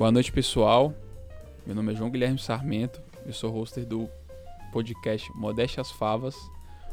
Boa 0.00 0.10
noite, 0.10 0.32
pessoal. 0.32 0.94
Meu 1.66 1.74
nome 1.74 1.92
é 1.92 1.94
João 1.94 2.08
Guilherme 2.08 2.38
Sarmento. 2.38 3.02
Eu 3.26 3.34
sou 3.34 3.50
hoster 3.52 3.84
do 3.84 4.08
podcast 4.72 5.30
Modeste 5.34 5.78
as 5.78 5.90
Favas. 5.90 6.34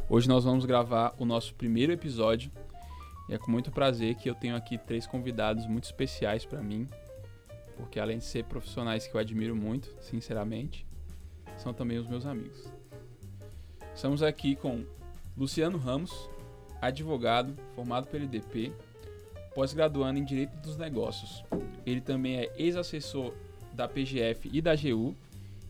Hoje 0.10 0.28
nós 0.28 0.44
vamos 0.44 0.66
gravar 0.66 1.16
o 1.18 1.24
nosso 1.24 1.56
primeiro 1.56 1.94
episódio. 1.94 2.52
E 3.30 3.34
é 3.34 3.38
com 3.38 3.50
muito 3.50 3.72
prazer 3.72 4.16
que 4.16 4.30
eu 4.30 4.36
tenho 4.36 4.58
aqui 4.58 4.78
três 4.78 5.08
convidados 5.08 5.66
muito 5.68 5.86
especiais 5.86 6.44
para 6.44 6.62
mim, 6.62 6.86
porque 7.78 7.98
além 7.98 8.18
de 8.18 8.26
ser 8.26 8.44
profissionais 8.44 9.08
que 9.08 9.16
eu 9.16 9.22
admiro 9.22 9.56
muito, 9.56 9.96
sinceramente, 10.02 10.86
são 11.56 11.74
também 11.74 11.98
os 12.00 12.08
meus 12.10 12.26
amigos. 12.26 12.70
Estamos 13.96 14.22
aqui 14.22 14.54
com 14.54 14.84
Luciano 15.38 15.78
Ramos, 15.78 16.30
advogado, 16.82 17.56
formado 17.74 18.08
pelo 18.08 18.26
IDP, 18.26 18.74
pós-graduando 19.58 20.20
em 20.20 20.24
Direito 20.24 20.56
dos 20.58 20.78
Negócios. 20.78 21.44
Ele 21.84 22.00
também 22.00 22.38
é 22.38 22.54
ex-assessor 22.58 23.34
da 23.74 23.88
PGF 23.88 24.48
e 24.54 24.62
da 24.62 24.74
AGU 24.74 25.16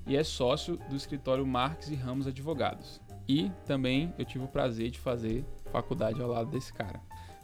e 0.05 0.17
é 0.17 0.25
sócio 0.25 0.77
do 0.89 0.95
escritório 0.97 1.47
Marques 1.47 1.87
e 1.87 1.95
Ramos 1.95 2.27
Advogados. 2.27 2.99
E 3.25 3.49
também 3.65 4.13
eu 4.19 4.25
tive 4.25 4.43
o 4.43 4.47
prazer 4.49 4.91
de 4.91 4.99
fazer 4.99 5.45
faculdade 5.71 6.21
ao 6.21 6.27
lado 6.27 6.51
desse 6.51 6.73
cara. 6.73 6.99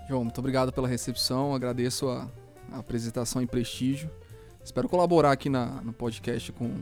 João, 0.05 0.25
muito 0.25 0.37
obrigado 0.37 0.73
pela 0.73 0.85
recepção, 0.85 1.55
agradeço 1.55 2.09
a, 2.09 2.29
a 2.73 2.79
apresentação 2.79 3.41
e 3.41 3.47
prestígio. 3.47 4.11
Espero 4.61 4.89
colaborar 4.89 5.31
aqui 5.31 5.47
na, 5.47 5.81
no 5.81 5.93
podcast 5.93 6.51
com, 6.51 6.75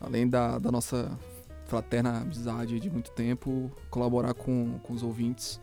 além 0.00 0.28
da, 0.28 0.58
da 0.58 0.72
nossa 0.72 1.16
fraterna 1.66 2.22
amizade 2.22 2.80
de 2.80 2.90
muito 2.90 3.12
tempo, 3.12 3.70
colaborar 3.90 4.34
com, 4.34 4.80
com 4.80 4.92
os 4.92 5.04
ouvintes 5.04 5.60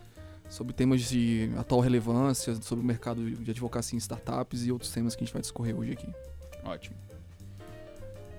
sobre 0.50 0.74
temas 0.74 1.02
de 1.02 1.52
atual 1.58 1.82
relevância, 1.82 2.56
sobre 2.62 2.84
o 2.84 2.88
mercado 2.88 3.30
de 3.30 3.52
advocacia 3.52 3.96
em 3.96 4.00
startups 4.00 4.66
e 4.66 4.72
outros 4.72 4.92
temas 4.92 5.16
que 5.16 5.24
a 5.24 5.26
gente 5.26 5.34
vai 5.34 5.42
discorrer 5.42 5.78
hoje 5.78 5.94
aqui. 5.94 6.08
Ótimo. 6.64 6.96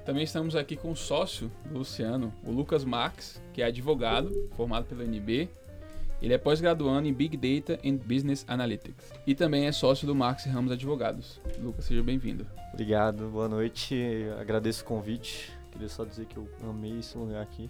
Também 0.04 0.22
estamos 0.22 0.54
aqui 0.54 0.76
com 0.76 0.92
o 0.92 0.96
sócio 0.96 1.50
do 1.64 1.78
Luciano, 1.78 2.32
o 2.44 2.52
Lucas 2.52 2.84
Marques, 2.84 3.42
que 3.52 3.60
é 3.60 3.64
advogado, 3.64 4.48
formado 4.56 4.84
pela 4.84 5.02
UNB. 5.02 5.48
Ele 6.22 6.32
é 6.32 6.38
pós-graduando 6.38 7.08
em 7.08 7.12
Big 7.12 7.36
Data 7.36 7.78
and 7.84 7.96
Business 7.96 8.44
Analytics 8.48 9.12
e 9.26 9.34
também 9.34 9.66
é 9.66 9.72
sócio 9.72 10.06
do 10.06 10.14
Marques 10.14 10.46
Ramos 10.46 10.70
Advogados. 10.70 11.40
Lucas, 11.58 11.84
seja 11.84 12.02
bem-vindo. 12.02 12.46
Obrigado, 12.72 13.28
boa 13.28 13.48
noite. 13.48 14.26
Agradeço 14.40 14.82
o 14.82 14.86
convite. 14.86 15.55
Queria 15.76 15.90
só 15.90 16.06
dizer 16.06 16.24
que 16.24 16.38
eu 16.38 16.48
amei 16.62 17.00
esse 17.00 17.18
lugar 17.18 17.42
aqui. 17.42 17.68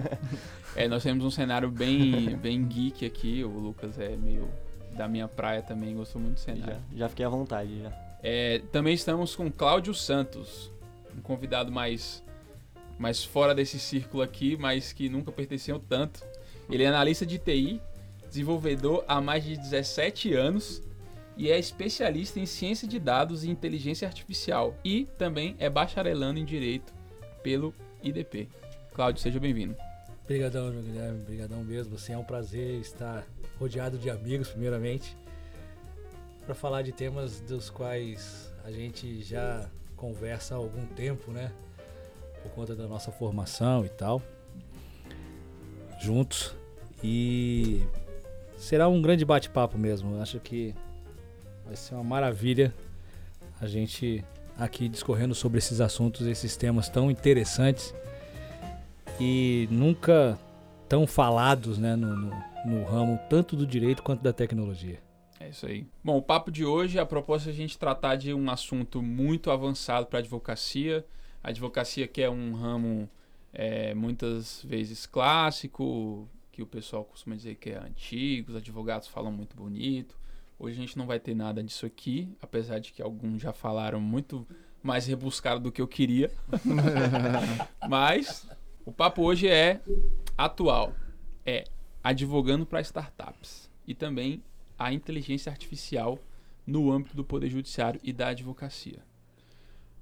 é, 0.74 0.88
nós 0.88 1.02
temos 1.02 1.22
um 1.22 1.30
cenário 1.30 1.70
bem, 1.70 2.34
bem 2.38 2.64
geek 2.64 3.04
aqui. 3.04 3.44
O 3.44 3.50
Lucas 3.50 3.98
é 3.98 4.16
meio 4.16 4.48
da 4.96 5.06
minha 5.06 5.28
praia 5.28 5.60
também, 5.60 5.94
gostou 5.94 6.22
muito 6.22 6.36
do 6.36 6.40
cenário. 6.40 6.82
Já, 6.90 6.96
já 6.96 7.08
fiquei 7.10 7.26
à 7.26 7.28
vontade. 7.28 7.82
Já. 7.82 7.92
É, 8.22 8.62
também 8.72 8.94
estamos 8.94 9.36
com 9.36 9.52
Cláudio 9.52 9.92
Santos, 9.92 10.72
um 11.14 11.20
convidado 11.20 11.70
mais, 11.70 12.24
mais 12.98 13.22
fora 13.22 13.54
desse 13.54 13.78
círculo 13.78 14.22
aqui, 14.22 14.56
mas 14.56 14.94
que 14.94 15.10
nunca 15.10 15.30
pertenceu 15.30 15.78
tanto. 15.78 16.24
Ele 16.70 16.82
é 16.82 16.86
analista 16.86 17.26
de 17.26 17.38
TI, 17.38 17.78
desenvolvedor 18.26 19.04
há 19.06 19.20
mais 19.20 19.44
de 19.44 19.54
17 19.54 20.32
anos 20.32 20.82
e 21.36 21.50
é 21.50 21.58
especialista 21.58 22.40
em 22.40 22.46
ciência 22.46 22.88
de 22.88 22.98
dados 22.98 23.44
e 23.44 23.50
inteligência 23.50 24.08
artificial 24.08 24.74
e 24.82 25.06
também 25.18 25.54
é 25.58 25.68
bacharelando 25.68 26.38
em 26.38 26.44
direito 26.46 26.96
pelo 27.48 27.72
IDP. 28.02 28.46
Cláudio, 28.92 29.22
seja 29.22 29.40
bem-vindo. 29.40 29.74
Obrigadão, 30.22 30.70
João 30.70 30.84
Guilherme. 30.84 31.22
Obrigadão 31.22 31.64
mesmo. 31.64 31.94
Assim, 31.94 32.12
é 32.12 32.18
um 32.18 32.22
prazer 32.22 32.78
estar 32.78 33.24
rodeado 33.58 33.96
de 33.96 34.10
amigos, 34.10 34.50
primeiramente, 34.50 35.16
para 36.44 36.54
falar 36.54 36.82
de 36.82 36.92
temas 36.92 37.40
dos 37.40 37.70
quais 37.70 38.52
a 38.66 38.70
gente 38.70 39.22
já 39.22 39.66
conversa 39.96 40.56
há 40.56 40.58
algum 40.58 40.84
tempo, 40.88 41.30
né? 41.30 41.50
Por 42.42 42.52
conta 42.52 42.76
da 42.76 42.86
nossa 42.86 43.10
formação 43.10 43.82
e 43.82 43.88
tal. 43.88 44.20
Juntos. 45.98 46.54
E 47.02 47.82
será 48.58 48.88
um 48.88 49.00
grande 49.00 49.24
bate-papo 49.24 49.78
mesmo. 49.78 50.20
acho 50.20 50.38
que 50.38 50.74
vai 51.64 51.76
ser 51.76 51.94
uma 51.94 52.04
maravilha 52.04 52.74
a 53.58 53.66
gente 53.66 54.22
aqui 54.58 54.88
discorrendo 54.88 55.34
sobre 55.34 55.58
esses 55.58 55.80
assuntos, 55.80 56.26
esses 56.26 56.56
temas 56.56 56.88
tão 56.88 57.10
interessantes 57.10 57.94
e 59.20 59.68
nunca 59.70 60.38
tão 60.88 61.06
falados 61.06 61.78
né, 61.78 61.94
no, 61.94 62.16
no, 62.16 62.30
no 62.66 62.84
ramo 62.84 63.18
tanto 63.30 63.54
do 63.54 63.66
direito 63.66 64.02
quanto 64.02 64.22
da 64.22 64.32
tecnologia. 64.32 65.00
É 65.38 65.50
isso 65.50 65.66
aí. 65.66 65.86
Bom, 66.02 66.16
o 66.16 66.22
papo 66.22 66.50
de 66.50 66.64
hoje, 66.64 66.98
a 66.98 67.06
proposta 67.06 67.48
é 67.48 67.52
a 67.52 67.54
gente 67.54 67.78
tratar 67.78 68.16
de 68.16 68.34
um 68.34 68.50
assunto 68.50 69.00
muito 69.00 69.50
avançado 69.50 70.06
para 70.06 70.18
a 70.18 70.20
advocacia. 70.20 71.06
A 71.42 71.50
advocacia 71.50 72.08
que 72.08 72.20
é 72.20 72.28
um 72.28 72.54
ramo 72.54 73.08
é, 73.52 73.94
muitas 73.94 74.62
vezes 74.64 75.06
clássico, 75.06 76.28
que 76.50 76.60
o 76.60 76.66
pessoal 76.66 77.04
costuma 77.04 77.36
dizer 77.36 77.54
que 77.54 77.70
é 77.70 77.78
antigo, 77.78 78.50
os 78.50 78.56
advogados 78.56 79.06
falam 79.06 79.30
muito 79.30 79.56
bonito. 79.56 80.18
Hoje 80.58 80.76
a 80.76 80.80
gente 80.80 80.98
não 80.98 81.06
vai 81.06 81.20
ter 81.20 81.34
nada 81.34 81.62
disso 81.62 81.86
aqui, 81.86 82.28
apesar 82.42 82.80
de 82.80 82.92
que 82.92 83.00
alguns 83.00 83.40
já 83.40 83.52
falaram 83.52 84.00
muito 84.00 84.46
mais 84.82 85.06
rebuscado 85.06 85.60
do 85.60 85.70
que 85.70 85.80
eu 85.80 85.86
queria. 85.86 86.32
Mas 87.88 88.48
o 88.84 88.90
papo 88.90 89.22
hoje 89.22 89.46
é 89.46 89.80
atual. 90.36 90.94
É 91.46 91.64
advogando 92.02 92.66
para 92.66 92.80
startups 92.80 93.70
e 93.86 93.94
também 93.94 94.42
a 94.78 94.92
inteligência 94.92 95.50
artificial 95.50 96.18
no 96.66 96.90
âmbito 96.90 97.14
do 97.14 97.24
poder 97.24 97.50
judiciário 97.50 98.00
e 98.02 98.12
da 98.12 98.28
advocacia. 98.28 98.98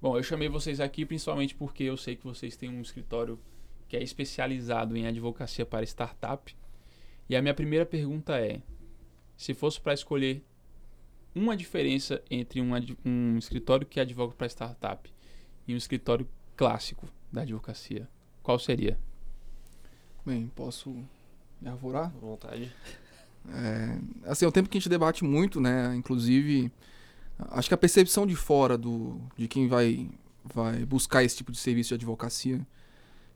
Bom, 0.00 0.16
eu 0.16 0.22
chamei 0.22 0.48
vocês 0.48 0.80
aqui 0.80 1.04
principalmente 1.04 1.54
porque 1.54 1.84
eu 1.84 1.96
sei 1.96 2.16
que 2.16 2.24
vocês 2.24 2.56
têm 2.56 2.70
um 2.70 2.80
escritório 2.80 3.38
que 3.88 3.96
é 3.96 4.02
especializado 4.02 4.96
em 4.96 5.06
advocacia 5.06 5.66
para 5.66 5.84
startup. 5.84 6.56
E 7.28 7.36
a 7.36 7.42
minha 7.42 7.54
primeira 7.54 7.84
pergunta 7.84 8.38
é: 8.38 8.60
se 9.36 9.54
fosse 9.54 9.80
para 9.80 9.94
escolher 9.94 10.42
uma 11.34 11.56
diferença 11.56 12.22
entre 12.30 12.60
um, 12.60 12.70
um 13.04 13.36
escritório 13.36 13.86
que 13.86 14.00
advoga 14.00 14.34
para 14.34 14.46
startup 14.46 15.12
e 15.68 15.74
um 15.74 15.76
escritório 15.76 16.26
clássico 16.56 17.06
da 17.30 17.42
advocacia, 17.42 18.08
qual 18.42 18.58
seria? 18.58 18.98
Bem, 20.24 20.50
posso 20.54 20.90
me 21.60 21.68
arvorar? 21.68 22.06
À 22.06 22.18
vontade. 22.18 22.72
É, 23.48 23.98
assim, 24.24 24.44
é 24.44 24.48
um 24.48 24.52
tempo 24.52 24.68
que 24.68 24.78
a 24.78 24.80
gente 24.80 24.88
debate 24.88 25.22
muito, 25.22 25.60
né? 25.60 25.94
Inclusive, 25.94 26.72
acho 27.50 27.68
que 27.68 27.74
a 27.74 27.78
percepção 27.78 28.26
de 28.26 28.34
fora 28.34 28.76
do, 28.78 29.20
de 29.36 29.46
quem 29.46 29.68
vai, 29.68 30.10
vai 30.42 30.84
buscar 30.84 31.22
esse 31.22 31.36
tipo 31.36 31.52
de 31.52 31.58
serviço 31.58 31.90
de 31.90 31.94
advocacia, 31.94 32.66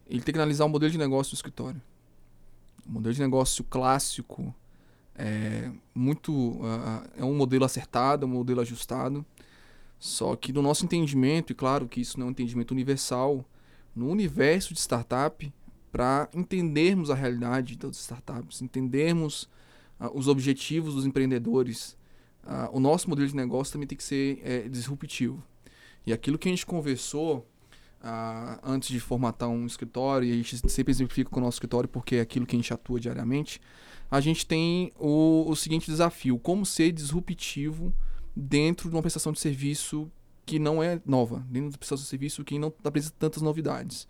ele 0.06 0.22
tem 0.22 0.32
que 0.32 0.38
analisar 0.38 0.64
o 0.64 0.68
modelo 0.68 0.90
de 0.90 0.98
negócio 0.98 1.32
do 1.32 1.36
escritório. 1.36 1.80
O 2.86 2.92
modelo 2.92 3.14
de 3.14 3.20
negócio 3.20 3.62
clássico, 3.62 4.54
é 5.20 5.70
muito 5.94 6.32
uh, 6.32 7.08
é 7.16 7.24
um 7.24 7.34
modelo 7.34 7.64
acertado, 7.64 8.24
é 8.24 8.28
um 8.28 8.32
modelo 8.32 8.60
ajustado. 8.60 9.24
Só 9.98 10.34
que 10.34 10.52
no 10.52 10.62
nosso 10.62 10.84
entendimento, 10.84 11.52
e 11.52 11.54
claro 11.54 11.86
que 11.86 12.00
isso 12.00 12.18
não 12.18 12.26
é 12.26 12.28
um 12.28 12.30
entendimento 12.30 12.70
universal, 12.70 13.44
no 13.94 14.08
universo 14.08 14.72
de 14.72 14.80
startup, 14.80 15.52
para 15.92 16.28
entendermos 16.34 17.10
a 17.10 17.14
realidade 17.14 17.76
das 17.76 17.96
startups, 17.96 18.62
entendermos 18.62 19.42
uh, 20.00 20.10
os 20.14 20.26
objetivos 20.26 20.94
dos 20.94 21.04
empreendedores, 21.04 21.96
uh, 22.44 22.70
o 22.72 22.80
nosso 22.80 23.10
modelo 23.10 23.28
de 23.28 23.36
negócio 23.36 23.72
também 23.72 23.86
tem 23.86 23.98
que 23.98 24.04
ser 24.04 24.40
é, 24.42 24.68
disruptivo. 24.68 25.42
E 26.06 26.12
aquilo 26.14 26.38
que 26.38 26.48
a 26.48 26.52
gente 26.52 26.64
conversou 26.64 27.46
antes 28.62 28.88
de 28.88 28.98
formatar 28.98 29.48
um 29.48 29.66
escritório, 29.66 30.28
e 30.28 30.32
a 30.32 30.36
gente 30.36 30.56
sempre 30.70 30.90
exemplifica 30.90 31.30
com 31.30 31.40
o 31.40 31.42
nosso 31.42 31.56
escritório 31.56 31.88
porque 31.88 32.16
é 32.16 32.20
aquilo 32.20 32.46
que 32.46 32.56
a 32.56 32.58
gente 32.58 32.72
atua 32.72 32.98
diariamente, 32.98 33.60
a 34.10 34.20
gente 34.20 34.46
tem 34.46 34.92
o, 34.98 35.44
o 35.48 35.54
seguinte 35.54 35.90
desafio: 35.90 36.38
como 36.38 36.64
ser 36.64 36.92
disruptivo 36.92 37.94
dentro 38.34 38.88
de 38.88 38.96
uma 38.96 39.02
prestação 39.02 39.32
de 39.32 39.40
serviço 39.40 40.10
que 40.46 40.58
não 40.58 40.82
é 40.82 41.00
nova, 41.04 41.38
dentro 41.48 41.70
de 41.70 41.74
uma 41.74 41.78
prestação 41.78 42.02
de 42.02 42.08
serviço 42.08 42.44
que 42.44 42.58
não 42.58 42.72
apresenta 42.82 43.14
tantas 43.18 43.42
novidades. 43.42 44.08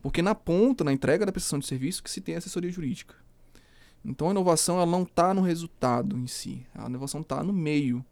Porque 0.00 0.22
na 0.22 0.34
ponta, 0.34 0.82
na 0.82 0.92
entrega 0.92 1.26
da 1.26 1.32
prestação 1.32 1.58
de 1.58 1.66
serviço, 1.66 2.02
que 2.02 2.10
se 2.10 2.20
tem 2.20 2.34
assessoria 2.34 2.70
jurídica. 2.70 3.14
Então 4.04 4.28
a 4.28 4.30
inovação 4.32 4.76
ela 4.76 4.86
não 4.86 5.02
está 5.02 5.32
no 5.32 5.42
resultado 5.42 6.16
em 6.16 6.26
si, 6.26 6.66
a 6.74 6.86
inovação 6.86 7.20
está 7.20 7.42
no 7.42 7.52
meio. 7.52 8.04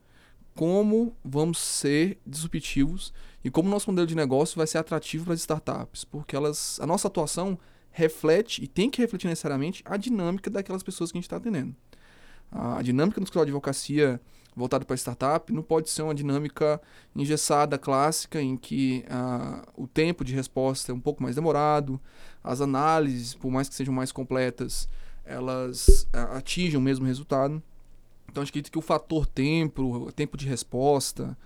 Como 0.60 1.16
vamos 1.24 1.56
ser 1.56 2.18
disruptivos 2.26 3.14
e 3.42 3.50
como 3.50 3.70
nosso 3.70 3.90
modelo 3.90 4.06
de 4.06 4.14
negócio 4.14 4.58
vai 4.58 4.66
ser 4.66 4.76
atrativo 4.76 5.24
para 5.24 5.32
as 5.32 5.40
startups, 5.40 6.04
porque 6.04 6.36
elas, 6.36 6.78
a 6.82 6.86
nossa 6.86 7.08
atuação 7.08 7.58
reflete 7.90 8.62
e 8.62 8.66
tem 8.66 8.90
que 8.90 9.00
refletir 9.00 9.26
necessariamente 9.26 9.82
a 9.86 9.96
dinâmica 9.96 10.50
daquelas 10.50 10.82
pessoas 10.82 11.10
que 11.10 11.16
a 11.16 11.18
gente 11.18 11.24
está 11.24 11.38
atendendo. 11.38 11.74
A 12.52 12.82
dinâmica 12.82 13.18
do 13.18 13.24
escritório 13.24 13.46
de 13.46 13.52
advocacia 13.52 14.20
voltada 14.54 14.84
para 14.84 14.94
startup 14.96 15.50
não 15.50 15.62
pode 15.62 15.88
ser 15.88 16.02
uma 16.02 16.14
dinâmica 16.14 16.78
engessada, 17.16 17.78
clássica, 17.78 18.38
em 18.38 18.54
que 18.54 19.02
uh, 19.08 19.82
o 19.82 19.86
tempo 19.86 20.22
de 20.22 20.34
resposta 20.34 20.92
é 20.92 20.94
um 20.94 21.00
pouco 21.00 21.22
mais 21.22 21.36
demorado, 21.36 21.98
as 22.44 22.60
análises, 22.60 23.32
por 23.32 23.50
mais 23.50 23.66
que 23.66 23.74
sejam 23.74 23.94
mais 23.94 24.12
completas, 24.12 24.86
elas 25.24 26.06
uh, 26.14 26.36
atingem 26.36 26.76
o 26.76 26.82
mesmo 26.82 27.06
resultado. 27.06 27.62
Então, 28.30 28.42
acho 28.42 28.52
que 28.52 28.78
o 28.78 28.82
fator 28.82 29.26
tempo, 29.26 30.06
o 30.06 30.12
tempo 30.12 30.36
de 30.36 30.46
resposta, 30.46 31.36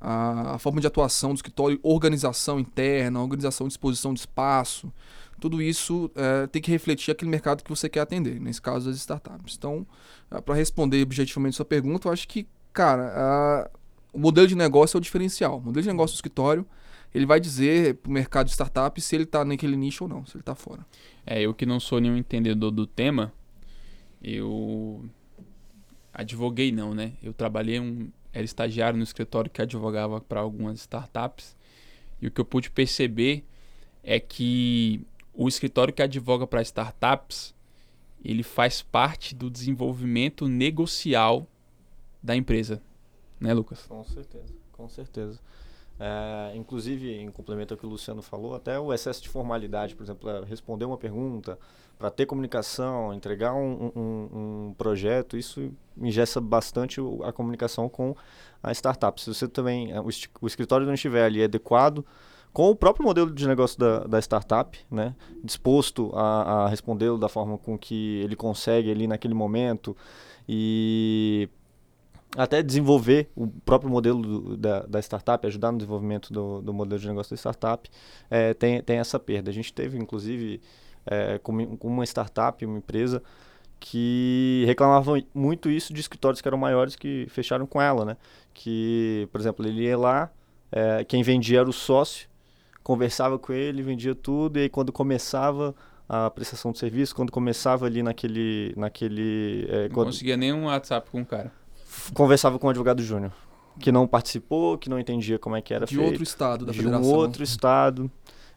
a, 0.00 0.54
a 0.54 0.58
forma 0.58 0.80
de 0.80 0.86
atuação 0.86 1.30
do 1.30 1.36
escritório, 1.36 1.80
organização 1.82 2.60
interna, 2.60 3.20
organização 3.20 3.66
disposição 3.66 4.12
de 4.12 4.20
espaço, 4.20 4.92
tudo 5.40 5.60
isso 5.60 6.10
é, 6.14 6.46
tem 6.46 6.60
que 6.60 6.70
refletir 6.70 7.10
aquele 7.10 7.30
mercado 7.30 7.62
que 7.62 7.70
você 7.70 7.88
quer 7.88 8.00
atender, 8.00 8.40
nesse 8.40 8.60
caso 8.60 8.88
as 8.90 8.96
startups. 8.96 9.56
Então, 9.58 9.86
é, 10.30 10.40
para 10.40 10.54
responder 10.54 11.02
objetivamente 11.02 11.56
sua 11.56 11.64
pergunta, 11.64 12.08
eu 12.08 12.12
acho 12.12 12.28
que, 12.28 12.46
cara, 12.72 13.12
a, 13.14 13.70
o 14.12 14.18
modelo 14.18 14.46
de 14.46 14.54
negócio 14.54 14.96
é 14.96 14.98
o 14.98 15.00
diferencial. 15.00 15.58
O 15.58 15.60
modelo 15.60 15.82
de 15.82 15.88
negócio 15.88 16.14
do 16.14 16.18
escritório, 16.18 16.66
ele 17.14 17.26
vai 17.26 17.40
dizer 17.40 17.96
para 17.96 18.10
o 18.10 18.12
mercado 18.12 18.46
de 18.46 18.52
startup 18.52 19.00
se 19.00 19.14
ele 19.14 19.24
está 19.24 19.44
naquele 19.44 19.76
nicho 19.76 20.04
ou 20.04 20.10
não, 20.10 20.24
se 20.26 20.36
ele 20.36 20.42
está 20.42 20.54
fora. 20.54 20.84
É, 21.26 21.40
eu 21.40 21.54
que 21.54 21.64
não 21.66 21.80
sou 21.80 22.00
nenhum 22.00 22.16
entendedor 22.16 22.70
do 22.70 22.86
tema, 22.86 23.32
eu 24.22 25.04
advoguei 26.14 26.72
não, 26.72 26.94
né? 26.94 27.12
Eu 27.22 27.34
trabalhei 27.34 27.80
um 27.80 28.08
era 28.34 28.44
estagiário 28.44 28.96
no 28.96 29.04
escritório 29.04 29.50
que 29.50 29.62
advogava 29.62 30.20
para 30.20 30.40
algumas 30.40 30.80
startups. 30.80 31.56
E 32.20 32.26
o 32.26 32.30
que 32.30 32.40
eu 32.40 32.44
pude 32.44 32.68
perceber 32.68 33.44
é 34.02 34.18
que 34.18 35.00
o 35.32 35.48
escritório 35.48 35.94
que 35.94 36.02
advoga 36.02 36.46
para 36.46 36.60
startups, 36.62 37.54
ele 38.24 38.42
faz 38.42 38.82
parte 38.82 39.34
do 39.34 39.48
desenvolvimento 39.48 40.48
negocial 40.48 41.46
da 42.20 42.34
empresa, 42.34 42.82
né, 43.38 43.54
Lucas? 43.54 43.86
Com 43.86 44.02
certeza, 44.02 44.52
com 44.72 44.88
certeza. 44.88 45.38
É, 45.98 46.52
inclusive, 46.56 47.12
em 47.12 47.30
complemento 47.30 47.74
ao 47.74 47.78
que 47.78 47.86
o 47.86 47.88
Luciano 47.88 48.20
falou, 48.20 48.54
até 48.54 48.78
o 48.78 48.92
excesso 48.92 49.22
de 49.22 49.28
formalidade, 49.28 49.94
por 49.94 50.02
exemplo, 50.02 50.28
é, 50.28 50.44
responder 50.44 50.84
uma 50.84 50.98
pergunta, 50.98 51.58
para 51.98 52.10
ter 52.10 52.26
comunicação, 52.26 53.14
entregar 53.14 53.54
um, 53.54 53.92
um, 53.94 54.28
um, 54.68 54.74
projeto, 54.76 55.36
isso 55.36 55.72
ingessa 55.96 56.40
bastante 56.40 57.00
a 57.22 57.32
comunicação 57.32 57.88
com 57.88 58.16
a 58.62 58.72
startup. 58.72 59.20
Se 59.20 59.32
você 59.32 59.46
também, 59.46 59.92
é, 59.92 60.00
o, 60.00 60.08
escritório 60.46 60.86
não 60.86 60.94
estiver 60.94 61.24
ali 61.24 61.42
adequado 61.42 62.04
com 62.52 62.70
o 62.70 62.76
próprio 62.76 63.04
modelo 63.04 63.32
de 63.32 63.46
negócio 63.46 63.78
da, 63.78 64.00
da 64.00 64.18
startup, 64.20 64.78
né, 64.90 65.14
disposto 65.42 66.10
a, 66.14 66.64
a 66.64 66.68
respondê-lo 66.68 67.18
da 67.18 67.28
forma 67.28 67.58
com 67.58 67.78
que 67.78 68.20
ele 68.22 68.36
consegue 68.36 68.90
ali 68.90 69.06
naquele 69.06 69.34
momento 69.34 69.96
e 70.48 71.48
até 72.36 72.62
desenvolver 72.62 73.30
o 73.34 73.46
próprio 73.46 73.90
modelo 73.90 74.20
do, 74.20 74.56
da, 74.56 74.80
da, 74.80 75.00
startup, 75.00 75.46
ajudar 75.46 75.72
no 75.72 75.78
desenvolvimento 75.78 76.32
do, 76.32 76.60
do, 76.60 76.72
modelo 76.72 77.00
de 77.00 77.06
negócio 77.06 77.30
da 77.30 77.36
startup, 77.36 77.88
é, 78.30 78.52
tem, 78.54 78.82
tem 78.82 78.98
essa 78.98 79.18
perda. 79.18 79.50
A 79.50 79.54
gente 79.54 79.72
teve, 79.72 79.98
inclusive, 79.98 80.60
é, 81.06 81.38
com, 81.38 81.76
com 81.76 81.88
uma 81.88 82.04
startup, 82.04 82.64
uma 82.64 82.78
empresa, 82.78 83.22
que 83.78 84.64
reclamava 84.66 85.22
muito 85.32 85.70
isso 85.70 85.92
de 85.92 86.00
escritórios 86.00 86.40
que 86.40 86.48
eram 86.48 86.58
maiores 86.58 86.96
que 86.96 87.26
fecharam 87.28 87.66
com 87.66 87.80
ela, 87.80 88.04
né? 88.04 88.16
Que, 88.52 89.28
por 89.30 89.40
exemplo, 89.40 89.66
ele 89.66 89.82
ia 89.82 89.96
lá, 89.96 90.30
é, 90.72 91.04
quem 91.04 91.22
vendia 91.22 91.60
era 91.60 91.68
o 91.68 91.72
sócio, 91.72 92.28
conversava 92.82 93.38
com 93.38 93.52
ele, 93.52 93.82
vendia 93.82 94.14
tudo, 94.14 94.58
e 94.58 94.62
aí 94.62 94.68
quando 94.68 94.92
começava 94.92 95.74
a 96.08 96.30
prestação 96.30 96.72
de 96.72 96.78
serviço, 96.78 97.14
quando 97.14 97.30
começava 97.30 97.86
ali 97.86 98.02
naquele... 98.02 98.74
naquele 98.76 99.66
é, 99.68 99.82
não 99.88 99.94
quando... 99.94 100.06
conseguia 100.06 100.36
nem 100.36 100.52
um 100.52 100.66
WhatsApp 100.66 101.10
com 101.10 101.22
o 101.22 101.26
cara. 101.26 101.52
Conversava 102.14 102.58
com 102.58 102.66
o 102.66 102.70
advogado 102.70 103.02
júnior, 103.02 103.32
que 103.78 103.90
não 103.90 104.06
participou, 104.06 104.78
que 104.78 104.88
não 104.88 104.98
entendia 104.98 105.38
como 105.38 105.56
é 105.56 105.62
que 105.62 105.72
era 105.74 105.86
de 105.86 105.94
feito. 105.94 106.08
outro 106.08 106.22
estado 106.22 106.64
da 106.66 106.72
de 106.72 106.78
federação. 106.78 107.02
De 107.02 107.08
um 107.08 107.16
outro 107.16 107.42
estado. 107.42 108.10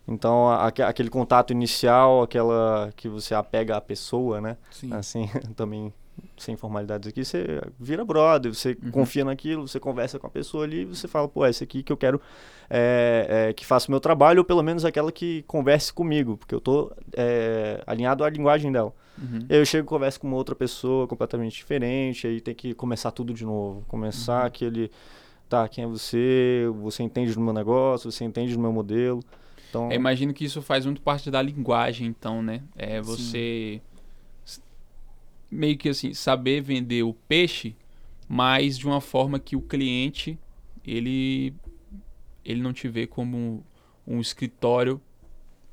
Então, 0.08 0.48
a, 0.50 0.68
aquele 0.68 1.10
contato 1.10 1.52
inicial, 1.52 2.24
aquela 2.24 2.92
que 2.96 3.10
você 3.10 3.36
apega 3.36 3.76
à 3.76 3.82
pessoa, 3.82 4.40
né? 4.40 4.58
Sim. 4.72 4.94
Assim, 4.94 5.30
também 5.56 5.94
sem 6.38 6.56
formalidades 6.56 7.10
aqui, 7.10 7.26
você 7.26 7.62
vira 7.80 8.06
brother, 8.06 8.54
você 8.54 8.78
uhum. 8.84 8.92
confia 8.92 9.26
naquilo, 9.26 9.68
você 9.68 9.80
conversa 9.80 10.20
com 10.20 10.28
a 10.28 10.30
pessoa 10.30 10.64
ali, 10.64 10.86
você 10.86 11.08
fala, 11.08 11.28
pô, 11.28 11.46
é 11.46 11.50
esse 11.50 11.64
aqui 11.64 11.82
que 11.82 11.92
eu 11.92 11.98
quero 11.98 12.22
é, 12.70 13.48
é, 13.50 13.54
que 13.54 13.66
faça 13.66 13.88
o 13.88 13.92
meu 13.92 14.00
trabalho, 14.00 14.40
ou 14.40 14.46
pelo 14.46 14.62
menos 14.62 14.86
aquela 14.86 15.12
que 15.12 15.44
converse 15.48 15.92
comigo, 15.92 16.38
porque 16.38 16.54
eu 16.54 16.62
tô 16.62 16.92
é, 17.14 17.82
alinhado 17.88 18.24
à 18.24 18.30
linguagem 18.30 18.72
dela. 18.72 18.94
Uhum. 19.18 19.40
Eu 19.50 19.66
chego 19.66 19.86
e 19.86 19.90
converso 19.90 20.20
com 20.20 20.28
uma 20.28 20.38
outra 20.38 20.56
pessoa 20.56 21.08
completamente 21.08 21.56
diferente, 21.56 22.28
aí 22.28 22.40
tem 22.40 22.54
que 22.54 22.74
começar 22.74 23.12
tudo 23.12 23.34
de 23.34 23.46
novo, 23.46 23.84
começar 23.88 24.42
uhum. 24.42 24.48
aquele, 24.48 24.92
tá, 25.50 25.68
quem 25.68 25.84
é 25.84 25.88
você, 25.88 26.66
você 26.82 27.02
entende 27.02 27.34
do 27.34 27.42
meu 27.42 27.54
negócio, 27.54 28.12
você 28.12 28.24
entende 28.24 28.54
do 28.54 28.62
meu 28.62 28.72
modelo, 28.72 29.24
então... 29.70 29.92
Eu 29.92 29.96
imagino 29.96 30.34
que 30.34 30.46
isso 30.46 30.62
faz 30.62 30.86
muito 30.86 31.02
parte 31.02 31.30
da 31.30 31.42
linguagem, 31.42 32.08
então, 32.08 32.42
né? 32.42 32.62
É 32.76 33.02
você 33.02 33.82
Sim. 33.82 33.82
Meio 35.50 35.78
que 35.78 35.90
assim, 35.90 36.14
saber 36.14 36.62
vender 36.62 37.04
o 37.04 37.14
peixe, 37.14 37.76
mas 38.28 38.78
de 38.78 38.86
uma 38.86 39.02
forma 39.02 39.40
que 39.40 39.56
o 39.56 39.62
cliente 39.62 40.38
ele 40.86 41.54
ele 42.44 42.62
não 42.62 42.72
te 42.72 42.88
vê 42.88 43.06
como 43.06 43.64
um 44.06 44.22
escritório, 44.22 45.02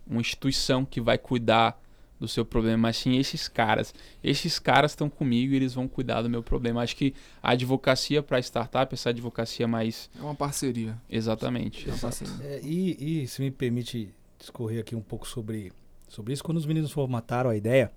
uma 0.07 0.21
instituição 0.21 0.85
que 0.85 1.01
vai 1.01 1.17
cuidar 1.17 1.81
do 2.19 2.29
seu 2.29 2.45
problema, 2.45 2.79
mas 2.79 2.97
sim 2.97 3.17
esses 3.17 3.49
caras. 3.49 3.95
Esses 4.23 4.59
caras 4.59 4.93
estão 4.93 5.09
comigo 5.09 5.53
e 5.53 5.57
eles 5.57 5.75
vão 5.75 5.87
cuidar 5.87 6.23
do 6.23 6.31
meu 6.31 6.43
problema. 6.43 6.83
Acho 6.83 6.97
que 6.97 7.15
a 7.43 7.53
advocacia 7.53 8.23
para 8.23 8.39
startup, 8.41 8.93
essa 8.93 9.11
advocacia 9.11 9.69
mais. 9.69 10.11
É 10.19 10.23
uma 10.23 10.35
parceria. 10.35 10.97
Exatamente. 11.09 11.89
É 11.89 11.93
uma 11.93 11.99
parceria. 11.99 12.35
É, 12.43 12.61
e, 12.63 13.23
e 13.23 13.29
se 13.29 13.41
me 13.41 13.51
permite 13.51 14.13
discorrer 14.39 14.81
aqui 14.81 14.97
um 14.97 15.01
pouco 15.01 15.29
sobre, 15.29 15.73
sobre 16.09 16.33
isso, 16.33 16.43
quando 16.43 16.59
os 16.59 16.67
meninos 16.67 16.91
formataram 16.91 17.51
a 17.51 17.57
ideia, 17.57 17.93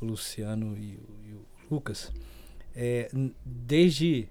Luciano 0.00 0.76
e 0.76 0.96
o, 0.96 1.28
e 1.28 1.32
o 1.34 1.44
Lucas, 1.70 2.12
é, 2.74 3.10
desde 3.44 4.28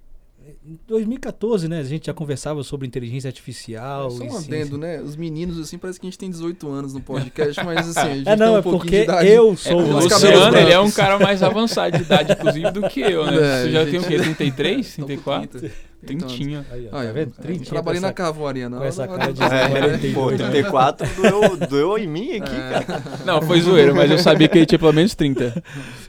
em 0.65 0.79
2014, 0.87 1.67
né? 1.67 1.79
A 1.79 1.83
gente 1.83 2.07
já 2.07 2.13
conversava 2.13 2.63
sobre 2.63 2.87
inteligência 2.87 3.27
artificial. 3.27 4.07
É 4.07 4.11
só 4.11 4.23
um 4.23 4.37
adendo, 4.37 4.77
né? 4.77 5.01
Os 5.01 5.15
meninos, 5.15 5.59
assim, 5.59 5.77
parece 5.77 5.99
que 5.99 6.05
a 6.05 6.09
gente 6.09 6.17
tem 6.17 6.29
18 6.29 6.69
anos 6.69 6.93
no 6.93 7.01
podcast, 7.01 7.63
mas 7.65 7.89
assim, 7.89 7.99
a 7.99 8.15
gente 8.15 8.29
é, 8.29 8.35
não, 8.35 8.45
tem 8.45 8.55
um 8.55 8.57
é 8.57 8.61
porque 8.61 9.07
eu 9.25 9.57
sou 9.57 9.81
é, 9.81 9.83
o 9.83 9.99
Luciano, 9.99 10.57
ele 10.57 10.71
é 10.71 10.79
um 10.79 10.91
cara 10.91 11.19
mais 11.19 11.43
avançado 11.43 11.97
de 11.97 12.03
idade, 12.03 12.33
inclusive, 12.33 12.71
do 12.71 12.87
que 12.89 13.01
eu, 13.01 13.25
né? 13.25 13.37
É, 13.37 13.63
Você 13.63 13.71
já 13.71 13.85
gente... 13.85 13.91
tem 13.91 13.99
o 13.99 14.03
quê? 14.03 14.17
33, 14.19 14.95
34? 14.95 15.71
Trintinha. 16.05 16.65
Aí, 16.71 16.87
ó, 16.91 17.03
tá 17.03 17.11
vendo? 17.11 17.31
Trintinha. 17.31 17.69
Trabalhei 17.69 17.99
na 17.99 18.13
Cavoaria, 18.13 18.69
não. 18.69 18.77
Com 18.79 18.83
essa 18.85 19.07
cara 19.07 19.33
de 19.33 19.41
é, 19.43 20.13
pô, 20.13 20.27
34 20.27 21.07
doeu, 21.15 21.57
doeu 21.57 21.97
em 21.97 22.07
mim 22.07 22.37
aqui, 22.37 22.55
é. 22.55 22.83
cara. 22.83 23.03
Não, 23.25 23.41
foi 23.41 23.59
zoeira, 23.61 23.93
mas 23.93 24.09
eu 24.11 24.19
sabia 24.19 24.47
que 24.47 24.57
ele 24.57 24.65
tinha 24.65 24.79
pelo 24.79 24.93
menos 24.93 25.15
30. 25.15 25.63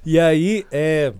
E 0.04 0.18
aí, 0.18 0.64
é 0.70 1.12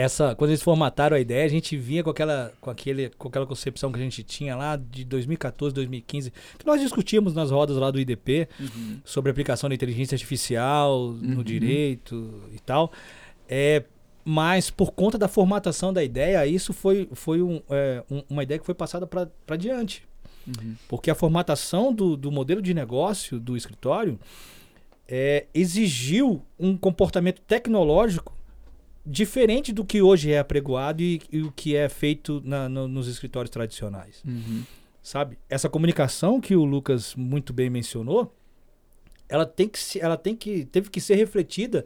essa 0.00 0.34
quando 0.34 0.50
eles 0.50 0.62
formataram 0.62 1.16
a 1.16 1.20
ideia, 1.20 1.44
a 1.44 1.48
gente 1.48 1.76
vinha 1.76 2.02
com 2.02 2.10
aquela 2.10 2.52
com 2.60 2.70
aquele 2.70 3.10
com 3.10 3.28
aquela 3.28 3.46
concepção 3.46 3.92
que 3.92 3.98
a 3.98 4.02
gente 4.02 4.22
tinha 4.22 4.56
lá 4.56 4.76
de 4.76 5.04
2014, 5.04 5.74
2015, 5.74 6.32
que 6.58 6.66
nós 6.66 6.80
discutíamos 6.80 7.34
nas 7.34 7.50
rodas 7.50 7.76
lá 7.76 7.90
do 7.90 8.00
IDP 8.00 8.48
uhum. 8.58 9.00
sobre 9.04 9.30
a 9.30 9.32
aplicação 9.32 9.68
da 9.68 9.74
inteligência 9.74 10.14
artificial 10.14 11.06
uhum. 11.06 11.18
no 11.20 11.44
direito 11.44 12.42
e 12.52 12.58
tal. 12.58 12.92
É, 13.48 13.84
mas 14.24 14.70
por 14.70 14.92
conta 14.92 15.18
da 15.18 15.28
formatação 15.28 15.92
da 15.92 16.04
ideia, 16.04 16.46
isso 16.46 16.72
foi, 16.72 17.08
foi 17.12 17.42
um, 17.42 17.60
é, 17.70 18.02
um, 18.10 18.22
uma 18.28 18.42
ideia 18.42 18.58
que 18.58 18.66
foi 18.66 18.74
passada 18.74 19.06
para 19.06 19.56
diante. 19.56 20.04
Uhum. 20.46 20.74
Porque 20.88 21.10
a 21.10 21.14
formatação 21.14 21.92
do, 21.92 22.16
do 22.16 22.30
modelo 22.30 22.62
de 22.62 22.72
negócio 22.72 23.40
do 23.40 23.56
escritório 23.56 24.18
é, 25.08 25.46
exigiu 25.52 26.42
um 26.58 26.76
comportamento 26.76 27.40
tecnológico 27.42 28.32
diferente 29.04 29.72
do 29.72 29.84
que 29.84 30.02
hoje 30.02 30.32
é 30.32 30.38
apregoado 30.38 31.02
e, 31.02 31.20
e 31.32 31.42
o 31.42 31.52
que 31.52 31.74
é 31.74 31.88
feito 31.88 32.40
na, 32.44 32.68
no, 32.68 32.86
nos 32.86 33.08
escritórios 33.08 33.50
tradicionais. 33.50 34.22
Uhum. 34.26 34.62
Sabe? 35.02 35.38
Essa 35.48 35.68
comunicação 35.68 36.40
que 36.40 36.54
o 36.54 36.64
Lucas 36.64 37.14
muito 37.14 37.52
bem 37.52 37.70
mencionou, 37.70 38.34
ela 39.28 39.46
tem 39.46 39.68
que, 39.68 39.78
ela 40.00 40.16
tem 40.16 40.36
que 40.36 40.64
teve 40.66 40.90
que 40.90 41.00
ser 41.00 41.14
refletida 41.14 41.84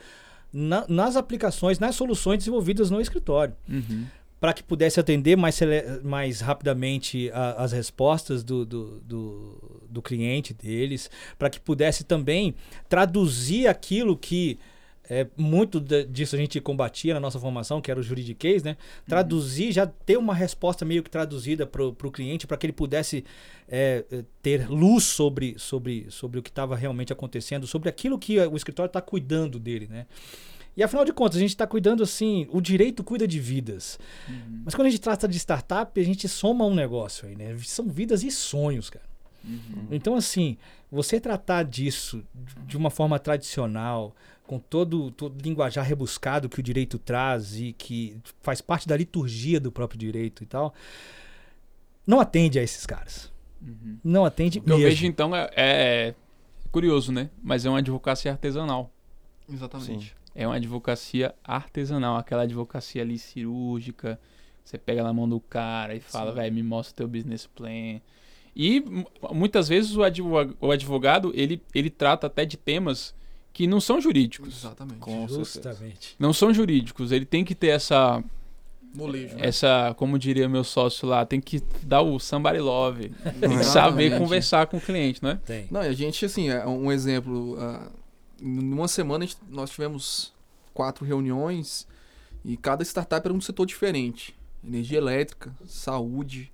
na, 0.52 0.84
nas 0.88 1.16
aplicações, 1.16 1.78
nas 1.78 1.94
soluções 1.94 2.38
desenvolvidas 2.38 2.90
no 2.90 3.00
escritório. 3.00 3.54
Uhum. 3.68 4.06
Para 4.40 4.52
que 4.52 4.62
pudesse 4.62 5.00
atender 5.00 5.36
mais, 5.36 5.58
mais 6.02 6.40
rapidamente 6.40 7.30
a, 7.32 7.62
as 7.62 7.72
respostas 7.72 8.42
do, 8.44 8.66
do, 8.66 9.00
do, 9.00 9.82
do 9.88 10.02
cliente 10.02 10.52
deles, 10.52 11.10
para 11.38 11.48
que 11.48 11.58
pudesse 11.58 12.04
também 12.04 12.54
traduzir 12.88 13.68
aquilo 13.68 14.16
que 14.16 14.58
é, 15.08 15.26
muito 15.36 15.80
de, 15.80 16.04
disso 16.04 16.34
a 16.34 16.38
gente 16.38 16.60
combatia 16.60 17.12
na 17.14 17.20
nossa 17.20 17.38
formação, 17.38 17.80
que 17.80 17.90
era 17.90 18.00
o 18.00 18.02
juridiquês, 18.02 18.62
né? 18.62 18.76
Traduzir, 19.06 19.72
já 19.72 19.86
ter 19.86 20.16
uma 20.16 20.34
resposta 20.34 20.84
meio 20.84 21.02
que 21.02 21.10
traduzida 21.10 21.66
para 21.66 21.84
o 21.84 22.10
cliente, 22.10 22.46
para 22.46 22.56
que 22.56 22.66
ele 22.66 22.72
pudesse 22.72 23.24
é, 23.68 24.04
é, 24.10 24.24
ter 24.42 24.68
luz 24.68 25.04
sobre, 25.04 25.54
sobre, 25.58 26.06
sobre 26.08 26.38
o 26.38 26.42
que 26.42 26.50
estava 26.50 26.74
realmente 26.74 27.12
acontecendo, 27.12 27.66
sobre 27.66 27.88
aquilo 27.88 28.18
que 28.18 28.38
o 28.40 28.56
escritório 28.56 28.88
está 28.88 29.00
cuidando 29.00 29.58
dele, 29.58 29.88
né? 29.90 30.06
E 30.76 30.82
afinal 30.82 31.04
de 31.04 31.12
contas, 31.12 31.36
a 31.36 31.40
gente 31.40 31.50
está 31.50 31.66
cuidando 31.66 32.02
assim, 32.02 32.48
o 32.50 32.60
direito 32.60 33.04
cuida 33.04 33.28
de 33.28 33.38
vidas. 33.38 33.98
Uhum. 34.28 34.62
Mas 34.64 34.74
quando 34.74 34.88
a 34.88 34.90
gente 34.90 35.00
trata 35.00 35.28
de 35.28 35.38
startup, 35.38 36.00
a 36.00 36.04
gente 36.04 36.28
soma 36.28 36.64
um 36.64 36.74
negócio 36.74 37.28
aí, 37.28 37.36
né? 37.36 37.56
São 37.62 37.86
vidas 37.88 38.24
e 38.24 38.30
sonhos, 38.30 38.90
cara. 38.90 39.04
Uhum. 39.44 39.88
Então, 39.90 40.16
assim, 40.16 40.56
você 40.90 41.20
tratar 41.20 41.64
disso 41.64 42.24
de 42.66 42.76
uma 42.76 42.90
forma 42.90 43.18
tradicional, 43.18 44.16
com 44.46 44.58
todo, 44.58 45.10
todo 45.12 45.40
linguajar 45.42 45.84
rebuscado 45.84 46.48
que 46.48 46.60
o 46.60 46.62
direito 46.62 46.98
traz 46.98 47.58
e 47.58 47.72
que 47.72 48.16
faz 48.42 48.60
parte 48.60 48.86
da 48.86 48.96
liturgia 48.96 49.58
do 49.58 49.72
próprio 49.72 49.98
direito 49.98 50.42
e 50.42 50.46
tal, 50.46 50.74
não 52.06 52.20
atende 52.20 52.58
a 52.58 52.62
esses 52.62 52.84
caras. 52.86 53.32
Uhum. 53.62 53.98
Não 54.04 54.24
atende 54.24 54.58
O 54.58 54.62
que 54.62 54.70
eu 54.70 54.76
mesmo. 54.76 54.90
vejo 54.90 55.06
então 55.06 55.34
é, 55.34 55.50
é 55.56 56.14
curioso, 56.70 57.10
né? 57.10 57.30
Mas 57.42 57.64
é 57.64 57.70
uma 57.70 57.78
advocacia 57.78 58.30
artesanal. 58.32 58.90
Exatamente. 59.50 60.14
É 60.34 60.46
uma 60.46 60.56
advocacia 60.56 61.34
artesanal, 61.42 62.16
aquela 62.16 62.42
advocacia 62.42 63.00
ali 63.02 63.18
cirúrgica. 63.18 64.18
Você 64.64 64.76
pega 64.76 65.02
na 65.02 65.12
mão 65.12 65.28
do 65.28 65.38
cara 65.40 65.94
e 65.94 66.00
fala, 66.00 66.30
Sim. 66.32 66.36
velho, 66.36 66.54
me 66.54 66.62
mostra 66.62 66.96
teu 66.96 67.08
business 67.08 67.46
plan. 67.46 68.00
E 68.56 68.80
mu- 68.80 69.06
muitas 69.32 69.68
vezes 69.68 69.96
o 69.96 70.02
advogado, 70.02 70.56
o 70.60 70.70
advogado 70.70 71.32
ele, 71.34 71.62
ele 71.74 71.88
trata 71.90 72.26
até 72.26 72.44
de 72.44 72.56
temas 72.56 73.14
que 73.54 73.66
não 73.66 73.80
são 73.80 73.98
jurídicos. 74.00 74.58
Exatamente. 74.58 74.98
Com 74.98 75.26
certeza. 75.28 75.44
Justamente. 75.44 76.16
Não 76.18 76.32
são 76.34 76.52
jurídicos. 76.52 77.10
Ele 77.12 77.24
tem 77.24 77.42
que 77.44 77.54
ter 77.54 77.68
essa, 77.68 78.22
Molejo. 78.94 79.36
né? 79.36 79.46
essa, 79.46 79.94
como 79.96 80.18
diria 80.18 80.48
meu 80.48 80.64
sócio 80.64 81.08
lá, 81.08 81.24
tem 81.24 81.40
que 81.40 81.62
dar 81.82 82.02
o 82.02 82.18
somebody 82.18 82.58
love. 82.58 83.10
Tem 83.40 83.56
que 83.56 83.64
saber 83.64 84.18
conversar 84.18 84.66
com 84.66 84.76
o 84.76 84.80
cliente, 84.80 85.22
não 85.22 85.30
é? 85.30 85.36
Tem. 85.36 85.66
Não, 85.70 85.82
e 85.82 85.86
a 85.86 85.92
gente, 85.92 86.24
assim, 86.26 86.50
é 86.50 86.66
um 86.66 86.90
exemplo. 86.92 87.56
ah, 87.58 87.88
em 88.42 88.58
uma 88.72 88.88
semana 88.88 89.24
gente- 89.24 89.38
nós 89.48 89.70
tivemos 89.70 90.34
quatro 90.74 91.04
reuniões 91.04 91.86
e 92.44 92.56
cada 92.56 92.82
startup 92.82 93.24
era 93.26 93.32
um 93.32 93.40
setor 93.40 93.64
diferente. 93.64 94.34
Energia 94.66 94.98
elétrica, 94.98 95.54
saúde, 95.66 96.52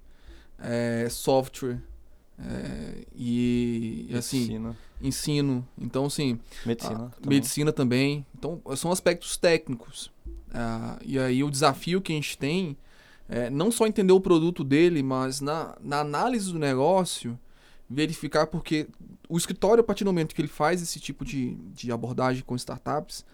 eh, 0.59 1.09
software 1.11 1.79
eh, 2.43 3.05
e, 3.15 4.07
e, 4.09 4.17
assim, 4.17 4.39
Medicina. 4.39 4.77
ensino. 5.01 5.69
Então, 5.79 6.07
assim, 6.07 6.39
Medicina. 6.65 6.99
também. 6.99 7.39
medicina 7.39 7.73
também. 7.73 8.27
Então, 8.37 8.63
são 8.77 8.91
aspectos 8.91 9.37
técnicos. 9.37 10.11
Ah, 10.53 10.99
e 11.05 11.19
aí 11.19 11.45
o 11.45 11.51
desafio 11.51 12.01
que 12.01 12.13
a 12.13 12.17
gente 12.17 12.37
tem 12.37 12.77
é 13.29 13.49
não 13.49 13.71
só 13.71 13.87
entender 13.87 14.13
o 14.13 14.21
produto 14.21 14.65
dele, 14.65 15.03
mas 15.03 15.41
na, 15.41 15.77
na 15.81 16.01
análise 16.01 16.53
do 16.53 16.59
negócio, 16.59 17.39
verificar 17.89 18.47
porque 18.47 18.89
o 19.29 19.37
escritório, 19.37 19.81
a 19.83 19.85
partir 19.85 20.03
do 20.03 20.09
momento 20.09 20.35
que 20.35 20.41
ele 20.41 20.49
faz 20.49 20.83
esse 20.83 20.99
tipo 20.99 21.25
de, 21.25 21.55
de 21.73 21.93
abordagem 21.93 22.43
com 22.43 22.57
startups, 22.57 23.25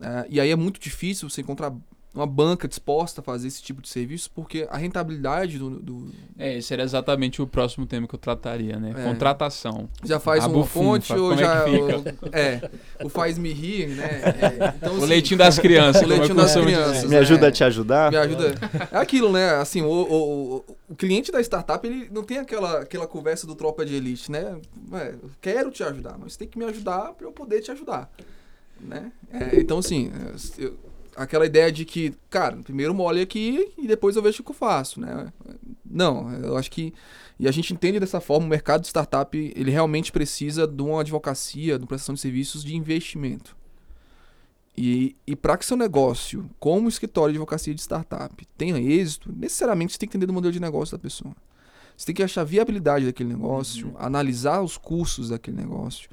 ah, 0.00 0.26
e 0.28 0.40
aí 0.40 0.50
é 0.50 0.56
muito 0.56 0.78
difícil 0.78 1.28
você 1.28 1.40
encontrar 1.40 1.74
uma 2.12 2.26
banca 2.26 2.66
disposta 2.66 3.20
a 3.20 3.24
fazer 3.24 3.46
esse 3.46 3.62
tipo 3.62 3.80
de 3.80 3.88
serviço, 3.88 4.30
porque 4.34 4.66
a 4.68 4.76
rentabilidade 4.76 5.58
do, 5.58 5.70
do- 5.78 6.10
É, 6.36 6.58
esse 6.58 6.72
era 6.74 6.82
exatamente 6.82 7.40
o 7.40 7.46
próximo 7.46 7.86
tema 7.86 8.08
que 8.08 8.14
eu 8.14 8.18
trataria, 8.18 8.78
né? 8.80 8.92
É. 8.96 9.04
Contratação. 9.04 9.88
já 10.04 10.18
faz 10.18 10.42
A 10.44 10.48
uma 10.48 10.54
bufunfa, 10.58 10.84
fonte 10.84 11.12
ou 11.12 11.32
é 11.34 11.36
já 11.36 11.64
que 11.64 11.70
o- 11.70 12.04
é, 12.32 12.70
o 13.04 13.08
faz-me 13.08 13.52
rir, 13.52 13.88
né? 13.90 14.08
É, 14.40 14.74
então, 14.76 14.94
O 14.94 14.96
assim, 14.98 15.06
leitinho 15.06 15.38
das 15.38 15.58
crianças. 15.58 16.02
O 16.02 16.04
eu 16.04 16.08
leitinho 16.08 16.34
das 16.34 16.52
crianças. 16.54 17.04
Me 17.08 17.16
ajuda 17.16 17.46
é. 17.46 17.48
a 17.48 17.52
te 17.52 17.62
ajudar? 17.64 18.10
Me 18.10 18.16
ajuda. 18.16 18.54
É 18.90 18.96
aquilo, 18.98 19.30
né? 19.30 19.50
Assim, 19.56 19.82
o, 19.82 19.88
o, 19.88 20.56
o- 20.56 20.76
o 20.90 20.96
cliente 20.96 21.30
da 21.30 21.40
startup, 21.40 21.86
ele 21.86 22.08
não 22.10 22.24
tem 22.24 22.38
aquela, 22.38 22.80
aquela 22.80 23.06
conversa 23.06 23.46
do 23.46 23.54
tropa 23.54 23.86
de 23.86 23.94
elite, 23.94 24.32
né? 24.32 24.56
Ué, 24.90 25.14
eu 25.22 25.30
quero 25.40 25.70
te 25.70 25.84
ajudar, 25.84 26.16
mas 26.18 26.32
você 26.32 26.40
tem 26.40 26.48
que 26.48 26.58
me 26.58 26.64
ajudar 26.64 27.12
para 27.12 27.24
eu 27.26 27.30
poder 27.30 27.60
te 27.60 27.70
ajudar. 27.70 28.10
Né? 28.80 29.12
É, 29.32 29.60
então, 29.60 29.78
assim, 29.78 30.10
é, 30.58 30.64
eu- 30.64 30.76
aquela 31.22 31.44
ideia 31.44 31.70
de 31.70 31.84
que, 31.84 32.14
cara, 32.30 32.56
primeiro 32.56 32.94
mole 32.94 33.20
aqui 33.20 33.72
e 33.76 33.86
depois 33.86 34.16
eu 34.16 34.22
vejo 34.22 34.40
o 34.40 34.44
que 34.44 34.50
eu 34.50 34.54
faço, 34.54 35.00
né? 35.00 35.30
Não, 35.84 36.32
eu 36.32 36.56
acho 36.56 36.70
que. 36.70 36.94
E 37.38 37.46
a 37.46 37.50
gente 37.50 37.72
entende 37.74 38.00
dessa 38.00 38.20
forma, 38.20 38.46
o 38.46 38.48
mercado 38.48 38.80
de 38.80 38.86
startup, 38.86 39.52
ele 39.54 39.70
realmente 39.70 40.10
precisa 40.10 40.66
de 40.66 40.82
uma 40.82 41.00
advocacia, 41.00 41.76
de 41.78 41.84
uma 41.84 41.88
prestação 41.88 42.14
de 42.14 42.20
serviços 42.20 42.64
de 42.64 42.74
investimento. 42.74 43.56
E, 44.76 45.14
e 45.26 45.36
para 45.36 45.58
que 45.58 45.66
seu 45.66 45.76
negócio, 45.76 46.48
como 46.58 46.88
escritório 46.88 47.32
de 47.32 47.38
advocacia 47.38 47.74
de 47.74 47.80
startup, 47.82 48.46
tenha 48.56 48.78
êxito, 48.78 49.30
necessariamente 49.34 49.92
você 49.92 49.98
tem 49.98 50.08
que 50.08 50.12
entender 50.16 50.26
do 50.26 50.32
modelo 50.32 50.52
de 50.52 50.60
negócio 50.60 50.96
da 50.96 51.02
pessoa. 51.02 51.34
Você 51.96 52.06
tem 52.06 52.14
que 52.14 52.22
achar 52.22 52.42
a 52.42 52.44
viabilidade 52.44 53.04
daquele 53.04 53.28
negócio, 53.28 53.88
Uhum. 53.88 53.94
analisar 53.98 54.62
os 54.62 54.78
custos 54.78 55.28
daquele 55.28 55.58
negócio, 55.58 56.08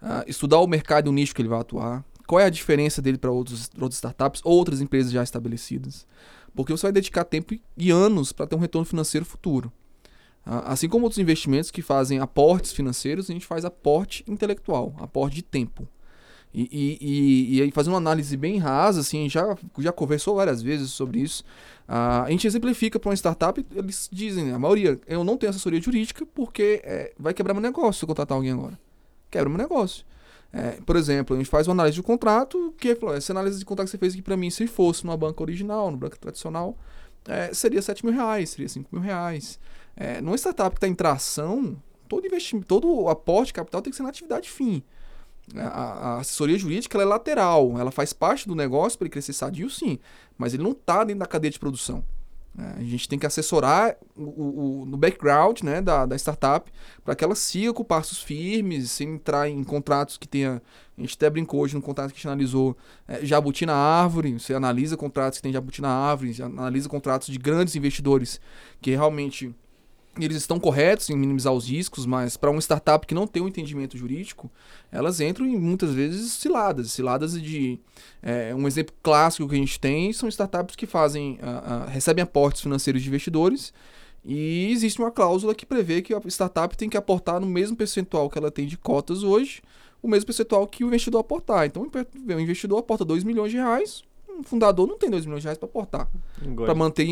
ah, 0.00 0.24
estudar 0.26 0.58
o 0.58 0.68
mercado 0.68 1.06
e 1.06 1.10
o 1.10 1.12
nicho 1.12 1.34
que 1.34 1.42
ele 1.42 1.48
vai 1.48 1.60
atuar, 1.60 2.04
qual 2.26 2.40
é 2.40 2.44
a 2.44 2.50
diferença 2.50 3.00
dele 3.02 3.18
para 3.18 3.30
outros, 3.30 3.70
outras 3.74 3.94
startups 3.94 4.40
ou 4.44 4.52
outras 4.56 4.80
empresas 4.80 5.12
já 5.12 5.22
estabelecidas. 5.22 6.06
Porque 6.54 6.72
você 6.72 6.82
vai 6.82 6.92
dedicar 6.92 7.24
tempo 7.24 7.54
e- 7.76 7.90
anos 7.90 8.32
para 8.32 8.46
ter 8.46 8.54
um 8.54 8.58
retorno 8.58 8.84
financeiro 8.84 9.24
futuro. 9.24 9.72
Ah, 10.44 10.72
Assim 10.72 10.88
como 10.88 11.04
outros 11.04 11.18
investimentos 11.18 11.70
que 11.70 11.82
fazem 11.82 12.18
aportes 12.18 12.72
financeiros, 12.72 13.30
a 13.30 13.32
gente 13.32 13.46
faz 13.46 13.64
aporte 13.64 14.24
intelectual, 14.26 14.94
aporte 14.98 15.36
de 15.36 15.42
tempo. 15.42 15.88
E, 16.54 16.68
e, 16.70 17.58
e, 17.60 17.62
e 17.62 17.70
fazendo 17.70 17.94
uma 17.94 17.98
análise 17.98 18.36
bem 18.36 18.58
rasa, 18.58 19.00
assim, 19.00 19.26
já, 19.28 19.56
já 19.78 19.90
conversou 19.90 20.34
várias 20.36 20.60
vezes 20.60 20.90
sobre 20.90 21.20
isso. 21.20 21.42
Ah, 21.88 22.24
a 22.24 22.30
gente 22.30 22.46
exemplifica 22.46 22.98
para 23.00 23.08
uma 23.08 23.14
startup, 23.16 23.64
eles 23.74 24.08
dizem, 24.12 24.52
a 24.52 24.58
maioria, 24.58 25.00
eu 25.06 25.24
não 25.24 25.38
tenho 25.38 25.48
assessoria 25.48 25.80
jurídica 25.80 26.26
porque 26.34 26.82
é, 26.84 27.12
vai 27.18 27.32
quebrar 27.32 27.54
meu 27.54 27.62
negócio 27.62 28.00
se 28.00 28.04
eu 28.04 28.06
contratar 28.08 28.36
alguém 28.36 28.52
agora. 28.52 28.78
Quebra 29.30 29.48
meu 29.48 29.56
negócio. 29.58 30.04
É, 30.52 30.72
por 30.84 30.96
exemplo, 30.96 31.34
a 31.34 31.38
gente 31.38 31.48
faz 31.48 31.66
uma 31.66 31.72
análise 31.72 31.94
de 31.94 32.02
contrato, 32.02 32.74
que 32.76 32.94
falou, 32.94 33.14
essa 33.14 33.32
análise 33.32 33.58
de 33.58 33.64
contrato 33.64 33.86
que 33.86 33.92
você 33.92 33.98
fez 33.98 34.12
aqui 34.12 34.20
para 34.22 34.36
mim, 34.36 34.50
se 34.50 34.66
fosse 34.66 35.04
numa 35.04 35.16
banca 35.16 35.42
original, 35.42 35.86
numa 35.86 35.96
banca 35.96 36.16
tradicional, 36.18 36.76
é, 37.26 37.54
seria 37.54 37.80
7 37.80 38.04
mil 38.04 38.14
reais, 38.14 38.50
seria 38.50 38.68
5 38.68 38.88
mil 38.92 39.00
reais. 39.00 39.58
É, 39.96 40.20
numa 40.20 40.36
startup 40.36 40.70
que 40.70 40.76
está 40.76 40.88
em 40.88 40.94
tração, 40.94 41.80
todo 42.06 42.26
investimento, 42.26 42.66
todo 42.66 43.08
aporte 43.08 43.48
de 43.48 43.54
capital 43.54 43.80
tem 43.80 43.90
que 43.90 43.96
ser 43.96 44.02
na 44.02 44.10
atividade 44.10 44.50
fim. 44.50 44.82
A, 45.56 45.66
a 45.66 46.20
assessoria 46.20 46.58
jurídica 46.58 47.00
é 47.00 47.04
lateral, 47.04 47.78
ela 47.78 47.90
faz 47.90 48.12
parte 48.12 48.46
do 48.46 48.54
negócio 48.54 48.98
para 48.98 49.06
ele 49.06 49.12
crescer 49.12 49.32
sadio, 49.32 49.70
sim, 49.70 49.98
mas 50.36 50.52
ele 50.52 50.62
não 50.62 50.72
está 50.72 51.02
dentro 51.02 51.20
da 51.20 51.26
cadeia 51.26 51.50
de 51.50 51.58
produção. 51.58 52.04
É, 52.58 52.80
a 52.80 52.84
gente 52.84 53.08
tem 53.08 53.18
que 53.18 53.24
assessorar 53.26 53.96
o, 54.14 54.22
o- 54.24 54.82
o- 54.82 54.84
no 54.86 54.96
background 54.98 55.62
né, 55.62 55.80
da, 55.80 56.04
da 56.04 56.14
startup 56.16 56.70
para 57.02 57.14
que 57.14 57.24
ela 57.24 57.34
siga 57.34 57.72
com 57.72 57.82
passos 57.82 58.22
firmes, 58.22 58.90
sem 58.90 59.14
entrar 59.14 59.48
em 59.48 59.64
contratos 59.64 60.18
que 60.18 60.28
tenha. 60.28 60.60
A 60.98 61.00
gente 61.00 61.14
até 61.16 61.30
brincou 61.30 61.60
hoje 61.62 61.74
no 61.74 61.80
contrato 61.80 62.10
que 62.10 62.16
a 62.16 62.18
gente 62.18 62.28
analisou 62.28 62.76
é, 63.08 63.24
jabuti 63.24 63.64
na 63.64 63.74
árvore. 63.74 64.34
Você 64.38 64.52
analisa 64.52 64.98
contratos 64.98 65.38
que 65.38 65.42
tem 65.42 65.52
jabuti 65.52 65.80
na 65.80 65.88
árvore, 65.88 66.36
analisa 66.42 66.88
contratos 66.90 67.28
de 67.28 67.38
grandes 67.38 67.74
investidores 67.74 68.38
que 68.82 68.90
realmente 68.90 69.54
eles 70.20 70.36
estão 70.36 70.60
corretos 70.60 71.08
em 71.08 71.16
minimizar 71.16 71.52
os 71.52 71.68
riscos, 71.68 72.04
mas 72.04 72.36
para 72.36 72.50
uma 72.50 72.60
startup 72.60 73.06
que 73.06 73.14
não 73.14 73.26
tem 73.26 73.42
um 73.42 73.48
entendimento 73.48 73.96
jurídico, 73.96 74.50
elas 74.90 75.20
entram 75.20 75.46
em 75.46 75.58
muitas 75.58 75.94
vezes 75.94 76.32
ciladas. 76.32 76.92
Ciladas 76.92 77.40
de. 77.40 77.78
é, 78.22 78.54
um 78.54 78.66
exemplo 78.66 78.94
clássico 79.02 79.48
que 79.48 79.54
a 79.54 79.58
gente 79.58 79.80
tem 79.80 80.12
são 80.12 80.28
startups 80.28 80.76
que 80.76 80.86
fazem. 80.86 81.38
ah, 81.42 81.84
ah, 81.86 81.90
recebem 81.90 82.22
aportes 82.22 82.60
financeiros 82.60 83.02
de 83.02 83.08
investidores. 83.08 83.72
E 84.24 84.70
existe 84.70 85.00
uma 85.00 85.10
cláusula 85.10 85.54
que 85.54 85.66
prevê 85.66 86.00
que 86.00 86.14
a 86.14 86.20
startup 86.26 86.76
tem 86.76 86.88
que 86.88 86.96
aportar 86.96 87.40
no 87.40 87.46
mesmo 87.46 87.76
percentual 87.76 88.30
que 88.30 88.38
ela 88.38 88.52
tem 88.52 88.66
de 88.66 88.76
cotas 88.76 89.24
hoje, 89.24 89.62
o 90.00 90.06
mesmo 90.06 90.26
percentual 90.26 90.66
que 90.66 90.84
o 90.84 90.86
investidor 90.88 91.20
aportar. 91.20 91.66
Então, 91.66 91.82
o 91.82 92.40
investidor 92.40 92.78
aporta 92.78 93.04
2 93.04 93.24
milhões 93.24 93.50
de 93.50 93.56
reais, 93.56 94.04
um 94.38 94.42
fundador 94.42 94.86
não 94.88 94.98
tem 94.98 95.08
2 95.10 95.24
milhões 95.24 95.42
de 95.42 95.46
reais 95.46 95.58
para 95.58 95.68
aportar 95.68 96.08
para 96.64 96.74
manter 96.74 97.06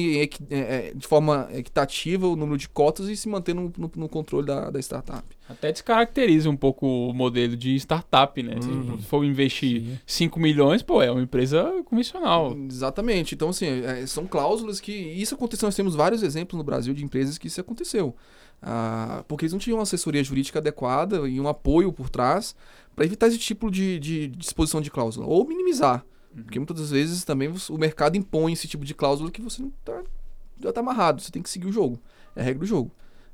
é, 0.51 0.57
é, 0.89 0.93
de 0.95 1.07
forma 1.07 1.49
equitativa 1.53 2.27
o 2.27 2.35
número 2.37 2.59
de 2.59 2.69
cotas 2.69 3.09
e 3.09 3.17
se 3.17 3.29
manter 3.29 3.55
no, 3.55 3.73
no- 3.77 3.91
no 3.95 4.09
controle 4.09 4.47
da, 4.47 4.71
da 4.71 4.79
startup. 4.81 5.23
Até 5.49 5.73
descaracteriza 5.73 6.49
um 6.49 6.57
pouco 6.57 6.87
o 6.87 7.13
modelo 7.13 7.57
de 7.57 7.75
startup, 7.77 8.41
né? 8.43 8.57
Uhum. 8.63 8.99
Se 8.99 9.05
for 9.07 9.25
investir 9.25 9.83
Sim. 10.07 10.25
5 10.27 10.39
milhões, 10.41 10.83
pô, 10.83 11.03
é 11.03 11.11
uma 11.11 11.23
empresa 11.23 11.83
convencional. 11.85 12.57
Exatamente. 12.69 13.35
Então, 13.35 13.49
assim, 13.49 13.67
é, 13.67 14.07
são 14.07 14.27
cláusulas 14.27 14.79
que. 14.81 14.93
Isso 14.93 15.35
aconteceu, 15.35 15.67
nós 15.67 15.75
temos 15.75 15.95
vários 15.97 16.23
exemplos 16.23 16.57
no 16.57 16.63
Brasil 16.65 16.95
de 16.95 17.05
empresas 17.05 17.37
que 17.37 17.49
isso 17.49 17.61
aconteceu. 17.61 18.15
Ah, 18.63 19.25
porque 19.27 19.45
eles 19.45 19.53
não 19.53 19.59
tinham 19.59 19.79
uma 19.79 19.83
assessoria 19.85 20.23
jurídica 20.23 20.59
adequada 20.59 21.27
e 21.29 21.41
um 21.41 21.49
apoio 21.49 21.93
por 21.93 22.09
trás 22.11 22.55
para 22.95 23.05
evitar 23.05 23.27
esse 23.29 23.39
tipo 23.39 23.71
de, 23.71 23.99
de 23.99 24.29
disposição 24.29 24.81
de 24.81 24.91
cláusula. 24.91 25.27
Ou 25.27 25.47
minimizar. 25.47 26.05
Porque 26.35 26.59
muitas 26.59 26.79
das 26.79 26.91
vezes 26.91 27.25
também 27.25 27.53
o 27.69 27.79
mercado 27.79 28.17
impõe 28.17 28.53
esse 28.53 28.69
tipo 28.69 28.85
de 28.85 28.95
cláusula 28.95 29.31
que 29.31 29.43
você 29.43 29.65
tá, 29.85 30.03
já 30.63 30.73
tá 30.73 30.81
amarrado. 30.81 31.21
Você 31.21 31.31
tem 31.31 31.43
que 31.43 31.51
seguir 31.51 31.67
o 31.67 31.73
jogo. 31.73 32.01
É 32.37 32.41
a 32.41 32.45
regra 32.45 32.61
do 32.61 32.67
jogo. 32.67 32.91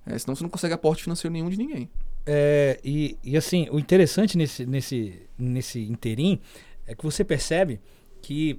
É, 0.06 0.18
senão 0.18 0.34
você 0.34 0.42
não 0.42 0.50
consegue 0.50 0.72
aporte 0.72 1.02
financeiro 1.02 1.32
nenhum 1.32 1.50
de 1.50 1.56
ninguém. 1.56 1.90
É, 2.24 2.80
e, 2.82 3.16
e 3.22 3.36
assim, 3.36 3.68
o 3.70 3.78
interessante 3.78 4.36
nesse, 4.36 4.64
nesse, 4.64 5.22
nesse 5.38 5.80
interim 5.80 6.40
é 6.86 6.94
que 6.94 7.04
você 7.04 7.24
percebe 7.24 7.80
que 8.22 8.58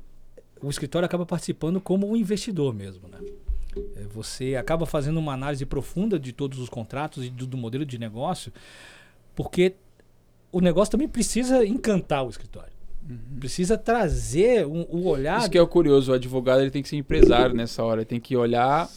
o 0.61 0.69
escritório 0.69 1.05
acaba 1.05 1.25
participando 1.25 1.79
como 1.81 2.09
um 2.09 2.15
investidor 2.15 2.73
mesmo, 2.73 3.07
né? 3.07 3.19
É, 3.95 4.03
Você 4.13 4.55
acaba 4.55 4.85
fazendo 4.85 5.17
uma 5.17 5.33
análise 5.33 5.65
profunda 5.65 6.19
de 6.19 6.31
todos 6.31 6.59
os 6.59 6.69
contratos 6.69 7.25
e 7.25 7.29
do, 7.29 7.45
do 7.45 7.57
modelo 7.57 7.85
de 7.85 7.97
negócio, 7.97 8.51
porque 9.35 9.75
o 10.51 10.59
negócio 10.59 10.91
também 10.91 11.07
precisa 11.07 11.65
encantar 11.65 12.25
o 12.25 12.29
escritório. 12.29 12.76
Precisa 13.39 13.77
trazer 13.77 14.65
um- 14.65 14.85
o 14.89 15.07
olhar. 15.07 15.39
Isso 15.39 15.49
que 15.49 15.57
é 15.57 15.61
o 15.61 15.67
curioso, 15.67 16.11
o 16.11 16.15
advogado 16.15 16.61
ele 16.61 16.71
tem 16.71 16.81
que 16.83 16.89
ser 16.89 16.97
empresário 16.97 17.55
nessa 17.55 17.83
hora, 17.83 18.01
ele 18.01 18.05
tem 18.05 18.19
que 18.19 18.35
olhar, 18.35 18.89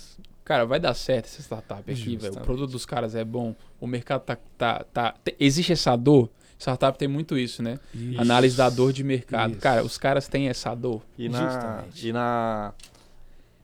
cara, 0.45 0.65
vai 0.65 0.81
dar 0.81 0.95
certo 0.95 1.27
essa 1.27 1.41
startup 1.41 1.91
aqui, 1.91 2.17
velho. 2.17 2.35
O 2.35 2.41
produto 2.41 2.71
dos 2.73 2.85
caras 2.85 3.15
é 3.15 3.25
bom, 3.25 3.55
o 3.81 3.87
mercado 3.87 4.23
tá, 4.23 4.37
tá, 4.59 4.85
tá 4.93 5.15
te- 5.25 5.37
existe 5.39 5.73
essa 5.73 5.95
dor. 5.97 6.29
Startup 6.59 6.99
tem 6.99 7.09
muito 7.09 7.39
isso, 7.39 7.63
né? 7.63 7.79
Isso. 7.95 8.21
Análise 8.21 8.55
da 8.57 8.69
dor 8.69 8.93
de 8.93 9.03
mercado. 9.03 9.53
Isso. 9.53 9.61
Cara, 9.61 9.83
os 9.83 9.97
caras 9.97 10.29
têm 10.29 10.49
essa 10.49 10.75
dor. 10.75 11.01
E 11.17 11.27
na, 11.29 11.39
Justamente. 11.51 12.09
e 12.09 12.13
na 12.13 12.75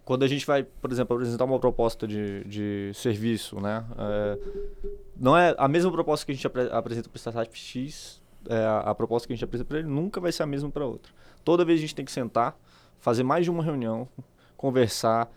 quando 0.04 0.22
a 0.22 0.28
gente 0.28 0.46
vai, 0.46 0.62
por 0.62 0.90
exemplo, 0.92 1.16
apresentar 1.16 1.44
uma 1.44 1.58
proposta 1.58 2.06
de, 2.06 2.44
de 2.44 2.92
serviço, 2.94 3.60
né? 3.60 3.84
É, 3.98 4.38
não 5.18 5.36
é 5.36 5.54
a 5.58 5.66
mesma 5.68 5.90
proposta 5.90 6.24
que 6.24 6.30
a 6.32 6.34
gente 6.34 6.46
apre 6.46 6.68
apresenta 6.70 7.08
para 7.08 7.16
o 7.16 7.18
startup 7.18 7.58
X, 7.58 8.22
é, 8.48 8.88
a, 8.88 8.94
proposta 8.94 9.26
que 9.26 9.32
a 9.32 9.36
gente 9.36 9.44
apresenta 9.44 9.68
para 9.68 9.78
ele 9.78 9.88
nunca 9.88 10.20
vai 10.20 10.32
ser 10.32 10.42
a 10.42 10.46
mesma 10.46 10.70
para 10.70 10.84
outra. 10.84 11.12
Toda 11.44 11.64
vez 11.64 11.78
a 11.78 11.82
gente 11.82 11.94
tem 11.94 12.04
que 12.04 12.12
sentar, 12.12 12.56
fazer 12.98 13.22
mais 13.22 13.44
de 13.44 13.50
uma 13.50 13.62
reunião, 13.62 14.08
conversar 14.56 15.30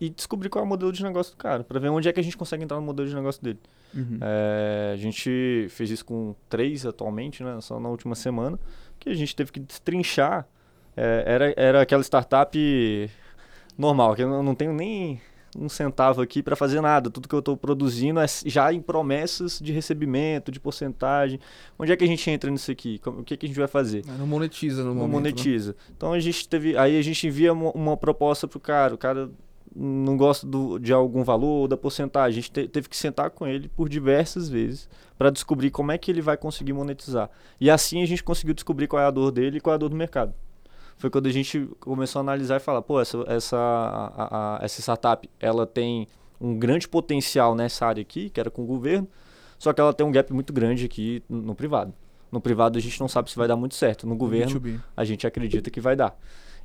e 0.00 0.08
descobrir 0.08 0.48
qual 0.48 0.64
é 0.64 0.66
o 0.66 0.68
modelo 0.68 0.92
de 0.92 1.02
negócio 1.02 1.34
do 1.34 1.36
cara, 1.36 1.64
para 1.64 1.78
ver 1.80 1.88
onde 1.88 2.08
é 2.08 2.12
que 2.12 2.20
a 2.20 2.22
gente 2.22 2.36
consegue 2.36 2.64
entrar 2.64 2.76
no 2.76 2.82
modelo 2.82 3.08
de 3.08 3.14
negócio 3.14 3.42
dele. 3.42 3.58
Uhum. 3.94 4.18
É, 4.20 4.92
a 4.94 4.96
gente 4.96 5.66
fez 5.70 5.90
isso 5.90 6.04
com 6.04 6.34
três 6.48 6.86
atualmente, 6.86 7.42
né? 7.42 7.60
Só 7.60 7.78
na 7.78 7.88
última 7.88 8.14
semana, 8.14 8.58
que 8.98 9.10
a 9.10 9.14
gente 9.14 9.34
teve 9.34 9.52
que 9.52 9.60
destrinchar. 9.60 10.46
É, 10.96 11.24
era, 11.26 11.54
era 11.56 11.82
aquela 11.82 12.02
startup 12.02 12.56
normal, 13.76 14.14
que 14.14 14.22
eu 14.22 14.42
não 14.42 14.54
tenho 14.54 14.72
nem 14.72 15.20
um 15.58 15.68
centavo 15.68 16.22
aqui 16.22 16.42
para 16.42 16.56
fazer 16.56 16.80
nada. 16.80 17.10
Tudo 17.10 17.28
que 17.28 17.34
eu 17.34 17.40
estou 17.40 17.56
produzindo 17.56 18.20
é 18.20 18.26
já 18.46 18.72
em 18.72 18.80
promessas 18.80 19.58
de 19.58 19.72
recebimento, 19.72 20.50
de 20.50 20.58
porcentagem. 20.58 21.38
Onde 21.78 21.92
é 21.92 21.96
que 21.96 22.04
a 22.04 22.06
gente 22.06 22.28
entra 22.30 22.50
nisso 22.50 22.70
aqui? 22.70 23.00
O 23.04 23.22
que, 23.22 23.34
é 23.34 23.36
que 23.36 23.46
a 23.46 23.48
gente 23.48 23.58
vai 23.58 23.68
fazer? 23.68 24.04
Não 24.18 24.26
monetiza 24.26 24.82
no 24.82 24.88
não 24.88 24.94
momento. 24.94 25.10
Não 25.10 25.18
monetiza. 25.18 25.72
Né? 25.72 25.76
Então 25.96 26.12
a 26.12 26.20
gente 26.20 26.48
teve, 26.48 26.76
aí 26.76 26.98
a 26.98 27.02
gente 27.02 27.26
envia 27.26 27.52
uma, 27.52 27.70
uma 27.72 27.96
proposta 27.96 28.48
pro 28.48 28.58
cara, 28.58 28.94
o 28.94 28.98
cara 28.98 29.30
não 29.74 30.16
gosta 30.16 30.46
do, 30.46 30.78
de 30.78 30.92
algum 30.92 31.22
valor 31.22 31.68
da 31.68 31.76
porcentagem. 31.76 32.38
A 32.38 32.42
gente 32.42 32.50
te, 32.50 32.68
teve 32.68 32.88
que 32.88 32.96
sentar 32.96 33.30
com 33.30 33.46
ele 33.46 33.68
por 33.68 33.88
diversas 33.88 34.48
vezes 34.48 34.88
para 35.18 35.30
descobrir 35.30 35.70
como 35.70 35.92
é 35.92 35.98
que 35.98 36.10
ele 36.10 36.20
vai 36.20 36.36
conseguir 36.36 36.72
monetizar. 36.72 37.30
E 37.60 37.70
assim 37.70 38.02
a 38.02 38.06
gente 38.06 38.22
conseguiu 38.24 38.54
descobrir 38.54 38.86
qual 38.86 39.02
é 39.02 39.06
a 39.06 39.10
dor 39.10 39.30
dele 39.30 39.58
e 39.58 39.60
qual 39.60 39.72
é 39.72 39.76
a 39.76 39.78
dor 39.78 39.88
do 39.88 39.96
mercado 39.96 40.34
foi 40.96 41.10
quando 41.10 41.26
a 41.26 41.32
gente 41.32 41.68
começou 41.80 42.20
a 42.20 42.22
analisar 42.22 42.56
e 42.56 42.60
falar, 42.60 42.82
pô, 42.82 43.00
essa, 43.00 43.24
essa, 43.26 43.56
a, 43.56 44.58
a, 44.58 44.64
essa 44.64 44.80
startup, 44.80 45.28
ela 45.40 45.66
tem 45.66 46.06
um 46.40 46.58
grande 46.58 46.88
potencial 46.88 47.54
nessa 47.54 47.86
área 47.86 48.00
aqui, 48.00 48.30
que 48.30 48.40
era 48.40 48.50
com 48.50 48.62
o 48.62 48.66
governo, 48.66 49.08
só 49.58 49.72
que 49.72 49.80
ela 49.80 49.92
tem 49.92 50.04
um 50.06 50.10
gap 50.10 50.32
muito 50.32 50.52
grande 50.52 50.86
aqui 50.86 51.22
no 51.28 51.54
privado. 51.54 51.94
No 52.30 52.40
privado 52.40 52.78
a 52.78 52.80
gente 52.80 52.98
não 53.00 53.08
sabe 53.08 53.30
se 53.30 53.36
vai 53.36 53.46
dar 53.46 53.56
muito 53.56 53.74
certo, 53.74 54.06
no 54.06 54.16
governo 54.16 54.60
a 54.96 55.04
gente 55.04 55.26
acredita 55.26 55.70
que 55.70 55.80
vai 55.80 55.94
dar. 55.94 56.18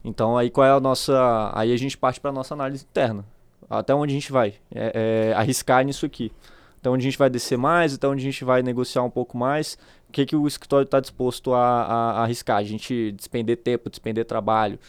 Então 0.04 0.38
aí 0.38 0.50
qual 0.50 0.66
é 0.66 0.72
a 0.72 0.80
nossa, 0.80 1.52
aí 1.54 1.74
a 1.74 1.78
gente 1.78 1.98
parte 1.98 2.20
para 2.20 2.32
nossa 2.32 2.54
análise 2.54 2.86
interna. 2.90 3.26
Até 3.70 3.94
onde 3.94 4.14
a 4.14 4.16
gente 4.16 4.32
vai 4.32 4.56
é, 4.74 5.30
é, 5.30 5.34
arriscar 5.34 5.84
nisso 5.84 6.06
aqui. 6.06 6.32
Até 6.80 6.90
onde 6.90 7.02
a 7.02 7.10
gente 7.10 7.18
vai 7.18 7.30
descer 7.30 7.58
mais, 7.58 7.94
até 7.94 8.08
onde 8.08 8.22
a 8.22 8.24
gente 8.24 8.46
vai 8.46 8.64
negociar 8.64 9.04
um 9.04 9.10
pouco 9.10 9.38
mais 9.38 9.78
o 10.10 10.12
que, 10.12 10.26
que 10.26 10.36
o 10.36 10.48
escritório 10.48 10.86
está 10.86 11.00
disposto 11.00 11.54
a, 11.54 11.60
a, 11.60 12.12
a, 12.12 12.24
arriscar? 12.24 12.58
A 12.58 12.64
gente 12.64 13.12
despender 13.12 13.58
tempo, 13.58 13.90
despender 13.90 14.26
trabalho 14.26 14.80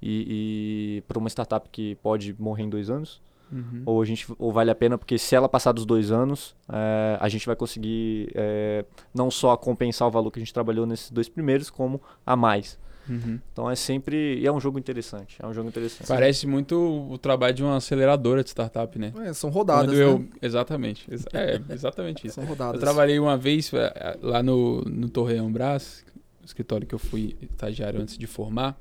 e, 0.00 0.98
e 0.98 1.00
para 1.02 1.18
uma 1.18 1.28
startup 1.28 1.68
que 1.70 1.94
pode 1.96 2.34
morrer 2.38 2.64
em 2.64 2.68
dois 2.68 2.90
anos? 2.90 3.20
Uhum. 3.50 3.82
Ou, 3.86 4.02
a 4.02 4.04
gente, 4.04 4.26
ou 4.38 4.52
vale 4.52 4.70
a 4.70 4.74
pena, 4.74 4.98
porque 4.98 5.18
se 5.18 5.34
ela 5.34 5.48
passar 5.48 5.72
dos 5.72 5.86
dois 5.86 6.10
anos, 6.10 6.54
é, 6.68 7.16
a 7.20 7.28
gente 7.28 7.46
vai 7.46 7.54
conseguir 7.54 8.30
é, 8.34 8.84
não 9.14 9.30
só 9.30 9.56
compensar 9.56 10.08
o 10.08 10.10
valor 10.10 10.30
que 10.30 10.38
a 10.38 10.42
gente 10.42 10.52
trabalhou 10.52 10.84
nesses 10.84 11.10
dois 11.10 11.28
primeiros, 11.28 11.70
como 11.70 12.00
a 12.24 12.34
mais. 12.34 12.78
Uhum. 13.08 13.38
Então 13.52 13.70
é 13.70 13.76
sempre. 13.76 14.38
E 14.38 14.46
é 14.46 14.52
um 14.52 14.60
jogo 14.60 14.78
interessante. 14.78 15.36
É 15.40 15.46
um 15.46 15.52
jogo 15.52 15.68
interessante. 15.68 16.06
Parece 16.06 16.46
muito 16.46 16.76
o 17.10 17.16
trabalho 17.18 17.54
de 17.54 17.62
uma 17.62 17.76
aceleradora 17.76 18.42
de 18.42 18.50
startup, 18.50 18.98
né? 18.98 19.12
É, 19.24 19.32
são 19.32 19.50
rodadas. 19.50 19.86
Quando 19.86 19.96
eu, 19.96 20.18
né? 20.18 20.26
Exatamente. 20.42 21.06
É, 21.32 21.60
exatamente 21.72 22.26
isso. 22.26 22.34
são 22.40 22.44
rodadas. 22.44 22.74
Eu 22.74 22.80
trabalhei 22.80 23.18
uma 23.18 23.36
vez 23.36 23.72
é, 23.72 23.92
é, 23.94 24.18
lá 24.20 24.42
no, 24.42 24.82
no 24.82 25.08
Torreão 25.08 25.50
Brás, 25.50 26.04
escritório 26.44 26.86
que 26.86 26.94
eu 26.94 26.98
fui 26.98 27.36
estagiário 27.42 28.00
antes 28.00 28.18
de 28.18 28.26
formar. 28.26 28.78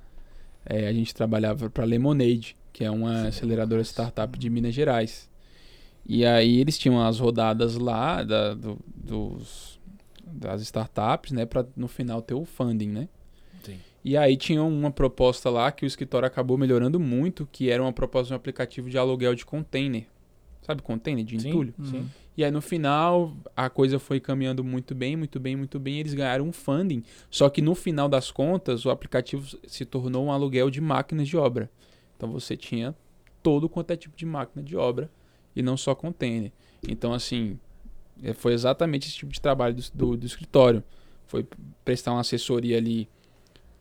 É, 0.65 0.87
a 0.87 0.93
gente 0.93 1.13
trabalhava 1.13 1.69
para 1.69 1.85
Lemonade, 1.85 2.55
que 2.73 2.83
é 2.83 2.89
uma 2.89 3.27
aceleradora 3.27 3.83
startup 3.83 4.37
de 4.37 4.49
Minas 4.49 4.73
Gerais. 4.73 5.29
E 6.07 6.25
aí 6.25 6.59
eles 6.59 6.77
tinham 6.77 7.03
as 7.03 7.19
rodadas 7.19 7.75
lá 7.77 8.23
da, 8.23 8.53
do, 8.53 8.77
dos, 8.95 9.79
das 10.23 10.61
startups, 10.61 11.31
né? 11.31 11.45
Para 11.45 11.65
no 11.75 11.87
final 11.87 12.21
ter 12.21 12.33
o 12.35 12.45
funding, 12.45 12.89
né? 12.89 13.09
E 14.05 14.15
aí 14.15 14.37
tinha 14.37 14.61
uma 14.61 14.91
proposta 14.91 15.49
lá 15.49 15.71
que 15.71 15.83
o 15.83 15.87
escritório 15.87 16.27
acabou 16.27 16.59
melhorando 16.59 16.99
muito, 16.99 17.49
que 17.51 17.71
era 17.71 17.81
uma 17.81 17.91
proposta 17.91 18.27
de 18.27 18.33
um 18.33 18.35
aplicativo 18.35 18.87
de 18.87 18.99
aluguel 18.99 19.33
de 19.33 19.43
container. 19.43 20.05
Sabe 20.61 20.83
container 20.83 21.25
de 21.25 21.35
entulho? 21.35 21.73
Sim, 21.79 21.85
sim. 21.85 22.09
E 22.37 22.43
aí 22.43 22.51
no 22.51 22.61
final 22.61 23.35
a 23.57 23.67
coisa 23.67 23.97
foi 23.97 24.19
caminhando 24.19 24.63
muito 24.63 24.93
bem, 24.93 25.15
muito 25.15 25.39
bem, 25.39 25.55
muito 25.55 25.79
bem. 25.79 25.99
Eles 25.99 26.13
ganharam 26.13 26.47
um 26.47 26.51
funding. 26.51 27.01
Só 27.31 27.49
que 27.49 27.63
no 27.63 27.73
final 27.73 28.07
das 28.07 28.29
contas 28.29 28.85
o 28.85 28.91
aplicativo 28.91 29.57
se 29.65 29.83
tornou 29.85 30.25
um 30.25 30.31
aluguel 30.31 30.69
de 30.69 30.79
máquinas 30.79 31.27
de 31.27 31.35
obra. 31.35 31.67
Então 32.15 32.31
você 32.31 32.55
tinha 32.55 32.95
todo 33.41 33.67
quanto 33.67 33.89
é 33.89 33.95
tipo 33.95 34.15
de 34.15 34.25
máquina 34.27 34.63
de 34.63 34.77
obra 34.77 35.09
e 35.55 35.63
não 35.63 35.75
só 35.75 35.95
container. 35.95 36.51
Então 36.87 37.11
assim 37.11 37.59
é, 38.21 38.33
foi 38.33 38.53
exatamente 38.53 39.07
esse 39.07 39.17
tipo 39.17 39.31
de 39.31 39.41
trabalho 39.41 39.73
do, 39.73 39.81
do, 39.95 40.17
do 40.17 40.25
escritório. 40.27 40.83
Foi 41.25 41.43
prestar 41.83 42.11
uma 42.11 42.21
assessoria 42.21 42.77
ali 42.77 43.09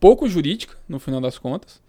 pouco 0.05 0.29
jurídica, 0.29 0.77
no 0.87 0.99
final 0.99 1.19
das 1.19 1.39
contas, 1.39 1.81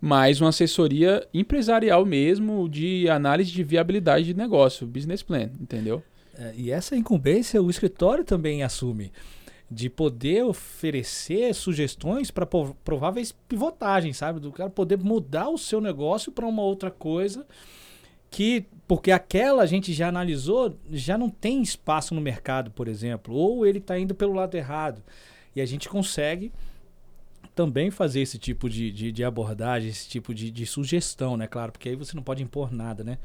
mas 0.00 0.40
uma 0.40 0.48
assessoria 0.48 1.28
empresarial 1.34 2.06
mesmo 2.06 2.66
de 2.66 3.06
análise 3.06 3.52
de 3.52 3.62
viabilidade 3.62 4.24
de 4.24 4.32
negócio, 4.32 4.86
business 4.86 5.22
plan, 5.22 5.50
entendeu? 5.60 6.02
É, 6.38 6.54
e 6.56 6.70
essa 6.70 6.96
incumbência 6.96 7.62
o 7.62 7.68
escritório 7.68 8.24
também 8.24 8.62
assume 8.62 9.12
de 9.70 9.90
poder 9.90 10.42
oferecer 10.42 11.54
sugestões 11.54 12.30
para 12.30 12.46
prováveis 12.46 13.30
pivotagens, 13.46 14.16
sabe? 14.16 14.40
Do 14.40 14.52
cara 14.52 14.70
poder 14.70 14.96
mudar 14.96 15.50
o 15.50 15.58
seu 15.58 15.82
negócio 15.82 16.32
para 16.32 16.46
uma 16.46 16.62
outra 16.62 16.90
coisa 16.90 17.46
que 18.30 18.64
porque 18.88 19.12
aquela 19.12 19.64
a 19.64 19.66
gente 19.66 19.92
já 19.92 20.08
analisou, 20.08 20.78
já 20.90 21.18
não 21.18 21.28
tem 21.28 21.60
espaço 21.60 22.14
no 22.14 22.22
mercado, 22.22 22.70
por 22.70 22.88
exemplo, 22.88 23.34
ou 23.34 23.66
ele 23.66 23.80
está 23.80 23.98
indo 23.98 24.14
pelo 24.14 24.32
lado 24.32 24.54
errado. 24.54 25.02
E 25.54 25.60
a 25.60 25.66
gente 25.66 25.90
consegue 25.90 26.50
também 27.54 27.90
fazer 27.90 28.20
esse 28.20 28.38
tipo 28.38 28.68
de, 28.68 28.90
de, 28.90 29.12
de 29.12 29.24
abordagem, 29.24 29.90
esse 29.90 30.08
tipo 30.08 30.34
de, 30.34 30.50
de, 30.50 30.66
sugestão, 30.66 31.36
né? 31.36 31.46
Claro, 31.46 31.72
porque 31.72 31.88
aí 31.88 31.96
você 31.96 32.14
não 32.14 32.22
pode 32.22 32.42
impor 32.42 32.72
nada, 32.72 33.04
né? 33.04 33.18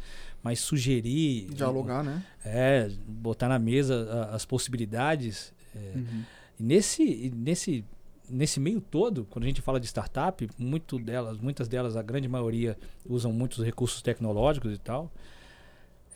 Mas 0.44 0.60
sugerir. 0.60 1.48
Dialogar, 1.54 2.04
né? 2.04 2.24
É, 2.44 2.90
botar 3.08 3.48
na 3.48 3.60
mesa 3.60 4.30
as 4.32 4.46
possibilidades. 4.46 5.54
É, 5.76 5.98
uhum. 5.98 6.24
nesse, 6.60 7.32
nesse, 7.36 7.86
nesse 8.30 8.60
meio 8.60 8.82
todo, 8.82 9.26
quando 9.30 9.44
a 9.44 9.48
gente 9.48 9.62
fala 9.62 9.80
de 9.80 9.88
startup, 9.88 10.48
muito 10.58 10.98
delas, 11.00 11.38
muitas 11.38 11.68
delas, 11.68 11.96
a 11.96 12.02
grande 12.02 12.28
maioria, 12.28 12.78
usam 13.08 13.32
muitos 13.32 13.64
recursos 13.64 14.02
tecnológicos 14.02 14.74
e 14.74 14.78
tal. 14.78 15.12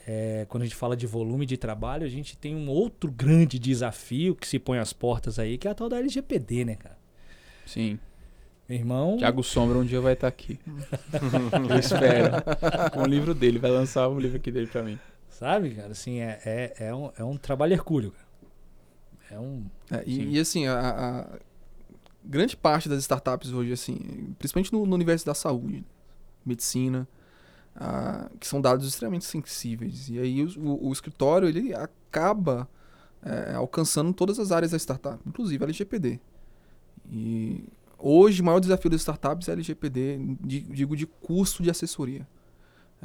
É, 0.08 0.46
quando 0.50 0.64
a 0.64 0.66
gente 0.66 0.76
fala 0.76 0.98
de 0.98 1.06
volume 1.06 1.46
de 1.46 1.56
trabalho, 1.56 2.06
a 2.06 2.10
gente 2.10 2.36
tem 2.36 2.56
um 2.56 2.70
outro 2.70 3.12
grande 3.12 3.60
desafio 3.60 4.36
que 4.36 4.48
se 4.48 4.58
põe 4.58 4.80
às 4.80 4.92
portas 4.92 5.38
aí, 5.38 5.58
que 5.58 5.68
é 5.68 5.72
a 5.72 5.76
tal 5.76 5.88
da 5.88 6.00
LGPD, 6.00 6.66
né, 6.66 6.76
cara? 6.76 6.99
Sim. 7.70 8.00
Meu 8.68 8.80
irmão. 8.80 9.18
Tiago 9.18 9.44
Sombra 9.44 9.78
um 9.78 9.86
dia 9.86 10.02
vai 10.02 10.14
estar 10.14 10.26
tá 10.26 10.28
aqui. 10.28 10.60
Eu 11.70 11.78
espero. 11.78 12.32
Com 12.92 13.04
o 13.04 13.06
livro 13.06 13.36
dele, 13.36 13.60
vai 13.60 13.70
lançar 13.70 14.10
um 14.10 14.20
livro 14.20 14.38
aqui 14.38 14.52
dele 14.52 14.66
pra 14.66 14.82
mim. 14.82 14.98
Sabe, 15.30 15.76
cara, 15.76 15.92
assim, 15.92 16.20
é, 16.20 16.40
é, 16.44 16.74
é, 16.88 16.96
um, 16.96 17.12
é 17.16 17.24
um 17.24 17.38
trabalho 17.38 17.74
hercúleo, 17.74 18.12
cara. 18.12 18.28
É 19.32 19.40
um. 19.40 19.66
É, 19.92 20.04
e, 20.06 20.36
e, 20.36 20.40
assim, 20.40 20.66
a, 20.66 20.80
a, 20.80 21.40
grande 22.24 22.58
parte 22.58 22.90
das 22.90 23.00
startups 23.02 23.52
hoje, 23.52 23.72
assim, 23.72 24.34
principalmente 24.40 24.74
no, 24.74 24.86
no 24.86 24.96
universo 24.96 25.28
da 25.28 25.36
saúde, 25.36 25.86
medicina, 26.44 27.08
a, 27.76 28.30
que 28.40 28.48
são 28.48 28.60
dados 28.60 28.88
extremamente 28.88 29.26
sensíveis. 29.26 30.10
E 30.10 30.18
aí 30.18 30.44
o, 30.44 30.60
o, 30.60 30.90
o 30.90 30.92
escritório 30.92 31.48
ele 31.48 31.74
acaba 31.76 32.68
é, 33.24 33.54
alcançando 33.54 34.12
todas 34.12 34.40
as 34.40 34.52
áreas 34.52 34.72
da 34.72 34.78
startup, 34.80 35.20
inclusive 35.28 35.64
a 35.64 35.68
LGPD. 35.68 36.20
E 37.12 37.64
Hoje, 38.02 38.42
o 38.42 38.46
maior 38.46 38.60
desafio 38.60 38.90
das 38.90 39.02
startups 39.02 39.50
é 39.50 39.52
LGPD, 39.52 40.20
digo 40.42 40.96
de 40.96 41.06
custo 41.06 41.62
de 41.62 41.70
assessoria. 41.70 42.26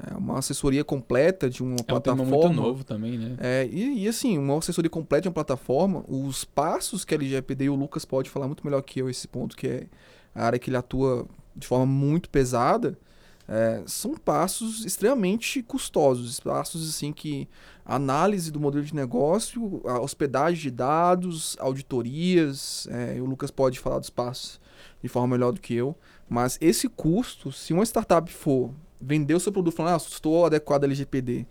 É 0.09 0.17
uma 0.17 0.39
assessoria 0.39 0.85
completa 0.85 1.51
de 1.51 1.63
uma 1.63 1.77
é 1.81 1.83
plataforma. 1.83 2.23
É 2.23 2.27
um 2.27 2.39
muito 2.39 2.53
novo 2.55 2.85
também, 2.85 3.19
né? 3.19 3.37
É, 3.41 3.69
e, 3.71 4.05
e, 4.05 4.09
assim, 4.09 4.39
uma 4.39 4.59
assessoria 4.59 4.91
completa 4.91 5.23
de 5.23 5.29
uma 5.29 5.35
plataforma, 5.35 6.05
os 6.09 6.45
passos 6.45 7.05
que 7.05 7.15
a 7.15 7.17
LGPD, 7.17 7.65
e 7.65 7.69
o 7.69 7.75
Lucas 7.75 8.05
pode 8.05 8.31
falar 8.31 8.47
muito 8.47 8.65
melhor 8.65 8.83
que 8.83 9.01
eu 9.01 9.11
esse 9.11 9.27
ponto, 9.27 9.57
que 9.57 9.67
é 9.67 9.87
a 10.35 10.47
área 10.47 10.59
que 10.59 10.71
ele 10.71 10.77
atua 10.77 11.27
de 11.57 11.67
forma 11.67 11.87
muito 11.87 12.29
pesada, 12.29 12.97
é, 13.47 13.83
são 13.87 14.15
passos 14.15 14.85
extremamente 14.85 15.63
custosos, 15.63 16.41
passos 16.41 16.89
assim 16.89 17.13
que 17.13 17.49
análise 17.85 18.51
do 18.51 18.59
modelo 18.59 18.85
de 18.85 18.95
negócio, 18.95 19.83
a 19.85 20.01
hospedagem 20.01 20.63
de 20.63 20.71
dados, 20.71 21.57
auditorias, 21.61 22.89
é, 22.91 23.21
o 23.21 23.27
Lucas 23.27 23.51
pode 23.51 23.79
falar 23.79 23.99
dos 23.99 24.11
passos 24.11 24.61
de 25.03 25.09
forma 25.09 25.37
melhor 25.37 25.53
do 25.53 25.61
que 25.61 25.75
eu. 25.75 25.95
Mas 26.29 26.57
esse 26.61 26.89
custo, 26.89 27.53
se 27.53 27.75
uma 27.75 27.85
startup 27.85 28.33
for 28.33 28.73
vender 28.99 29.35
o 29.35 29.41
seu 29.41 29.53
produto 29.53 29.75
falando, 29.75 29.95
ah, 29.95 29.97
estou 29.99 30.47
adequado 30.47 30.85
ao 30.85 30.89
LGPD, 30.89 31.47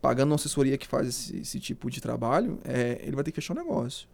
pagando 0.00 0.30
uma 0.30 0.36
assessoria 0.36 0.78
que 0.78 0.86
faz 0.86 1.08
esse, 1.08 1.36
esse 1.38 1.58
tipo 1.58 1.90
de 1.90 2.00
trabalho, 2.00 2.60
é, 2.64 3.00
ele 3.02 3.16
vai 3.16 3.24
ter 3.24 3.32
que 3.32 3.36
fechar 3.36 3.54
o 3.54 3.56
negócio. 3.56 4.08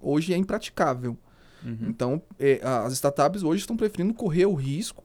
Hoje 0.00 0.34
é 0.34 0.36
impraticável. 0.36 1.16
Uhum. 1.64 1.86
Então, 1.88 2.22
é, 2.38 2.60
as 2.62 2.92
startups 2.94 3.44
hoje 3.44 3.60
estão 3.60 3.76
preferindo 3.76 4.12
correr 4.12 4.46
o 4.46 4.54
risco 4.54 5.04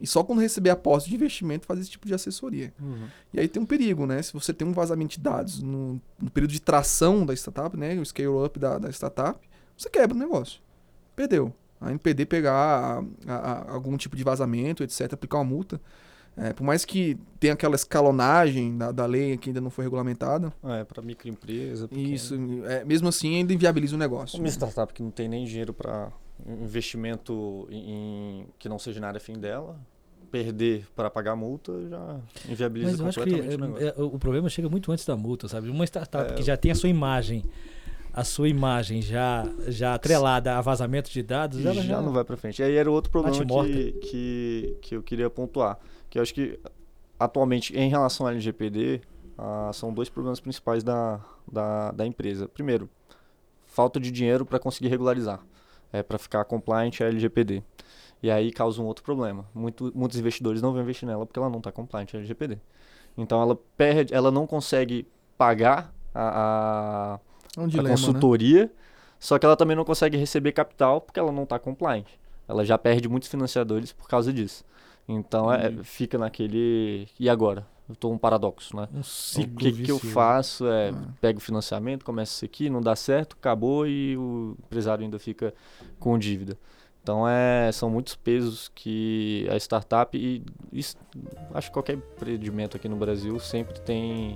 E 0.00 0.06
só 0.06 0.24
quando 0.24 0.38
receber 0.40 0.70
a 0.70 0.76
posse 0.76 1.08
de 1.08 1.14
investimento 1.14 1.66
faz 1.66 1.78
esse 1.80 1.90
tipo 1.90 2.06
de 2.06 2.14
assessoria. 2.14 2.72
Uhum. 2.80 3.06
E 3.34 3.40
aí 3.40 3.46
tem 3.46 3.62
um 3.62 3.66
perigo, 3.66 4.06
né? 4.06 4.22
Se 4.22 4.32
você 4.32 4.52
tem 4.52 4.66
um 4.66 4.72
vazamento 4.72 5.16
de 5.16 5.20
dados 5.20 5.60
no, 5.62 6.00
no 6.20 6.30
período 6.30 6.52
de 6.52 6.60
tração 6.60 7.26
da 7.26 7.34
startup, 7.34 7.76
né? 7.76 7.94
O 8.00 8.04
scale-up 8.06 8.58
da, 8.58 8.78
da 8.78 8.88
startup, 8.90 9.38
você 9.76 9.90
quebra 9.90 10.16
o 10.16 10.18
negócio. 10.18 10.60
Perdeu. 11.14 11.52
A 11.80 11.90
NPD 11.90 12.26
pegar 12.26 13.02
a- 13.26 13.32
a- 13.32 13.72
algum 13.72 13.96
tipo 13.96 14.16
de 14.16 14.24
vazamento, 14.24 14.82
etc., 14.82 15.12
aplicar 15.12 15.38
uma 15.38 15.44
multa. 15.44 15.80
É, 16.36 16.52
por 16.52 16.62
mais 16.64 16.84
que 16.84 17.18
tenha 17.38 17.52
aquela 17.54 17.74
escalonagem 17.74 18.78
da, 18.78 18.92
da 18.92 19.04
lei 19.04 19.36
que 19.36 19.50
ainda 19.50 19.60
não 19.60 19.68
foi 19.68 19.84
regulamentada, 19.84 20.52
É, 20.64 20.84
para 20.84 21.02
microempresa. 21.02 21.88
pequena. 21.88 22.08
isso, 22.08 22.34
é, 22.66 22.84
mesmo 22.84 23.08
assim, 23.08 23.36
ainda 23.36 23.52
inviabiliza 23.52 23.96
o 23.96 23.98
negócio. 23.98 24.38
Uma 24.38 24.48
startup 24.48 24.92
que 24.94 25.02
não 25.02 25.10
tem 25.10 25.28
nem 25.28 25.44
dinheiro 25.44 25.74
para 25.74 26.10
investimento 26.46 27.66
em, 27.70 28.46
que 28.58 28.68
não 28.68 28.78
seja 28.78 29.00
na 29.00 29.08
área 29.08 29.20
fim 29.20 29.34
dela, 29.34 29.78
perder 30.30 30.86
para 30.94 31.10
pagar 31.10 31.34
multa 31.34 31.72
já 31.88 32.20
inviabiliza 32.48 32.90
Mas 32.92 33.00
eu 33.00 33.06
acho 33.06 33.20
que 33.20 33.30
completamente 33.30 33.56
o 33.56 33.66
negócio. 33.66 33.86
é, 33.86 33.88
é, 33.88 34.02
o 34.02 34.18
problema 34.18 34.48
chega 34.48 34.68
muito 34.68 34.92
antes 34.92 35.04
da 35.04 35.16
multa, 35.16 35.48
sabe? 35.48 35.68
Uma 35.68 35.84
startup 35.84 36.32
É. 36.32 36.34
que 36.34 36.42
já 36.42 36.56
tem 36.56 36.70
a 36.70 36.74
sua 36.74 36.88
imagem, 36.88 37.44
a 38.12 38.22
sua 38.22 38.48
imagem 38.48 39.02
já, 39.02 39.48
já 39.68 39.94
atrelada 39.94 40.56
a 40.56 40.60
vazamento 40.60 41.10
de 41.10 41.22
dados, 41.22 41.64
ela 41.64 41.74
já, 41.74 41.82
já, 41.82 42.00
não 42.00 42.12
vai 42.12 42.24
para 42.24 42.36
frente. 42.36 42.60
E 42.60 42.64
aí 42.64 42.76
era 42.76 42.90
outro 42.90 43.10
problema 43.10 43.64
que, 43.64 43.92
que, 43.92 44.78
que 44.82 44.96
eu 44.96 45.02
queria 45.02 45.28
pontuar. 45.28 45.78
Que 46.08 46.18
eu 46.18 46.22
acho 46.22 46.34
que 46.34 46.58
atualmente, 47.20 47.76
em 47.76 47.90
relação 47.90 48.26
ao 48.26 48.32
LGPD, 48.32 49.02
ah, 49.36 49.70
são 49.74 49.92
dois 49.92 50.08
problemas 50.08 50.40
principais 50.40 50.82
da, 50.82 51.20
da, 51.50 51.92
da 51.92 52.06
empresa. 52.06 52.48
Primeiro, 52.48 52.88
falta 53.66 54.00
de 54.00 54.10
dinheiro 54.10 54.46
para 54.46 54.58
conseguir 54.58 54.88
regularizar, 54.88 55.40
é, 55.92 56.02
para 56.02 56.18
ficar 56.18 56.44
compliant 56.44 57.00
a 57.00 57.04
LGPD. 57.04 57.62
E 58.22 58.30
aí 58.30 58.52
causa 58.52 58.80
um 58.82 58.86
outro 58.86 59.02
problema. 59.02 59.46
Muito, 59.54 59.90
muitos 59.94 60.18
investidores 60.18 60.60
não 60.60 60.72
vão 60.72 60.82
investir 60.82 61.08
nela 61.08 61.24
porque 61.24 61.38
ela 61.38 61.48
não 61.48 61.58
está 61.58 61.72
compliant 61.72 62.08
a 62.14 62.18
LGPD. 62.18 62.58
Então 63.16 63.40
ela 63.40 63.58
perde, 63.76 64.14
ela 64.14 64.30
não 64.30 64.46
consegue 64.46 65.06
pagar 65.36 65.92
a, 66.14 67.16
a, 67.16 67.20
É 67.56 67.60
um 67.60 67.64
a 67.64 67.66
dilema, 67.66 67.88
né? 67.88 67.94
consultoria, 67.94 68.70
só 69.18 69.38
que 69.38 69.46
ela 69.46 69.56
também 69.56 69.76
não 69.76 69.84
consegue 69.84 70.16
receber 70.16 70.52
capital 70.52 71.00
porque 71.00 71.18
ela 71.18 71.32
não 71.32 71.44
está 71.44 71.58
compliant. 71.58 72.06
Ela 72.46 72.64
já 72.64 72.76
perde 72.76 73.08
muitos 73.08 73.28
financiadores 73.28 73.92
por 73.92 74.08
causa 74.08 74.32
disso. 74.32 74.64
Então 75.08 75.52
é, 75.52 75.72
fica 75.82 76.18
naquele. 76.18 77.08
E 77.18 77.28
agora? 77.28 77.66
Eu 77.90 77.96
tô 77.96 78.10
um 78.10 78.16
paradoxo, 78.16 78.76
né? 78.76 78.88
um 78.94 79.00
O 79.00 79.04
ciclo 79.04 79.56
que, 79.56 79.72
que 79.82 79.90
eu 79.90 79.98
faço 79.98 80.66
é 80.68 80.90
Ah. 80.90 81.08
pego 81.20 81.38
o 81.38 81.42
financiamento, 81.42 82.04
começa 82.04 82.32
isso 82.32 82.44
aqui, 82.44 82.70
não 82.70 82.80
dá 82.80 82.94
certo, 82.94 83.36
acabou 83.38 83.84
e 83.86 84.16
o 84.16 84.56
empresário 84.66 85.02
ainda 85.02 85.18
fica 85.18 85.52
com 85.98 86.16
dívida. 86.16 86.56
Então 87.02 87.26
é, 87.28 87.72
são 87.72 87.90
muitos 87.90 88.14
pesos 88.14 88.70
que 88.74 89.46
a 89.50 89.56
startup 89.56 90.16
e 90.16 90.44
isso, 90.72 90.96
acho 91.52 91.68
que 91.68 91.72
qualquer 91.72 91.94
empreendimento 91.94 92.76
aqui 92.76 92.88
no 92.88 92.96
Brasil 92.96 93.40
sempre 93.40 93.80
tem 93.80 94.34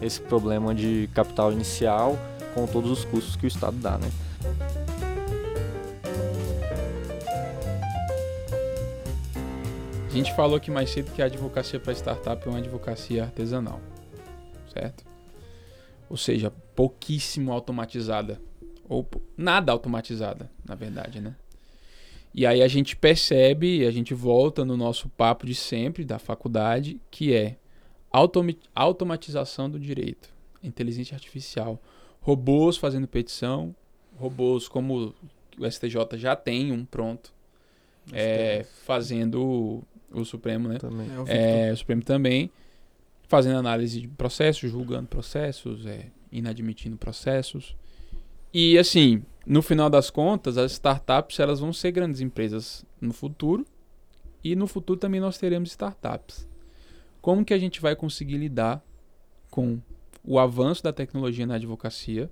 esse 0.00 0.20
problema 0.20 0.74
de 0.74 1.10
capital 1.12 1.52
inicial 1.52 2.16
com 2.54 2.66
todos 2.66 2.90
os 2.90 3.04
custos 3.04 3.36
que 3.36 3.44
o 3.44 3.48
Estado 3.48 3.76
dá, 3.76 3.98
né? 3.98 4.10
Gente 10.16 10.34
falou 10.34 10.56
aqui 10.56 10.70
mais 10.70 10.90
cedo 10.90 11.12
que 11.12 11.20
a 11.20 11.26
advocacia 11.26 11.78
para 11.78 11.92
startup 11.92 12.46
é 12.46 12.50
uma 12.50 12.58
advocacia 12.58 13.24
artesanal, 13.24 13.80
certo? 14.72 15.04
Ou 16.08 16.16
seja, 16.16 16.50
pouquíssimo 16.74 17.52
automatizada. 17.52 18.40
Ou 18.88 19.06
nada 19.36 19.72
automatizada, 19.72 20.50
na 20.64 20.74
verdade, 20.74 21.20
né? 21.20 21.36
E 22.32 22.46
aí 22.46 22.62
a 22.62 22.68
gente 22.68 22.96
percebe, 22.96 23.84
a 23.86 23.90
gente 23.90 24.14
volta 24.14 24.64
no 24.64 24.76
nosso 24.76 25.08
papo 25.08 25.46
de 25.46 25.54
sempre 25.54 26.04
da 26.04 26.18
faculdade, 26.18 27.00
que 27.10 27.34
é 27.34 27.56
automatização 28.74 29.68
do 29.68 29.78
direito, 29.78 30.30
inteligência 30.62 31.14
artificial, 31.14 31.82
robôs 32.20 32.76
fazendo 32.76 33.06
petição, 33.06 33.74
robôs 34.16 34.68
como 34.68 35.14
o 35.58 35.70
STJ 35.70 36.16
já 36.16 36.36
tem 36.36 36.72
um 36.72 36.84
pronto, 36.84 37.34
é, 38.12 38.64
fazendo 38.84 39.42
o, 39.42 39.84
o 40.12 40.24
Supremo, 40.24 40.68
né? 40.68 40.78
Também. 40.78 41.08
É, 41.10 41.20
o. 41.20 41.24
É, 41.26 41.72
o 41.72 41.76
Supremo 41.76 42.02
também 42.02 42.50
fazendo 43.28 43.58
análise 43.58 44.00
de 44.00 44.08
processos, 44.08 44.70
julgando 44.70 45.08
processos, 45.08 45.84
é, 45.86 46.06
inadmitindo 46.30 46.96
processos. 46.96 47.76
E 48.52 48.78
assim, 48.78 49.22
no 49.44 49.62
final 49.62 49.90
das 49.90 50.10
contas, 50.10 50.56
as 50.56 50.72
startups 50.72 51.38
elas 51.38 51.60
vão 51.60 51.72
ser 51.72 51.92
grandes 51.92 52.20
empresas 52.20 52.84
no 53.00 53.12
futuro 53.12 53.66
e 54.42 54.54
no 54.54 54.66
futuro 54.66 54.98
também 54.98 55.20
nós 55.20 55.38
teremos 55.38 55.70
startups. 55.70 56.48
Como 57.20 57.44
que 57.44 57.52
a 57.52 57.58
gente 57.58 57.80
vai 57.80 57.96
conseguir 57.96 58.38
lidar 58.38 58.82
com 59.50 59.80
o 60.24 60.38
avanço 60.38 60.82
da 60.82 60.92
tecnologia 60.92 61.46
na 61.46 61.56
advocacia 61.56 62.30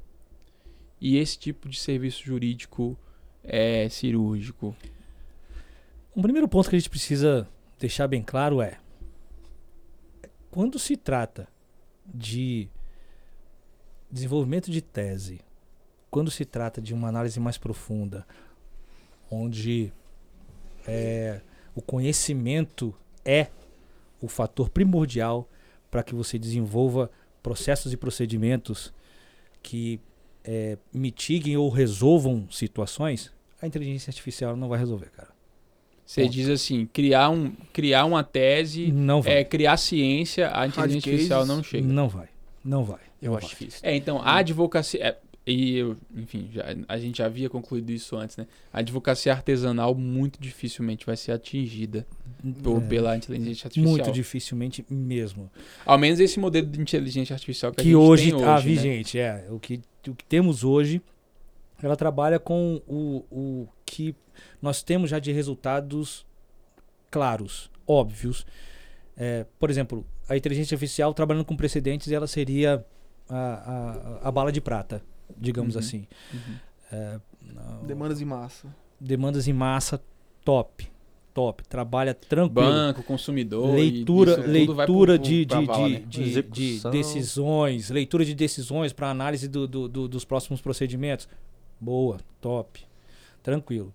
e 1.01 1.17
esse 1.17 1.39
tipo 1.39 1.69
de 1.69 1.79
serviço 1.79 2.23
jurídico 2.25 2.97
é, 3.43 3.89
cirúrgico? 3.89 4.77
Um 6.17 6.23
primeiro 6.23 6.47
ponto 6.47 6.71
que 6.71 6.77
a 6.77 6.79
gente 6.79 6.91
precisa 6.91 7.49
deixar 7.79 8.07
bem 8.07 8.23
claro 8.23 8.63
é: 8.63 8.79
quando 10.49 10.79
se 10.79 10.97
trata 10.97 11.49
de 12.07 12.69
desenvolvimento 14.09 14.71
de 14.71 14.81
tese, 14.81 15.41
quando 16.11 16.31
se 16.31 16.45
trata 16.45 16.81
de 16.81 16.95
uma 16.95 17.09
análise 17.09 17.41
mais 17.41 17.59
profunda, 17.59 18.25
onde 19.29 19.93
é, 20.87 21.41
o 21.75 21.83
conhecimento 21.83 22.95
é 23.25 23.49
o 24.21 24.29
fator 24.29 24.71
primordial 24.71 25.49
para 25.91 26.05
que 26.05 26.15
você 26.15 26.39
desenvolva 26.39 27.11
processos 27.43 27.93
e 27.93 27.97
procedimentos 27.97 28.95
que 29.61 30.01
é, 30.45 30.79
mitiguem 30.93 31.57
ou 31.57 31.69
resolvam 31.69 32.49
situações, 32.53 33.33
a 33.61 33.67
inteligência 33.67 34.11
artificial 34.11 34.57
não 34.57 34.69
vai 34.69 34.79
resolver, 34.79 35.11
cara. 35.11 35.34
Você 36.07 36.23
Ponto. 36.23 36.33
diz 36.33 36.49
assim, 36.51 36.87
criar, 36.93 37.31
um, 37.31 37.51
criar 37.73 38.05
uma 38.05 38.23
tese 38.23 38.93
Não 38.93 39.23
vai. 39.23 39.39
é, 39.39 39.45
criar 39.45 39.77
ciência, 39.79 40.51
a 40.55 40.67
inteligência 40.67 40.81
Hard 40.81 40.95
artificial 40.97 41.41
cases, 41.41 41.57
não 41.57 41.63
chega. 41.63 41.87
Não 41.87 42.09
vai. 42.09 42.29
Não 42.65 42.85
vai. 42.85 42.99
Eu 43.23 43.31
não 43.31 43.39
acho 43.39 43.47
vai. 43.49 43.57
difícil. 43.59 43.81
É, 43.83 43.97
então, 43.97 44.21
a 44.23 44.37
advocacia. 44.37 45.01
é, 45.03 45.17
e 45.47 45.77
eu, 45.77 45.97
enfim, 46.17 46.49
já, 46.53 46.65
a 46.89 46.99
gente 46.99 47.19
já 47.19 47.27
havia 47.27 47.49
concluído 47.51 47.91
isso 47.91 48.17
antes, 48.17 48.37
né? 48.37 48.47
A 48.73 48.79
advocacia 48.81 49.31
artesanal 49.33 49.95
muito 49.95 50.39
dificilmente 50.41 51.05
vai 51.07 51.17
ser 51.17 51.33
atingida 51.33 52.07
por- 52.63 52.83
É, 52.83 52.87
pela 52.87 53.17
inteligência 53.17 53.67
artificial. 53.67 53.91
muito 53.97 54.11
dificilmente 54.13 54.85
mesmo. 54.91 55.51
Ao 55.85 55.99
menos 55.99 56.19
esse 56.21 56.39
modelo 56.41 56.67
de 56.67 56.81
inteligência 56.81 57.35
artificial 57.35 57.73
que, 57.73 57.81
a 57.81 57.85
Que 57.85 57.91
gente 57.91 57.97
hoje 57.97 58.31
tem 58.31 58.41
tá 58.41 58.57
hoje, 58.57 58.69
né? 58.69 58.75
vigente, 58.75 59.19
é. 59.19 59.47
O 59.51 59.59
que, 59.59 59.81
o 60.09 60.15
que 60.15 60.25
temos 60.25 60.65
hoje, 60.65 61.01
ela 61.83 61.97
trabalha 61.97 62.39
com 62.39 62.81
o, 62.87 63.25
o 63.31 63.69
que 63.85 64.15
nós 64.61 64.83
temos 64.83 65.11
já 65.11 65.19
de 65.19 65.33
resultados 65.33 66.27
claros, 67.11 67.71
óbvios. 67.87 68.47
É, 69.17 69.47
por 69.59 69.71
exemplo, 69.71 70.05
a 70.29 70.37
inteligência 70.37 70.75
artificial 70.75 71.15
trabalhando 71.15 71.45
com 71.45 71.57
precedentes, 71.57 72.11
ela 72.11 72.27
seria 72.27 72.85
a, 73.29 74.21
a, 74.23 74.29
a 74.29 74.33
bala 74.33 74.51
de 74.51 74.61
prata, 74.61 75.03
digamos 75.37 75.75
Uhum. 75.75 75.81
assim. 75.81 76.07
Uhum. 76.33 76.55
É, 76.93 77.21
não- 77.53 77.85
Demandas 77.87 78.21
em 78.21 78.25
massa. 78.25 78.75
demandas 79.01 79.47
em 79.49 79.53
massa, 79.53 80.03
top. 80.45 80.93
Top. 81.33 81.65
Trabalha 81.65 82.15
tranquilo. 82.15 82.71
Banco, 82.71 83.03
consumidor. 83.03 83.77
e 83.77 83.91
leitura 83.91 84.31
isso 84.33 84.41
tudo 84.43 84.47
vai 84.75 84.87
leitura 84.87 84.87
pro- 84.87 85.05
pro- 85.17 85.19
de, 85.19 85.45
de, 85.45 85.57
de, 85.67 85.67
né? 85.67 85.89
de, 85.89 86.07
de 86.07 86.23
Execução. 86.23 86.91
decisões, 86.93 87.91
leitura 87.91 88.25
de 88.25 88.35
decisões 88.37 88.93
para 88.93 89.11
análise 89.11 89.49
do, 89.49 89.67
do- 89.67 89.89
do- 89.89 90.07
dos 90.09 90.25
próximos 90.25 90.61
procedimentos. 90.61 91.29
Boa, 91.85 92.19
top, 92.41 92.81
tranquilo. 93.43 93.93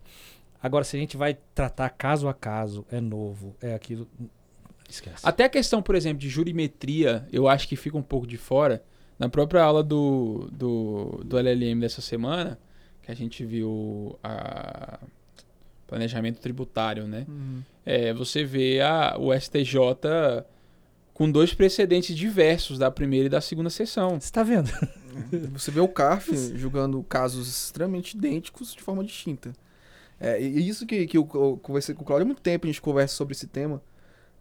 Agora, 0.61 0.83
se 0.83 0.95
a 0.95 0.99
gente 0.99 1.17
vai 1.17 1.37
tratar 1.55 1.89
caso 1.89 2.27
a 2.27 2.33
caso, 2.33 2.85
é 2.91 3.01
novo, 3.01 3.55
é 3.59 3.73
aquilo. 3.73 4.07
Esquece. 4.87 5.27
Até 5.27 5.45
a 5.45 5.49
questão, 5.49 5.81
por 5.81 5.95
exemplo, 5.95 6.19
de 6.19 6.29
jurimetria, 6.29 7.27
eu 7.31 7.47
acho 7.47 7.67
que 7.67 7.75
fica 7.75 7.97
um 7.97 8.03
pouco 8.03 8.27
de 8.27 8.37
fora. 8.37 8.83
Na 9.17 9.27
própria 9.27 9.63
aula 9.63 9.83
do, 9.83 10.49
do, 10.51 11.21
do 11.25 11.37
LLM 11.37 11.79
dessa 11.79 12.01
semana, 12.01 12.59
que 13.01 13.11
a 13.11 13.15
gente 13.15 13.43
viu 13.43 14.17
a 14.23 14.99
planejamento 15.87 16.39
tributário, 16.39 17.07
né? 17.07 17.25
Uhum. 17.27 17.63
É, 17.83 18.13
você 18.13 18.43
vê 18.43 18.79
a, 18.81 19.15
o 19.17 19.33
STJ 19.33 19.79
com 21.19 21.29
dois 21.29 21.53
precedentes 21.53 22.15
diversos 22.15 22.79
da 22.79 22.89
primeira 22.89 23.25
e 23.25 23.29
da 23.29 23.41
segunda 23.41 23.69
sessão. 23.69 24.17
Você 24.17 24.31
tá 24.31 24.41
vendo? 24.41 24.71
Você 25.51 25.69
vê 25.69 25.81
o 25.81 25.87
CARF 25.89 26.33
julgando 26.57 27.03
casos 27.03 27.45
extremamente 27.49 28.15
idênticos 28.15 28.73
de 28.73 28.81
forma 28.81 29.03
distinta. 29.03 29.51
É, 30.17 30.41
e 30.41 30.65
isso 30.65 30.85
que, 30.85 31.05
que 31.07 31.17
eu, 31.17 31.29
eu 31.33 31.59
conversei 31.61 31.93
com 31.93 32.03
o 32.03 32.05
Claudio 32.05 32.23
há 32.23 32.25
muito 32.25 32.41
tempo, 32.41 32.65
a 32.65 32.69
gente 32.69 32.81
conversa 32.81 33.15
sobre 33.15 33.33
esse 33.33 33.47
tema. 33.47 33.81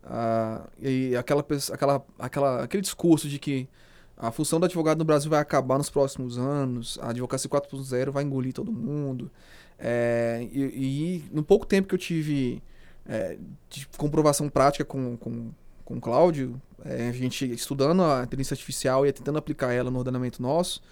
Ah, 0.05 0.69
e 0.81 1.17
aquela, 1.17 1.45
aquela, 1.73 2.07
aquela, 2.17 2.63
aquele 2.63 2.81
discurso 2.81 3.29
de 3.29 3.41
que 3.41 3.69
a 4.17 4.31
função 4.31 4.61
do 4.61 4.67
advogado 4.67 4.99
no 4.99 5.05
Brasil 5.05 5.29
vai 5.29 5.41
acabar 5.41 5.79
nos 5.79 5.91
próximos 5.91 6.39
anos, 6.39 6.97
a 7.03 7.11
advocacia 7.11 7.51
4.0 7.51 8.13
vai 8.13 8.23
engolir 8.23 8.53
todo 8.53 8.71
mundo. 8.71 9.29
É, 9.81 10.47
e, 10.53 10.61
e 10.61 11.25
no 11.33 11.43
pouco 11.43 11.67
tempo 11.67 11.89
que 11.89 11.95
eu 11.97 11.99
tive 11.99 12.63
é, 13.05 13.37
de 13.69 13.85
comprovação 13.97 14.49
prática 14.49 14.85
com, 14.85 15.17
com, 15.17 15.51
com 15.89 15.97
o 15.97 16.01
Cláudio, 16.03 16.61
é, 16.85 17.09
a 17.09 17.13
gente 17.13 17.51
estudando 17.51 18.03
a 18.03 18.23
inteligência 18.23 18.53
artificial 18.53 19.07
e 19.07 19.13
tentando 19.13 19.39
aplicar 19.39 19.73
ela 19.73 19.91
no 19.91 19.99
ordenamento 19.99 20.43
nosso, 20.43 20.83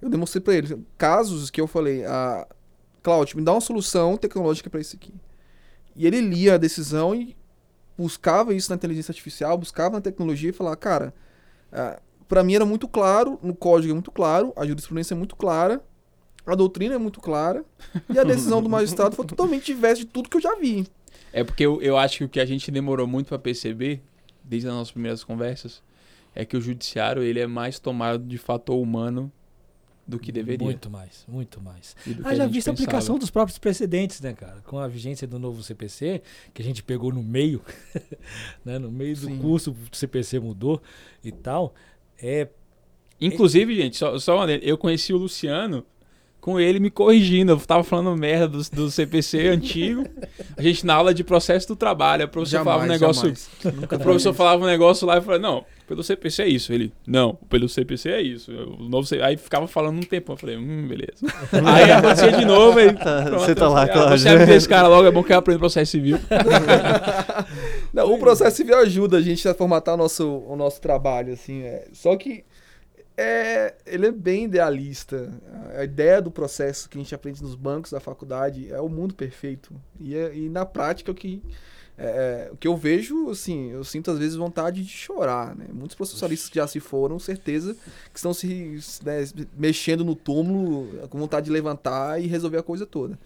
eu 0.00 0.10
demonstrei 0.10 0.42
para 0.42 0.54
ele 0.54 0.86
casos 0.98 1.48
que 1.48 1.58
eu 1.58 1.66
falei, 1.66 2.04
ah, 2.04 2.46
Cláudio, 3.02 3.38
me 3.38 3.42
dá 3.42 3.52
uma 3.52 3.62
solução 3.62 4.14
tecnológica 4.18 4.68
para 4.68 4.78
isso 4.78 4.94
aqui. 4.94 5.14
E 5.96 6.06
ele 6.06 6.20
lia 6.20 6.56
a 6.56 6.58
decisão 6.58 7.14
e 7.14 7.34
buscava 7.96 8.52
isso 8.52 8.68
na 8.68 8.76
inteligência 8.76 9.10
artificial, 9.10 9.56
buscava 9.56 9.96
na 9.96 10.02
tecnologia 10.02 10.50
e 10.50 10.52
falava, 10.52 10.76
cara, 10.76 11.14
ah, 11.72 11.98
para 12.28 12.42
mim 12.44 12.54
era 12.54 12.66
muito 12.66 12.86
claro, 12.86 13.38
no 13.42 13.54
código 13.54 13.92
é 13.92 13.94
muito 13.94 14.10
claro, 14.10 14.52
a 14.54 14.66
jurisprudência 14.66 15.14
é 15.14 15.16
muito 15.16 15.34
clara, 15.34 15.82
a 16.44 16.54
doutrina 16.54 16.96
é 16.96 16.98
muito 16.98 17.22
clara, 17.22 17.64
e 18.12 18.18
a 18.18 18.22
decisão 18.24 18.62
do 18.62 18.68
magistrado 18.68 19.16
foi 19.16 19.24
totalmente 19.24 19.64
diversa 19.64 20.02
de 20.02 20.06
tudo 20.08 20.28
que 20.28 20.36
eu 20.36 20.42
já 20.42 20.54
vi. 20.56 20.86
É 21.32 21.42
porque 21.42 21.64
eu, 21.64 21.80
eu 21.80 21.96
acho 21.96 22.18
que 22.18 22.24
o 22.24 22.28
que 22.28 22.40
a 22.40 22.44
gente 22.44 22.70
demorou 22.70 23.06
muito 23.06 23.28
para 23.28 23.38
perceber, 23.38 24.02
desde 24.44 24.68
as 24.68 24.74
nossas 24.74 24.92
primeiras 24.92 25.24
conversas, 25.24 25.82
é 26.34 26.44
que 26.44 26.56
o 26.56 26.60
judiciário 26.60 27.22
ele 27.22 27.40
é 27.40 27.46
mais 27.46 27.78
tomado 27.78 28.24
de 28.24 28.38
fator 28.38 28.80
humano 28.80 29.30
do 30.06 30.18
que 30.18 30.32
deveria. 30.32 30.64
Muito 30.64 30.90
mais, 30.90 31.24
muito 31.28 31.60
mais. 31.60 31.94
gente 32.34 32.52
visto 32.52 32.68
a 32.68 32.72
aplicação 32.72 33.18
dos 33.18 33.30
próprios 33.30 33.58
precedentes, 33.58 34.20
né, 34.20 34.32
cara? 34.32 34.60
Com 34.62 34.78
a 34.78 34.88
vigência 34.88 35.26
do 35.26 35.38
novo 35.38 35.62
CPC, 35.62 36.22
que 36.52 36.60
a 36.60 36.64
gente 36.64 36.82
pegou 36.82 37.12
no 37.12 37.22
meio, 37.22 37.62
né? 38.64 38.78
No 38.78 38.90
meio 38.90 39.14
do 39.14 39.26
Sim. 39.26 39.38
curso, 39.38 39.70
o 39.70 39.96
CPC 39.96 40.40
mudou 40.40 40.82
e 41.22 41.30
tal. 41.30 41.74
É, 42.20 42.48
Inclusive, 43.20 43.74
gente, 43.76 43.96
só, 43.96 44.18
só 44.18 44.36
uma 44.36 44.50
eu 44.50 44.76
conheci 44.76 45.12
o 45.12 45.16
Luciano 45.16 45.86
com 46.42 46.58
ele 46.58 46.80
me 46.80 46.90
corrigindo. 46.90 47.52
Eu 47.52 47.58
tava 47.58 47.84
falando 47.84 48.14
merda 48.18 48.48
do, 48.48 48.62
do 48.70 48.90
CPC 48.90 49.46
antigo. 49.48 50.04
A 50.56 50.60
gente 50.60 50.84
na 50.84 50.94
aula 50.94 51.14
de 51.14 51.22
processo 51.22 51.68
do 51.68 51.76
trabalho, 51.76 52.26
o 52.26 52.28
professor 52.28 52.64
falava 52.64 52.84
um 52.84 52.88
negócio. 52.88 53.22
jamais. 53.22 53.48
Nunca 53.80 53.96
O 53.96 54.00
professor 54.00 54.34
falava 54.34 54.62
um 54.62 54.66
negócio 54.66 55.06
lá 55.06 55.18
e 55.18 55.20
falava, 55.20 55.40
não, 55.40 55.64
pelo 55.86 56.02
CPC 56.02 56.42
é 56.42 56.48
isso. 56.48 56.72
Ele, 56.72 56.92
não, 57.06 57.36
pelo 57.48 57.68
CPC 57.68 58.10
é 58.10 58.20
isso. 58.20 58.50
O 58.50 58.88
novo 58.88 59.06
C... 59.06 59.22
Aí 59.22 59.36
ficava 59.36 59.68
falando 59.68 59.98
um 59.98 60.02
tempo. 60.02 60.32
Eu 60.32 60.36
falei, 60.36 60.56
hum, 60.56 60.88
beleza. 60.88 61.24
Aí 61.64 61.92
acontecia 61.92 62.32
de 62.32 62.44
novo. 62.44 62.76
Aí, 62.80 62.92
pronto, 62.92 63.38
Você 63.38 63.54
tá 63.54 63.68
lá, 63.68 63.86
falei, 63.86 63.90
ah, 63.90 63.94
Cláudio. 63.94 64.18
Você 64.18 64.28
avisa 64.28 64.54
esse 64.54 64.68
cara 64.68 64.88
logo, 64.88 65.06
é 65.06 65.12
bom 65.12 65.22
que 65.22 65.32
eu 65.32 65.38
aprenda 65.38 65.60
processo 65.60 65.92
civil. 65.92 66.18
Não, 67.94 68.12
o 68.12 68.18
processo 68.18 68.56
civil 68.56 68.76
ajuda 68.78 69.18
a 69.18 69.22
gente 69.22 69.46
a 69.48 69.54
formatar 69.54 69.94
o 69.94 69.98
nosso, 69.98 70.26
o 70.48 70.56
nosso 70.56 70.80
trabalho, 70.80 71.34
assim. 71.34 71.62
É. 71.62 71.86
Só 71.92 72.16
que 72.16 72.42
é, 73.16 73.74
ele 73.86 74.06
é 74.06 74.12
bem 74.12 74.44
idealista. 74.44 75.30
A 75.76 75.84
ideia 75.84 76.20
do 76.20 76.30
processo 76.30 76.88
que 76.88 76.96
a 76.98 77.00
gente 77.00 77.14
aprende 77.14 77.42
nos 77.42 77.54
bancos 77.54 77.90
da 77.92 78.00
faculdade 78.00 78.72
é 78.72 78.80
o 78.80 78.88
mundo 78.88 79.14
perfeito. 79.14 79.74
E, 80.00 80.14
é- 80.16 80.34
e 80.34 80.48
na 80.48 80.64
prática 80.64 81.10
o 81.10 81.14
que, 81.14 81.42
é, 81.98 82.48
o 82.52 82.56
que 82.56 82.66
eu 82.66 82.76
vejo, 82.76 83.30
assim, 83.30 83.70
eu 83.70 83.84
sinto 83.84 84.10
às 84.10 84.18
vezes 84.18 84.34
vontade 84.36 84.82
de 84.82 84.88
chorar, 84.88 85.54
né? 85.54 85.66
Muitos 85.72 85.94
processualistas 85.96 86.48
que 86.48 86.56
já 86.56 86.66
se 86.66 86.80
foram, 86.80 87.18
certeza 87.18 87.74
que 88.12 88.18
estão 88.18 88.32
se 88.32 88.78
né, 89.04 89.24
mexendo 89.56 90.04
no 90.04 90.14
túmulo 90.16 91.06
com 91.08 91.18
vontade 91.18 91.46
de 91.46 91.52
levantar 91.52 92.20
e 92.20 92.26
resolver 92.26 92.58
a 92.58 92.62
coisa 92.62 92.86
toda. 92.86 93.18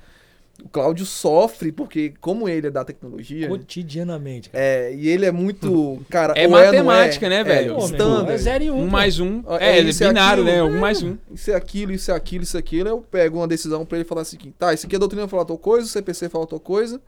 O 0.65 0.69
Cláudio 0.69 1.05
sofre 1.05 1.71
porque, 1.71 2.15
como 2.21 2.49
ele 2.49 2.69
é 2.69 2.71
da 2.71 2.83
tecnologia, 2.85 3.47
cotidianamente, 3.49 4.49
cara. 4.49 4.65
é, 4.65 4.95
e 4.95 5.09
ele 5.09 5.27
é 5.27 5.31
muito. 5.31 6.01
Cara, 6.09 6.33
É 6.35 6.47
ou 6.47 6.51
não 6.53 6.59
matemática, 6.59 7.29
né, 7.29 7.45
velho? 7.45 7.75
Pô, 7.75 7.87
meu 7.87 7.95
irmão, 7.95 8.09
standard. 8.09 8.33
é 8.33 8.39
zero 8.39 8.65
e 8.65 8.71
um. 8.71 8.83
Um 8.85 8.87
mais 8.87 9.21
um. 9.21 9.43
É 9.61 9.79
É, 9.79 9.81
e 9.81 9.93
binário, 9.93 10.43
aquilo. 10.43 10.45
né? 10.45 10.63
Um 10.63 10.79
mais 10.81 11.03
um. 11.03 11.17
Isso 11.33 11.51
é 11.51 11.55
aquilo, 11.55 11.93
isso 11.93 12.11
é 12.11 12.15
aquilo, 12.15 12.45
isso 12.45 12.57
é 12.57 12.61
aquilo. 12.61 12.89
Eu 12.89 12.99
pego 13.03 13.39
uma 13.39 13.47
decisão 13.47 13.85
pra 13.85 13.99
ele 13.99 14.05
falar 14.09 14.23
assim: 14.23 14.39
tá, 14.59 14.73
isso 14.73 14.87
aqui 14.87 14.97
a 14.97 14.99
doutrina 14.99 15.29
fala 15.29 15.45
tal 15.45 15.59
coisa, 15.59 15.87
o 15.87 15.89
CPC 15.91 16.29
fala 16.31 16.47
tal 16.47 16.59
coisa, 16.61 17.01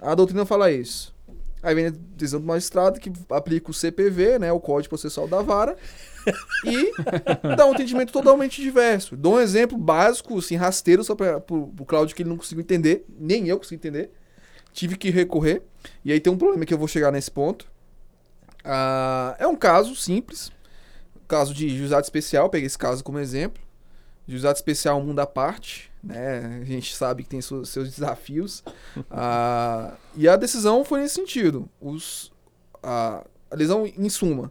a 0.00 0.14
doutrina 0.14 0.46
fala 0.46 0.70
isso. 0.70 1.12
Aí 1.62 1.74
vem 1.74 1.86
a 1.86 1.92
decisão 2.16 2.40
do 2.40 2.46
magistrado 2.46 3.00
que 3.00 3.10
aplica 3.30 3.70
o 3.70 3.74
CPV, 3.74 4.38
né, 4.38 4.52
o 4.52 4.60
Código 4.60 4.90
Processual 4.90 5.26
da 5.26 5.40
Vara, 5.40 5.76
e 6.64 6.92
dá 7.56 7.66
um 7.66 7.72
entendimento 7.72 8.12
totalmente 8.12 8.60
diverso. 8.60 9.16
Dou 9.16 9.34
um 9.34 9.40
exemplo 9.40 9.76
básico, 9.76 10.38
assim, 10.38 10.56
rasteiro, 10.56 11.04
só 11.04 11.14
para 11.14 11.42
o 11.48 11.84
Cláudio 11.86 12.14
que 12.14 12.22
ele 12.22 12.30
não 12.30 12.36
conseguiu 12.36 12.62
entender, 12.62 13.04
nem 13.08 13.48
eu 13.48 13.58
consegui 13.58 13.76
entender. 13.76 14.10
Tive 14.72 14.96
que 14.96 15.10
recorrer. 15.10 15.62
E 16.04 16.12
aí 16.12 16.20
tem 16.20 16.32
um 16.32 16.36
problema 16.36 16.64
que 16.64 16.74
eu 16.74 16.78
vou 16.78 16.88
chegar 16.88 17.12
nesse 17.12 17.30
ponto. 17.30 17.66
Ah, 18.64 19.36
é 19.38 19.46
um 19.46 19.54
caso 19.54 19.94
simples, 19.94 20.50
caso 21.28 21.52
de 21.52 21.68
juizado 21.76 22.02
especial, 22.02 22.48
peguei 22.48 22.66
esse 22.66 22.78
caso 22.78 23.04
como 23.04 23.18
exemplo. 23.18 23.62
Juizado 24.26 24.56
especial 24.56 25.02
mundo 25.02 25.18
à 25.20 25.26
parte, 25.26 25.92
né? 26.02 26.60
A 26.62 26.64
gente 26.64 26.96
sabe 26.96 27.22
que 27.22 27.28
tem 27.28 27.42
seus, 27.42 27.68
seus 27.68 27.90
desafios. 27.90 28.64
Ah, 29.10 29.94
e 30.16 30.26
a 30.26 30.34
decisão 30.34 30.82
foi 30.82 31.00
nesse 31.00 31.14
sentido. 31.14 31.68
Os, 31.78 32.32
a, 32.82 33.22
a 33.50 33.56
decisão, 33.56 33.86
em 33.86 34.08
suma, 34.08 34.50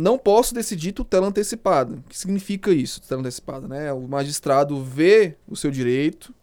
não 0.00 0.16
posso 0.18 0.54
decidir 0.54 0.92
tutela 0.92 1.26
antecipada. 1.26 1.96
O 1.96 2.02
que 2.08 2.16
significa 2.16 2.70
isso, 2.70 3.02
tutela 3.02 3.20
antecipada? 3.20 3.68
Né? 3.68 3.92
O 3.92 4.08
magistrado 4.08 4.82
vê 4.82 5.36
o 5.46 5.54
seu 5.54 5.70
direito, 5.70 6.34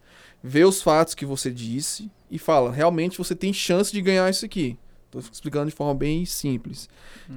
vê 0.44 0.64
os 0.64 0.82
fatos 0.82 1.16
que 1.16 1.26
você 1.26 1.50
disse 1.50 2.12
e 2.30 2.38
fala, 2.38 2.72
realmente 2.72 3.18
você 3.18 3.34
tem 3.34 3.52
chance 3.52 3.92
de 3.92 4.00
ganhar 4.00 4.30
isso 4.30 4.46
aqui. 4.46 4.78
Estou 5.06 5.22
explicando 5.32 5.70
de 5.70 5.76
forma 5.76 5.96
bem 5.96 6.24
simples. 6.26 6.88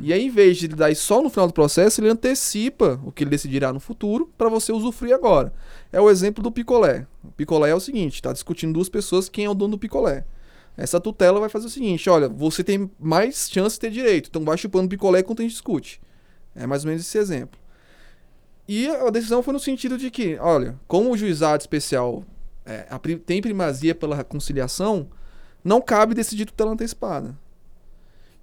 E 0.03 0.13
aí, 0.13 0.27
em 0.27 0.31
vez 0.31 0.59
de 0.59 0.67
ele 0.67 0.75
dar 0.75 0.91
isso 0.91 1.07
só 1.07 1.23
no 1.23 1.31
final 1.31 1.47
do 1.47 1.55
processo, 1.55 2.01
ele 2.01 2.11
antecipa 2.11 3.01
o 3.05 3.13
que 3.13 3.23
ele 3.23 3.31
decidirá 3.31 3.73
no 3.73 3.81
futuro 3.81 4.31
para 4.37 4.51
você 4.51 4.73
usufruir 4.73 5.15
agora. 5.15 5.53
É 5.93 6.01
o 6.01 6.11
exemplo 6.11 6.43
do 6.43 6.51
picolé. 6.51 7.07
O 7.25 7.31
picolé 7.31 7.71
é 7.71 7.75
o 7.75 7.81
seguinte: 7.81 8.17
está 8.17 8.33
discutindo 8.33 8.75
duas 8.75 8.89
pessoas 8.89 9.29
quem 9.29 9.45
é 9.45 9.49
o 9.49 9.55
dono 9.55 9.73
do 9.73 9.79
picolé. 9.79 10.25
Essa 10.77 11.01
tutela 11.01 11.39
vai 11.39 11.49
fazer 11.49 11.67
o 11.67 11.71
seguinte: 11.71 12.11
olha, 12.11 12.29
você 12.29 12.65
tem 12.65 12.91
mais 12.99 13.49
chance 13.49 13.77
de 13.77 13.81
ter 13.81 13.91
direito, 13.91 14.29
então 14.29 14.45
vai 14.45 14.59
chupando 14.59 14.89
picolé 14.89 15.21
enquanto 15.21 15.41
a 15.41 15.43
gente 15.43 15.53
discute. 15.53 16.01
É 16.63 16.67
mais 16.67 16.85
ou 16.85 16.89
menos 16.89 17.03
esse 17.03 17.19
exemplo. 17.19 17.59
E 18.69 18.89
a 18.89 19.11
decisão 19.11 19.43
foi 19.43 19.53
no 19.53 19.59
sentido 19.59 19.99
de 19.99 20.11
que, 20.11 20.37
olha, 20.39 20.79
como 20.87 21.11
o 21.11 21.17
juizado 21.17 21.61
especial 21.61 22.25
é, 22.65 22.87
tem 23.27 23.41
primazia 23.41 23.95
pela 23.95 24.23
conciliação, 24.23 25.09
não 25.65 25.81
cabe 25.81 26.15
decidir 26.15 26.47
tutela 26.47 26.71
antecipada. 26.71 27.37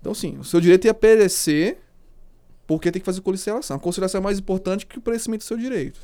Então, 0.01 0.13
sim, 0.13 0.38
o 0.38 0.43
seu 0.43 0.60
direito 0.60 0.88
é 0.88 0.93
perecer 0.93 1.77
porque 2.65 2.91
tem 2.91 2.99
que 2.99 3.06
fazer 3.06 3.21
conciliação. 3.21 3.77
A 3.77 3.80
conciliação 3.80 4.19
é 4.19 4.23
mais 4.23 4.38
importante 4.38 4.86
que 4.86 4.97
o 4.97 5.01
perecimento 5.01 5.43
do 5.43 5.47
seu 5.47 5.58
direito. 5.58 5.99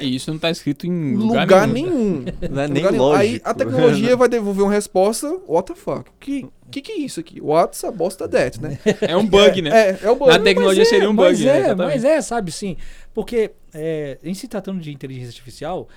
E 0.00 0.14
isso 0.14 0.30
não 0.30 0.38
tá 0.38 0.50
escrito 0.50 0.86
em 0.86 1.14
Lugar, 1.16 1.42
lugar, 1.42 1.66
nenhum. 1.68 2.24
Não 2.50 2.62
é 2.62 2.68
nem 2.68 2.82
Lugar 2.84 2.92
nenhum. 2.92 3.12
Aí 3.12 3.28
lógico. 3.28 3.48
a 3.48 3.54
tecnologia 3.54 4.16
vai 4.16 4.28
devolver 4.28 4.64
uma 4.64 4.72
resposta, 4.72 5.26
what 5.48 5.72
the 5.72 5.74
fuck? 5.78 6.10
Que 6.20 6.46
que, 6.70 6.80
que 6.80 6.92
é 6.92 6.98
isso 6.98 7.18
aqui? 7.18 7.40
What's 7.40 7.82
a 7.82 7.90
bosta 7.90 8.28
that, 8.28 8.60
né? 8.60 8.78
É 9.00 9.16
um 9.16 9.26
bug, 9.26 9.60
né? 9.60 9.70
É, 9.70 9.98
é 10.04 10.10
o 10.10 10.14
bug. 10.14 10.30
Na 10.30 10.38
tecnologia 10.38 10.82
Mas 10.82 10.88
é, 10.88 10.94
seria 10.94 11.10
um 11.10 11.16
bug, 11.16 11.28
mas 11.30 11.40
né? 11.40 11.60
é, 11.70 11.74
mas 11.74 12.04
é, 12.04 12.20
sabe, 12.22 12.52
sim. 12.52 12.76
Porque 13.12 13.50
é, 13.74 14.18
em 14.22 14.32
se 14.34 14.46
tratando 14.46 14.80
de 14.80 14.92
inteligência 14.92 15.30
artificial, 15.30 15.88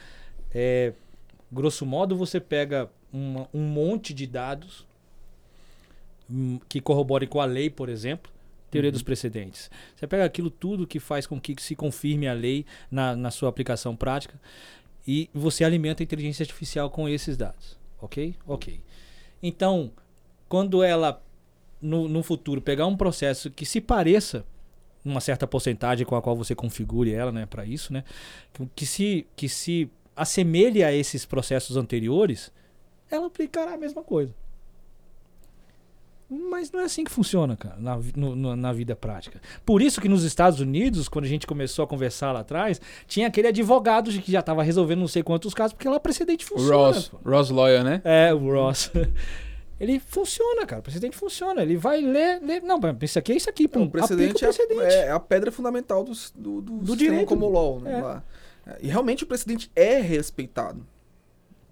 é, 0.52 0.94
grosso 1.52 1.86
modo, 1.86 2.16
você 2.16 2.40
pega 2.40 2.90
uma- 3.12 3.48
um 3.54 3.62
monte 3.62 4.16
de 4.16 4.26
dados 4.26 4.88
hum, 6.28 6.60
que 6.68 6.82
corroborem 6.82 7.30
com 7.30 7.40
a 7.40 7.46
lei, 7.46 7.70
por 7.70 7.88
exemplo, 7.88 8.32
teoria 8.74 8.90
Uhum. 8.90 8.94
dos 8.94 9.04
precedentes. 9.04 9.70
Você 9.96 10.06
pega 10.08 10.26
aquilo 10.26 10.50
tudo 10.50 10.86
que 10.88 11.00
faz 11.00 11.26
com 11.28 11.40
que 11.40 11.56
se 11.62 11.76
confirme 11.76 12.28
a 12.28 12.34
lei 12.34 12.66
na, 12.92 13.16
na 13.16 13.32
sua 13.32 13.50
aplicação 13.50 13.96
prática 13.96 14.40
e 15.08 15.30
você 15.34 15.64
alimenta 15.64 16.02
a 16.02 16.06
inteligência 16.06 16.44
artificial 16.44 16.90
com 16.90 17.08
esses 17.08 17.38
dados. 17.38 17.78
Ok? 18.02 18.36
Ok. 18.46 18.82
Então, 19.42 19.92
quando 20.50 20.84
ela, 20.84 21.22
no, 21.82 22.08
no 22.08 22.24
futuro, 22.24 22.62
pegar 22.62 22.86
um 22.88 22.98
processo 22.98 23.50
que 23.52 23.66
se 23.66 23.80
pareça 23.82 24.46
uma 25.06 25.20
certa 25.20 25.46
porcentagem 25.46 26.06
com 26.06 26.16
a 26.16 26.22
qual 26.22 26.36
você 26.36 26.56
configure 26.56 27.12
ela, 27.12 27.32
né, 27.32 27.46
para 27.46 27.66
isso, 27.66 27.92
né, 27.92 28.04
que, 28.76 28.86
se 28.86 29.28
que 29.36 29.50
se 29.50 29.90
assemelhe 30.16 30.82
a 30.84 30.94
esses 30.94 31.26
processos 31.26 31.76
anteriores, 31.76 32.52
ela 33.12 33.28
aplicará 33.28 33.74
a 33.74 33.78
mesma 33.78 34.02
coisa. 34.04 34.34
Mas 36.30 36.72
não 36.72 36.80
é 36.80 36.84
assim 36.86 37.04
que 37.04 37.12
funciona, 37.12 37.56
cara, 37.56 37.76
na, 37.78 37.98
no- 38.16 38.56
na 38.56 38.74
vida 38.74 38.96
prática. 38.96 39.40
Por 39.66 39.82
isso 39.82 40.02
que 40.02 40.10
nos 40.10 40.24
Estados 40.24 40.60
Unidos, 40.60 41.08
quando 41.08 41.26
a 41.26 41.28
gente 41.28 41.46
começou 41.46 41.84
a 41.84 41.88
conversar 41.88 42.32
lá 42.32 42.40
atrás, 42.40 42.82
tinha 43.08 43.28
aquele 43.28 43.50
advogado 43.50 44.10
que 44.12 44.32
já 44.32 44.40
estava 44.40 44.64
resolvendo 44.64 45.00
não 45.00 45.08
sei 45.08 45.22
quantos 45.22 45.54
casos, 45.54 45.74
porque 45.74 45.88
lá 45.88 46.00
precedente 46.00 46.46
O 46.46 46.48
funciona. 46.50 46.76
Ross, 46.76 47.08
pô. 47.10 47.18
Ross 47.30 47.50
Lawyer, 47.52 47.84
né? 47.84 48.02
É, 48.04 48.34
o 48.34 48.40
Ross. 48.52 48.92
Ele 49.80 50.00
funciona, 50.00 50.66
cara. 50.66 50.80
O 50.80 50.84
precedente 50.84 51.18
funciona. 51.18 51.62
Ele 51.62 51.76
vai 51.76 52.00
ler, 52.00 52.40
ler. 52.42 52.62
Não, 52.62 52.80
isso 53.02 53.20
aqui 53.20 53.34
é 53.34 53.36
isso 53.36 53.50
aqui. 53.50 53.70
Não, 53.74 53.84
o 53.84 53.90
precedente, 53.90 54.36
o 54.36 54.40
precedente. 54.40 54.82
É, 54.82 55.08
é 55.08 55.12
a 55.12 55.20
pedra 55.20 55.52
fundamental 55.52 56.04
dos- 56.04 56.32
do, 56.36 56.62
do, 56.62 56.72
Do 56.78 56.78
sistema 56.92 56.98
direito. 56.98 57.28
como 57.28 57.50
law, 57.50 57.80
né? 57.82 58.00
É. 58.00 58.02
lá. 58.02 58.24
E 58.82 58.88
realmente 58.88 59.24
o 59.26 59.28
precedente 59.28 59.70
é 59.76 60.00
respeitado. 60.00 60.86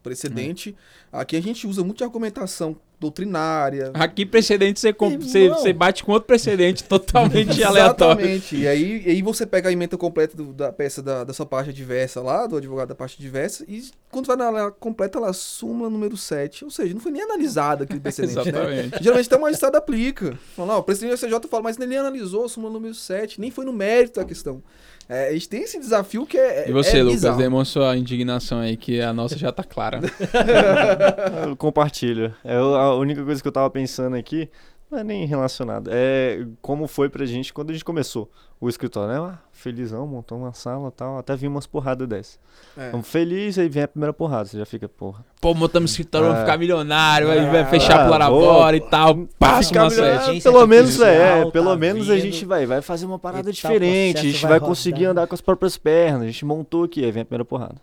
Precedente, 0.03 0.75
aqui 1.11 1.35
a 1.35 1.41
gente 1.41 1.67
usa 1.67 1.83
muita 1.83 2.03
argumentação 2.03 2.75
doutrinária. 2.99 3.89
Aqui, 3.95 4.25
precedente, 4.25 4.79
você, 4.79 4.93
você, 4.93 5.49
você 5.49 5.73
bate 5.73 6.03
com 6.03 6.11
outro 6.11 6.27
precedente 6.27 6.83
totalmente 6.83 7.61
aleatório. 7.63 8.21
Exatamente. 8.21 8.55
E 8.57 8.67
aí, 8.67 9.03
e 9.05 9.09
aí 9.09 9.21
você 9.23 9.45
pega 9.45 9.69
a 9.69 9.71
emenda 9.71 9.97
completa 9.97 10.37
do- 10.37 10.53
da 10.53 10.71
peça 10.71 11.01
da, 11.01 11.23
da 11.23 11.33
sua 11.33 11.45
parte 11.45 11.71
adversa 11.71 12.21
lá, 12.21 12.45
do 12.45 12.57
advogado 12.57 12.89
da 12.89 12.95
parte 12.95 13.17
adversa, 13.19 13.65
e 13.67 13.83
quando 14.11 14.27
vai 14.27 14.35
na 14.35 14.69
completa, 14.71 15.17
ela 15.17 15.33
súmula 15.33 15.89
número 15.89 16.15
7. 16.15 16.63
Ou 16.63 16.69
seja, 16.71 16.93
não 16.93 17.01
foi 17.01 17.11
nem 17.11 17.23
analisado 17.23 17.83
aquele 17.83 17.99
precedente, 18.01 18.35
né? 18.35 18.59
Exatamente. 18.59 19.03
Geralmente 19.03 19.25
até 19.27 19.35
o 19.37 19.41
magistrado 19.41 19.77
aplica. 19.77 20.37
Fala, 20.55 20.75
ó, 20.75 20.79
o 20.79 20.83
presidente 20.83 21.11
do 21.11 21.17
STJ 21.17 21.49
fala, 21.49 21.63
mas 21.63 21.77
ele 21.77 21.87
nem 21.87 21.97
analisou 21.97 22.45
a 22.45 22.49
súmula 22.49 22.71
número 22.73 22.93
7, 22.93 23.41
nem 23.41 23.49
foi 23.49 23.65
no 23.65 23.73
mérito 23.73 24.19
da 24.19 24.25
questão. 24.25 24.61
É, 25.09 25.29
a 25.29 25.33
gente 25.33 25.49
tem 25.49 25.63
esse 25.63 25.79
desafio 25.79 26.25
que 26.25 26.37
é. 26.37 26.69
E 26.69 26.71
você, 26.71 26.99
é 26.99 27.03
Lucas, 27.03 27.21
bizarro. 27.21 27.37
demonstra 27.37 27.81
sua 27.81 27.97
indignação 27.97 28.59
aí, 28.59 28.77
que 28.77 29.01
a 29.01 29.13
nossa 29.13 29.37
já 29.37 29.51
tá 29.51 29.63
clara. 29.63 29.99
Eu 31.47 31.55
compartilho. 31.55 32.33
É 32.43 32.55
a 32.55 32.93
única 32.95 33.23
coisa 33.23 33.41
que 33.41 33.47
eu 33.47 33.51
tava 33.51 33.69
pensando 33.69 34.15
aqui, 34.15 34.49
não 34.91 34.99
é 34.99 35.03
nem 35.03 35.25
relacionado, 35.25 35.89
é 35.91 36.45
como 36.61 36.85
foi 36.87 37.09
pra 37.09 37.25
gente 37.25 37.53
quando 37.53 37.69
a 37.69 37.73
gente 37.73 37.85
começou 37.85 38.29
o 38.59 38.67
escritório, 38.69 39.13
né? 39.13 39.19
Ah, 39.33 39.39
felizão, 39.51 40.05
montou 40.05 40.37
uma 40.37 40.53
sala 40.53 40.89
e 40.89 40.91
tal, 40.91 41.17
até 41.17 41.35
vi 41.35 41.47
umas 41.47 41.65
porradas 41.65 42.07
dessas. 42.07 42.39
É. 42.77 42.91
Vamos 42.91 43.07
feliz, 43.07 43.57
aí 43.57 43.67
vem 43.69 43.83
a 43.83 43.87
primeira 43.87 44.13
porrada, 44.13 44.45
você 44.45 44.57
já 44.57 44.65
fica, 44.65 44.87
porra. 44.89 45.25
Pô, 45.39 45.53
montamos 45.53 45.91
escritório, 45.91 46.27
vamos 46.27 46.41
Ah. 46.41 46.45
ficar 46.45 46.57
milionário, 46.59 47.27
vai, 47.27 47.49
vai 47.49 47.65
fechar 47.65 47.95
Ah, 47.95 48.01
pro 48.03 48.11
Larabora 48.11 48.75
e 48.77 48.81
tal. 48.81 49.27
Passa 49.39 49.73
uma 49.73 49.89
milionário, 49.89 50.41
pelo 50.43 50.67
menos 50.67 51.01
é, 51.01 51.45
pelo 51.49 51.69
tá 51.71 51.75
menos 51.77 52.09
a 52.09 52.13
vindo, 52.13 52.23
gente 52.23 52.45
vai, 52.45 52.65
vai 52.65 52.81
fazer 52.81 53.05
uma 53.05 53.17
parada 53.17 53.49
e 53.49 53.53
tal 53.53 53.71
diferente, 53.71 54.19
a 54.19 54.21
gente 54.23 54.41
vai 54.41 54.51
vai 54.51 54.59
conseguir 54.59 55.05
andar 55.05 55.25
com 55.25 55.33
as 55.33 55.41
próprias 55.41 55.77
pernas, 55.77 56.23
a 56.23 56.25
gente 56.25 56.45
montou 56.45 56.83
aqui, 56.83 57.03
aí 57.03 57.11
vem 57.11 57.21
a 57.21 57.25
primeira 57.25 57.45
porrada. 57.45 57.75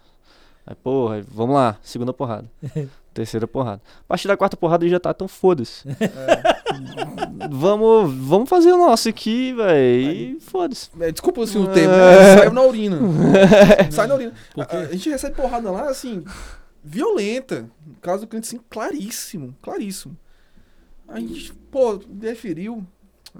Aí, 0.70 0.74
porra, 0.76 1.24
vamos 1.30 1.54
lá, 1.54 1.78
segunda 1.82 2.12
porrada. 2.12 2.44
Terceira 3.14 3.46
porrada. 3.48 3.80
A 4.00 4.04
partir 4.04 4.28
da 4.28 4.36
quarta 4.36 4.54
porrada 4.56 4.86
já 4.86 5.00
tá 5.00 5.12
tão 5.14 5.26
foda-se. 5.26 5.82
vamos, 7.50 8.14
vamos 8.14 8.48
fazer 8.48 8.72
o 8.72 8.76
nosso 8.78 9.08
aqui, 9.08 9.52
velho. 9.54 10.10
E 10.36 10.40
foda-se. 10.40 10.90
É, 11.00 11.10
desculpa 11.10 11.42
assim, 11.42 11.58
o 11.58 11.70
É. 11.70 11.74
termo, 11.74 11.94
né? 11.96 12.36
Saiu 12.38 12.52
na 12.52 12.62
urina. 12.62 12.98
Sai 13.90 14.06
na 14.06 14.14
urina. 14.14 14.32
Por 14.54 14.62
A, 14.62 14.66
quê? 14.66 14.76
a 14.76 14.92
gente 14.92 15.10
recebe 15.10 15.34
porrada 15.36 15.70
lá, 15.70 15.88
assim, 15.88 16.22
violenta. 16.84 17.68
No 17.86 17.94
caso 18.00 18.22
do 18.22 18.28
cliente, 18.28 18.48
assim, 18.48 18.60
claríssimo. 18.70 19.54
Claríssimo. 19.62 20.16
A 21.08 21.18
gente, 21.18 21.52
pô, 21.70 21.96
deferiu. 21.96 22.86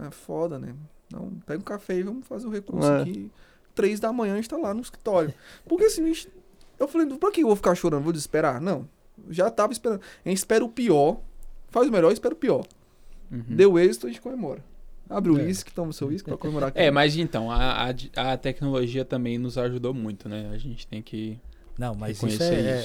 É 0.04 0.10
foda, 0.10 0.58
né? 0.58 0.74
Não, 1.12 1.30
pega 1.46 1.58
um 1.60 1.62
café 1.64 1.96
e 1.96 2.02
vamos 2.02 2.26
fazer 2.26 2.46
o 2.46 2.50
recurso 2.50 2.90
É. 2.90 3.02
aqui. 3.02 3.30
Três 3.74 4.00
da 4.00 4.12
manhã 4.12 4.32
a 4.32 4.36
gente 4.36 4.48
tá 4.48 4.56
lá 4.56 4.74
no 4.74 4.80
escritório. 4.80 5.32
Porque 5.68 5.84
assim, 5.84 6.02
a 6.02 6.06
gente, 6.06 6.28
eu 6.78 6.88
falei, 6.88 7.06
pra 7.16 7.30
que 7.30 7.42
eu 7.42 7.46
vou 7.46 7.56
ficar 7.56 7.74
chorando? 7.74 8.02
Vou 8.02 8.12
desesperar? 8.12 8.60
Não. 8.60 8.88
Já 9.30 9.50
tava 9.50 9.72
esperando. 9.72 10.00
A 10.24 10.28
gente 10.28 10.38
espera 10.38 10.64
o 10.64 10.68
pior, 10.68 11.20
faz 11.68 11.88
o 11.88 11.92
melhor 11.92 12.10
e 12.10 12.14
espera 12.14 12.34
o 12.34 12.36
pior. 12.36 12.64
Uhum. 13.30 13.44
Deu 13.48 13.78
êxito, 13.78 14.06
a 14.06 14.10
gente 14.10 14.20
comemora. 14.20 14.64
Abre 15.10 15.32
o 15.32 15.38
É. 15.38 15.42
uísque, 15.44 15.72
toma 15.72 15.90
o 15.90 15.92
seu 15.92 16.08
uísque 16.08 16.28
pra 16.28 16.36
comemorar. 16.38 16.70
É, 16.74 16.90
mas 16.90 17.16
então, 17.16 17.50
a, 17.50 17.90
a, 18.16 18.32
a 18.32 18.36
tecnologia 18.36 19.04
também 19.04 19.38
nos 19.38 19.56
ajudou 19.56 19.92
muito, 19.94 20.28
né? 20.28 20.50
A 20.52 20.58
gente 20.58 20.86
tem 20.86 21.00
que. 21.02 21.38
Não, 21.78 21.94
mas 21.94 22.20
isso 22.20 22.26
é, 22.26 22.30
isso. 22.30 22.42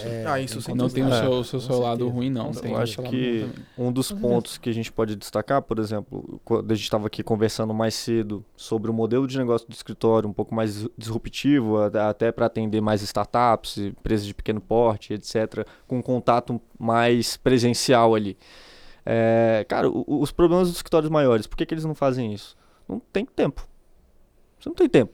é- 0.07 0.21
é- 0.21 0.25
Ah, 0.27 0.39
isso 0.39 0.53
tem 0.53 0.61
sem 0.61 0.75
Não 0.75 0.87
tem 0.87 1.03
o 1.03 1.09
É, 1.11 1.19
seu, 1.19 1.31
o 1.31 1.43
seu, 1.43 1.59
seu 1.59 1.79
lado 1.79 2.07
ruim, 2.07 2.29
não. 2.29 2.51
Eu 2.63 2.77
acho 2.77 3.01
que 3.01 3.49
um 3.75 3.91
dos 3.91 4.11
pontos 4.11 4.59
que 4.59 4.69
a 4.69 4.73
gente 4.73 4.91
pode 4.91 5.15
destacar, 5.15 5.63
por 5.63 5.79
exemplo, 5.79 6.39
quando 6.45 6.71
a 6.71 6.75
gente 6.75 6.83
estava 6.83 7.07
aqui 7.07 7.23
conversando 7.23 7.73
mais 7.73 7.95
cedo 7.95 8.45
sobre 8.55 8.91
o 8.91 8.93
modelo 8.93 9.25
de 9.25 9.35
negócio 9.35 9.67
do 9.67 9.73
escritório 9.73 10.29
um 10.29 10.33
pouco 10.33 10.53
mais 10.53 10.87
disruptivo, 10.95 11.79
até 11.79 12.31
para 12.31 12.45
atender 12.45 12.81
mais 12.81 13.01
startups, 13.01 13.79
empresas 13.79 14.27
de 14.27 14.33
pequeno 14.35 14.61
porte, 14.61 15.13
etc., 15.13 15.67
com 15.87 15.97
um 15.97 16.01
contato 16.01 16.61
mais 16.77 17.35
presencial 17.35 18.13
ali. 18.13 18.37
É, 19.03 19.65
cara, 19.67 19.89
os 19.89 20.31
problemas 20.31 20.67
dos 20.67 20.77
escritórios 20.77 21.09
maiores, 21.09 21.47
por 21.47 21.57
que, 21.57 21.65
que 21.65 21.73
eles 21.73 21.83
não 21.83 21.95
fazem 21.95 22.31
isso? 22.31 22.55
Não 22.87 22.99
tem 22.99 23.25
tempo. 23.25 23.67
Você 24.59 24.69
não 24.69 24.75
tem 24.75 24.87
tempo. 24.87 25.11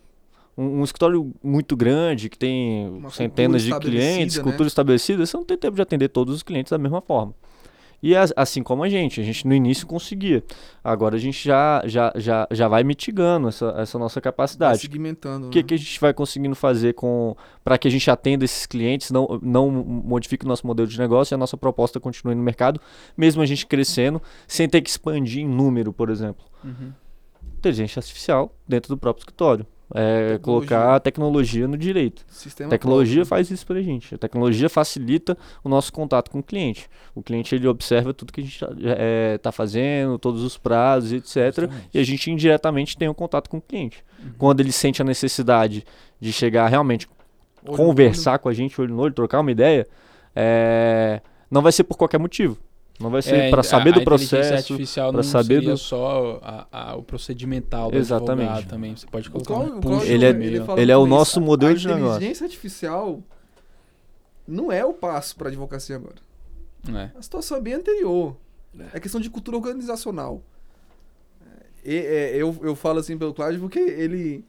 Um, 0.58 0.82
um 0.82 0.84
escritório 0.84 1.34
muito 1.44 1.76
grande, 1.78 2.30
que 2.30 2.38
tem 2.38 2.90
Uma 2.90 3.10
centenas 3.10 3.64
de 3.64 3.78
clientes, 3.80 4.38
né? 4.38 4.44
cultura 4.44 4.68
estabelecida, 4.68 5.26
você 5.26 5.38
não 5.38 5.46
tem 5.46 5.58
tempo 5.58 5.76
de 5.76 5.82
atender 5.82 6.10
todos 6.10 6.36
os 6.36 6.44
clientes 6.44 6.70
da 6.72 6.78
mesma 6.78 7.02
forma. 7.02 7.34
E 8.02 8.16
as- 8.16 8.32
assim 8.34 8.64
como 8.64 8.82
a 8.84 8.88
gente, 8.90 9.20
a 9.20 9.24
gente 9.26 9.46
no 9.46 9.54
início 9.54 9.86
conseguia. 9.86 10.42
Agora 10.82 11.18
a 11.18 11.20
gente 11.20 11.44
já, 11.46 11.82
já, 11.86 12.14
já, 12.16 12.48
já 12.50 12.68
vai 12.70 12.82
mitigando 12.82 13.50
essa, 13.50 13.74
essa 13.78 14.00
nossa 14.00 14.16
Vai 14.16 14.22
capacidade. 14.24 14.80
segmentando. 14.80 15.48
O 15.48 15.50
que, 15.50 15.60
né? 15.60 15.64
que 15.64 15.74
a 15.74 15.78
gente 15.78 16.00
vai 16.00 16.14
conseguindo 16.14 16.56
fazer 16.56 16.94
com 16.94 17.36
para 17.62 17.78
que 17.78 17.90
a 17.90 17.92
gente 17.92 18.10
atenda 18.10 18.46
esses 18.46 18.66
clientes, 18.66 19.12
não, 19.12 19.38
não 19.42 19.70
modifique 19.70 20.46
o 20.46 20.48
nosso 20.48 20.66
modelo 20.66 20.88
de 20.88 20.98
negócio 20.98 21.34
e 21.34 21.36
a 21.36 21.38
nossa 21.38 21.58
proposta 21.58 22.00
continue 22.00 22.36
no 22.36 22.42
mercado, 22.42 22.80
mesmo 23.18 23.42
a 23.42 23.46
gente 23.46 23.68
crescendo, 23.68 24.22
sem 24.48 24.68
ter 24.70 24.80
que 24.82 24.90
expandir 24.90 25.42
em 25.44 25.48
número, 25.48 25.92
por 25.92 26.10
exemplo. 26.10 26.46
Uhum. 26.64 26.94
Inteligência 27.58 28.00
artificial 28.00 28.56
dentro 28.66 28.88
do 28.96 28.98
próprio 28.98 29.24
escritório. 29.24 29.66
É, 29.94 30.34
Tecnologia. 30.34 30.40
colocar 30.40 30.96
a 30.96 31.00
tecnologia 31.00 31.68
no 31.68 31.76
direito. 31.76 32.24
Sistema 32.28 32.68
A 32.68 32.72
tecnologia 32.72 33.16
próprio. 33.16 33.26
faz 33.26 33.50
isso 33.50 33.66
pra 33.66 33.82
gente. 33.82 34.14
A 34.14 34.18
tecnologia 34.20 34.70
facilita 34.70 35.36
o 35.64 35.70
nosso 35.70 35.92
contato 35.92 36.30
com 36.30 36.40
o 36.40 36.44
cliente. 36.44 36.88
O 37.16 37.24
cliente 37.24 37.56
ele 37.56 37.68
observa 37.68 38.14
tudo 38.14 38.32
que 38.32 38.42
a 38.42 38.44
gente 38.44 38.64
está 39.36 39.52
fazendo, 39.52 40.20
todos 40.20 40.44
os 40.44 40.58
prazos, 40.58 41.12
etc. 41.12 41.36
Justamente. 41.36 41.90
E 41.92 41.98
a 42.00 42.04
gente 42.04 42.30
indiretamente 42.30 42.96
tem 42.98 43.10
um 43.10 43.14
contato 43.16 43.50
com 43.50 43.58
o 43.58 43.62
cliente. 43.62 44.04
Quando 44.38 44.60
ele 44.60 44.72
sente 44.72 45.02
a 45.02 45.06
necessidade 45.06 45.84
de 46.20 46.32
chegar 46.32 46.68
realmente 46.68 47.08
Olho 47.66 47.76
conversar 47.76 48.38
com 48.40 48.48
a 48.48 48.54
gente 48.54 48.80
olho 48.80 48.94
no 48.94 49.02
olho, 49.02 49.14
trocar 49.14 49.40
uma 49.40 49.52
ideia, 49.52 49.88
é, 50.36 51.20
não 51.50 51.62
vai 51.62 51.72
ser 51.72 51.84
por 51.84 51.98
qualquer 51.98 52.20
motivo. 52.20 52.58
Não 53.00 53.10
vai 53.10 53.22
ser 53.22 53.36
É, 53.36 53.50
para 53.50 53.62
a- 53.62 53.64
saber 53.64 53.92
a 53.92 53.94
do 53.94 54.02
inteligência 54.02 54.38
processo. 54.40 54.74
artificial 54.74 55.12
pra 55.12 55.18
não 55.18 55.24
saber 55.24 55.56
seria 55.56 55.72
do- 55.72 55.78
só 55.78 56.40
a- 56.44 56.68
a- 56.72 56.96
o 56.98 57.04
procedimental 57.04 57.90
do 57.90 57.98
Exatamente. 57.98 58.48
advogado 58.50 58.70
também. 58.70 58.96
Você 58.96 59.08
pode 59.08 59.30
O 59.30 59.32
colocar 59.32 59.54
Cláudio- 59.54 59.90
um 59.90 60.02
Ele 60.04 60.26
é- 60.58 60.66
fala 60.66 60.82
ele 60.82 60.92
é 60.92 60.98
o 60.98 61.06
nosso 61.08 61.40
modelo 61.40 61.72
a 61.72 61.76
de 61.78 61.88
negócio. 61.88 62.16
inteligência 62.18 62.44
artificial 62.46 63.24
não 64.46 64.70
é 64.72 64.84
o 64.84 64.94
passo 64.94 65.36
para 65.38 65.48
advocacia 65.48 65.96
agora. 65.96 66.16
É. 66.94 67.10
A 67.18 67.22
situação 67.22 67.58
é 67.58 67.62
bem 67.62 67.74
anterior. 67.76 68.36
É 68.94 69.00
questão 69.00 69.20
de 69.22 69.30
cultura 69.30 69.56
organizacional. 69.58 70.42
E- 71.86 71.96
é, 71.96 72.36
eu, 72.36 72.56
eu 72.62 72.76
falo 72.76 73.00
assim 73.00 73.18
pelo 73.18 73.34
Cláudio 73.34 73.62
porque 73.62 73.80
ele, 73.80 74.44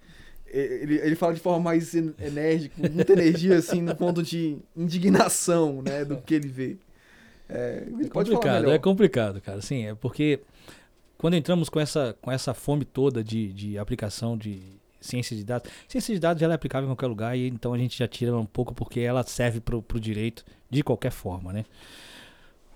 ele, 0.47 0.97
ele 0.99 1.15
fala 1.15 1.33
de 1.35 1.41
forma 1.41 1.61
mais 1.61 1.95
en- 1.95 2.13
enérgica, 2.21 2.75
com 2.81 2.93
muita 2.93 3.13
energia, 3.13 3.57
assim, 3.59 3.81
no 3.81 3.95
ponto 3.95 4.23
de 4.23 4.59
indignação, 4.77 5.81
né, 5.83 6.05
do 6.05 6.17
que 6.17 6.35
ele 6.35 6.49
vê. 6.49 6.77
É, 7.51 7.87
É 8.05 8.09
complicado, 8.09 8.71
é 8.71 8.79
complicado, 8.79 9.41
cara. 9.41 9.61
Sim, 9.61 9.87
é 9.87 9.95
porque 9.95 10.41
quando 11.19 11.35
entramos 11.35 11.69
com 11.69 11.81
essa, 11.81 12.17
com 12.21 12.31
essa 12.31 12.55
fome 12.55 12.85
toda 12.85 13.23
de, 13.23 13.53
de 13.53 13.79
aplicação 13.79 14.37
de 14.37 14.63
ciência 15.01 15.37
de 15.37 15.45
dados, 15.45 15.71
ciência 15.89 16.15
de 16.15 16.21
dados 16.21 16.43
ela 16.43 16.55
é 16.55 16.57
aplicável 16.57 16.87
em 16.87 16.91
qualquer 16.91 17.07
lugar 17.07 17.37
e 17.37 17.49
então 17.49 17.73
a 17.73 17.79
gente 17.79 17.99
já 17.99 18.07
tira 18.07 18.37
um 18.37 18.47
pouco 18.47 18.75
porque 18.75 19.01
ela 19.01 19.23
serve 19.23 19.61
para 19.61 19.77
o 19.77 20.01
direito 20.01 20.45
de 20.69 20.83
qualquer 20.83 21.11
forma, 21.11 21.53
né? 21.53 21.65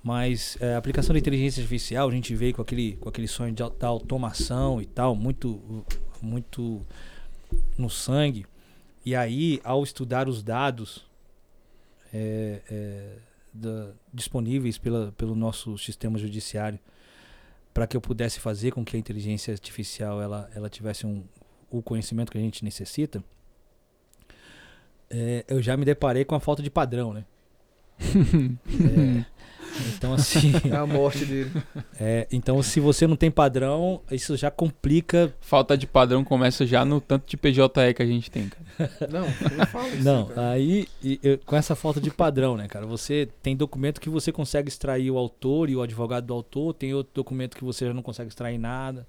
Mas 0.02 0.58
é, 0.60 0.74
a 0.74 0.78
aplicação 0.78 1.14
da 1.14 1.18
inteligência 1.18 1.62
artificial, 1.62 2.08
a 2.08 2.12
gente 2.12 2.34
veio 2.34 2.54
com 2.54 2.60
aquele, 2.60 2.96
com 2.96 3.08
aquele 3.08 3.26
sonho 3.26 3.54
de, 3.54 3.62
da 3.78 3.86
automação 3.86 4.82
e 4.82 4.84
tal, 4.84 5.16
muito, 5.16 5.82
muito 6.20 6.84
no 7.78 7.88
sangue. 7.88 8.44
E 9.06 9.16
aí, 9.16 9.60
ao 9.64 9.82
estudar 9.82 10.28
os 10.28 10.42
dados 10.42 11.06
é, 12.12 12.60
é, 12.70 13.16
da- 13.54 13.92
disponíveis 14.12 14.76
pela, 14.76 15.12
pelo 15.12 15.34
nosso 15.34 15.78
sistema 15.78 16.18
judiciário, 16.18 16.78
para 17.72 17.86
que 17.86 17.96
eu 17.96 18.00
pudesse 18.00 18.40
fazer 18.40 18.72
com 18.72 18.84
que 18.84 18.96
a 18.96 18.98
inteligência 18.98 19.52
artificial 19.52 20.20
ela, 20.20 20.50
ela 20.54 20.68
tivesse 20.68 21.06
um, 21.06 21.24
o 21.70 21.80
conhecimento 21.82 22.30
que 22.30 22.38
a 22.38 22.40
gente 22.40 22.64
necessita, 22.64 23.22
é, 25.10 25.44
eu 25.48 25.62
já 25.62 25.76
me 25.76 25.84
deparei 25.84 26.24
com 26.24 26.34
a 26.34 26.40
falta 26.40 26.62
de 26.62 26.70
padrão, 26.70 27.12
né? 27.12 27.24
É, 28.66 29.24
então 29.96 30.12
assim, 30.14 30.52
É 30.70 30.76
a 30.76 30.86
morte 30.86 31.24
dele. 31.24 31.50
é, 31.98 32.26
então 32.30 32.62
se 32.62 32.80
você 32.80 33.06
não 33.06 33.16
tem 33.16 33.30
padrão, 33.30 34.00
isso 34.10 34.36
já 34.36 34.50
complica 34.50 35.32
Falta 35.40 35.76
de 35.76 35.86
padrão 35.86 36.22
começa 36.24 36.66
já 36.66 36.84
no 36.84 37.00
tanto 37.00 37.28
de 37.28 37.36
PJE 37.36 37.94
que 37.94 38.02
a 38.02 38.06
gente 38.06 38.30
tem, 38.30 38.48
cara. 38.48 38.90
Não, 39.10 39.22
não 39.56 39.66
fala 39.66 39.88
isso. 39.88 40.04
Não, 40.04 40.26
cara. 40.26 40.50
aí 40.50 40.86
e- 41.02 41.18
eu- 41.22 41.38
com 41.44 41.56
essa 41.56 41.74
falta 41.74 42.00
de 42.00 42.10
padrão, 42.10 42.56
né, 42.56 42.66
cara? 42.68 42.86
Você 42.86 43.28
tem 43.42 43.56
documento 43.56 44.00
que 44.00 44.08
você 44.08 44.30
consegue 44.32 44.68
extrair 44.68 45.10
o 45.10 45.18
autor 45.18 45.68
e 45.70 45.76
o 45.76 45.82
advogado 45.82 46.26
do 46.26 46.34
autor, 46.34 46.74
tem 46.74 46.92
outro 46.94 47.12
documento 47.14 47.56
que 47.56 47.64
você 47.64 47.86
já 47.86 47.94
não 47.94 48.02
consegue 48.02 48.28
extrair 48.28 48.58
nada, 48.58 49.06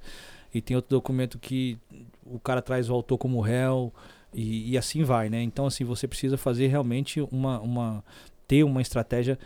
e 0.54 0.62
tem 0.62 0.76
outro 0.76 0.90
documento 0.96 1.38
que 1.40 1.78
o 2.26 2.40
cara 2.40 2.62
traz 2.62 2.90
o 2.90 2.94
autor 2.94 3.18
como 3.18 3.42
réu, 3.42 3.94
e, 4.34 4.72
e 4.72 4.78
assim 4.78 5.04
vai, 5.04 5.30
né? 5.30 5.42
Então, 5.42 5.66
assim, 5.66 5.84
você 5.84 6.08
precisa 6.08 6.38
fazer 6.38 6.68
realmente 6.68 7.22
uma, 7.32 7.60
uma 7.60 8.04
ter 8.48 8.64
uma 8.64 8.82
estratégia 8.82 9.40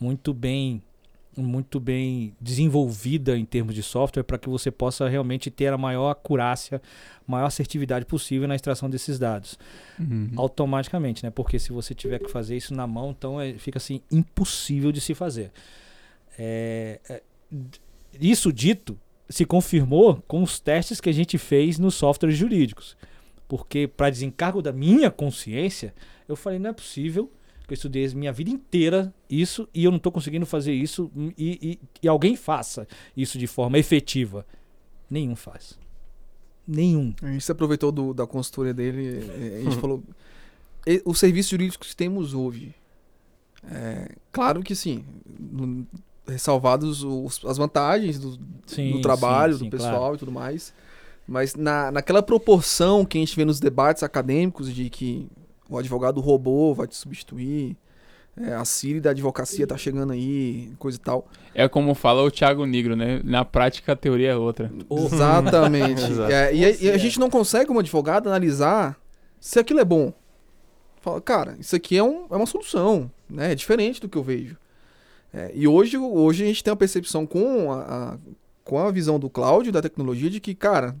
muito 0.00 0.32
bem 0.34 0.82
muito 1.38 1.78
bem 1.78 2.34
desenvolvida 2.40 3.36
em 3.36 3.44
termos 3.44 3.74
de 3.74 3.82
software 3.82 4.22
para 4.22 4.38
que 4.38 4.48
você 4.48 4.70
possa 4.70 5.06
realmente 5.06 5.50
ter 5.50 5.70
a 5.70 5.76
maior 5.76 6.08
acurácia, 6.08 6.80
maior 7.26 7.44
assertividade 7.44 8.06
possível 8.06 8.48
na 8.48 8.54
extração 8.54 8.88
desses 8.88 9.18
dados 9.18 9.58
Uhum. 10.00 10.30
automaticamente, 10.36 11.22
né? 11.22 11.28
Porque 11.30 11.58
se 11.58 11.72
você 11.72 11.94
tiver 11.94 12.20
que 12.20 12.30
fazer 12.30 12.56
isso 12.56 12.72
na 12.72 12.86
mão, 12.86 13.10
então 13.10 13.38
é- 13.38 13.52
fica 13.58 13.76
assim 13.76 14.00
impossível 14.10 14.90
de 14.90 14.98
se 14.98 15.14
fazer. 15.14 15.52
É, 16.38 17.00
é, 17.08 17.22
isso 18.18 18.50
dito, 18.52 18.98
se 19.28 19.44
confirmou 19.44 20.22
com 20.26 20.42
os 20.42 20.58
testes 20.58 21.02
que 21.02 21.10
a 21.10 21.12
gente 21.12 21.36
fez 21.36 21.78
nos 21.78 21.94
softwares 21.96 22.38
jurídicos. 22.38 22.96
Porque, 23.48 23.86
para 23.86 24.08
desencargo 24.10 24.62
da 24.62 24.72
minha 24.72 25.10
consciência, 25.10 25.94
eu 26.26 26.34
falei: 26.34 26.58
não 26.58 26.70
é 26.70 26.72
possível 26.72 27.30
que 27.66 27.72
eu 27.72 27.74
estudei 27.74 28.06
minha 28.14 28.32
vida 28.32 28.50
inteira 28.50 29.12
isso 29.28 29.68
e 29.74 29.84
eu 29.84 29.90
não 29.90 29.96
estou 29.98 30.12
conseguindo 30.12 30.46
fazer 30.46 30.72
isso 30.72 31.10
e, 31.36 31.58
e- 31.72 31.78
e 32.02 32.08
alguém 32.08 32.36
faça 32.36 32.86
isso 33.16 33.38
de 33.38 33.46
forma 33.46 33.78
efetiva. 33.78 34.46
Nenhum 35.10 35.34
faz. 35.36 35.78
Nenhum. 36.66 37.14
A 37.22 37.26
gente 37.28 37.44
se 37.44 37.52
aproveitou 37.52 37.90
do- 37.92 38.12
da 38.14 38.26
consultoria 38.26 38.74
dele. 38.74 39.20
eh, 39.30 39.58
A 39.60 39.64
gente 39.64 39.76
falou. 39.80 40.02
"E- 40.86 41.02
Os 41.04 41.18
serviços 41.18 41.50
jurídicos 41.50 41.88
que 41.90 41.96
temos 41.96 42.34
hoje. 42.34 42.74
É, 43.70 44.08
claro 44.32 44.62
que 44.62 44.74
sim. 44.74 45.04
no- 45.38 45.86
ressalvados 46.26 47.02
os- 47.04 47.44
as 47.44 47.56
vantagens 47.56 48.18
do, 48.18 48.38
Sim, 48.66 48.92
do 48.92 49.00
trabalho, 49.00 49.54
sim, 49.54 49.58
sim, 49.60 49.64
do 49.66 49.70
pessoal 49.70 49.98
claro. 49.98 50.14
e 50.16 50.18
tudo 50.18 50.32
mais. 50.32 50.72
Mas 51.26 51.54
na, 51.54 51.90
naquela 51.92 52.22
proporção 52.22 53.04
que 53.04 53.16
a 53.18 53.20
gente 53.20 53.34
vê 53.36 53.44
nos 53.44 53.58
debates 53.60 54.02
acadêmicos 54.02 54.72
de 54.74 54.88
que 54.90 55.28
o 55.68 55.78
advogado 55.78 56.20
robô 56.20 56.74
vai 56.74 56.86
te 56.86 56.96
substituir, 56.96 57.76
é, 58.36 58.52
a 58.54 58.64
Siri 58.64 59.00
da 59.00 59.10
advocacia 59.10 59.66
tá 59.66 59.76
chegando 59.78 60.12
aí, 60.12 60.70
coisa 60.78 60.98
e 60.98 61.00
tal. 61.00 61.26
É 61.54 61.66
como 61.68 61.94
fala 61.94 62.22
o 62.22 62.30
Thiago 62.30 62.66
Negro, 62.66 62.94
né? 62.94 63.20
Na 63.24 63.44
prática 63.44 63.92
a 63.92 63.96
teoria 63.96 64.30
é 64.32 64.36
outra. 64.36 64.70
Exatamente. 64.90 66.02
É, 66.30 66.54
e, 66.54 66.64
a- 66.64 66.70
e 66.70 66.90
a 66.90 66.98
gente 66.98 67.18
não 67.18 67.30
consegue, 67.30 67.66
como 67.66 67.80
advogado, 67.80 68.28
analisar 68.28 68.96
se 69.40 69.58
aquilo 69.58 69.80
é 69.80 69.84
bom. 69.84 70.12
Fala, 71.00 71.20
cara, 71.20 71.56
isso 71.58 71.74
aqui 71.76 71.96
é, 71.96 72.02
um- 72.02 72.26
é 72.30 72.36
uma 72.36 72.46
solução, 72.46 73.10
né? 73.28 73.52
É 73.52 73.54
diferente 73.54 74.00
do 74.00 74.08
que 74.08 74.18
eu 74.18 74.22
vejo. 74.22 74.56
É, 75.32 75.50
e 75.54 75.66
hoje, 75.66 75.96
hoje 75.96 76.44
a 76.44 76.46
gente 76.46 76.62
tem 76.64 76.72
a 76.72 76.76
percepção 76.76 77.26
com 77.26 77.72
a, 77.72 77.80
a- 78.14 78.18
com 78.64 78.78
a 78.78 78.90
visão 78.90 79.18
do 79.18 79.30
Cláudio, 79.30 79.72
da 79.72 79.80
tecnologia, 79.80 80.28
de 80.28 80.40
que, 80.40 80.54
cara, 80.54 80.94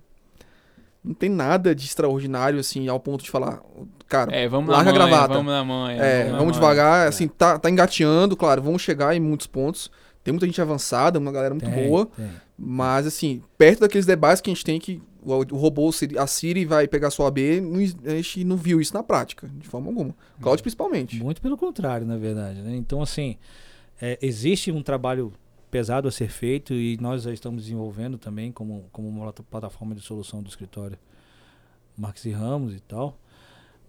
não 1.06 1.14
tem 1.14 1.30
nada 1.30 1.74
de 1.74 1.86
extraordinário, 1.86 2.58
assim, 2.58 2.88
ao 2.88 2.98
ponto 3.00 3.22
de 3.24 3.30
falar, 3.30 3.60
cara, 4.08 4.34
É, 4.34 4.48
vamos 4.48 4.68
Larga 4.70 4.92
na 4.92 5.04
a 5.04 5.08
gravata. 5.08 5.34
vamos 5.34 5.52
na 5.52 5.64
manha. 5.64 6.02
é, 6.02 6.24
vamos 6.24 6.38
manha. 6.40 6.52
devagar, 6.52 7.08
assim, 7.08 7.28
tá, 7.28 7.58
tá 7.58 7.70
engateando, 7.70 8.36
claro, 8.36 8.60
vamos 8.60 8.82
chegar 8.82 9.14
em 9.16 9.20
muitos 9.20 9.46
pontos. 9.46 9.90
Tem 10.24 10.32
muita 10.32 10.44
gente 10.46 10.60
avançada, 10.60 11.18
uma 11.20 11.30
galera 11.30 11.54
muito 11.54 11.70
Tem, 11.70 11.88
boa. 11.88 12.06
tem. 12.16 12.26
Mas, 12.58 13.06
assim, 13.06 13.40
perto 13.56 13.80
daqueles 13.80 14.04
debates 14.06 14.40
que 14.40 14.50
a 14.50 14.54
gente 14.54 14.64
tem 14.64 14.80
que 14.80 15.00
o, 15.22 15.32
o 15.54 15.56
robô, 15.56 15.90
Siri- 15.92 16.18
a 16.18 16.26
Siri 16.26 16.64
vai 16.64 16.86
pegar 16.88 17.10
sua 17.10 17.28
AB, 17.28 17.62
a 18.06 18.10
gente 18.10 18.44
não 18.44 18.56
viu 18.56 18.80
isso 18.80 18.92
na 18.94 19.02
prática, 19.02 19.48
de 19.58 19.66
forma 19.68 19.88
alguma. 19.88 20.14
Cloud 20.40 20.60
principalmente. 20.62 21.22
Muito 21.22 21.40
pelo 21.40 21.56
contrário, 21.56 22.06
na 22.06 22.16
verdade. 22.16 22.60
né? 22.60 22.74
Então, 22.76 23.00
assim, 23.02 23.36
é, 24.00 24.18
existe 24.22 24.70
um 24.72 24.82
trabalho 24.82 25.32
pesado 25.70 26.08
a 26.08 26.10
ser 26.10 26.28
feito 26.28 26.72
e 26.74 26.96
nós 27.00 27.22
já 27.22 27.32
estamos 27.32 27.62
desenvolvendo 27.64 28.18
também 28.18 28.52
como, 28.52 28.84
como 28.92 29.08
uma 29.08 29.22
plata- 29.24 29.42
plataforma 29.42 29.94
de 29.94 30.00
solução 30.00 30.42
do 30.42 30.48
escritório 30.48 30.98
Marques 31.96 32.24
e 32.24 32.30
Ramos 32.30 32.74
e 32.74 32.80
tal. 32.80 33.18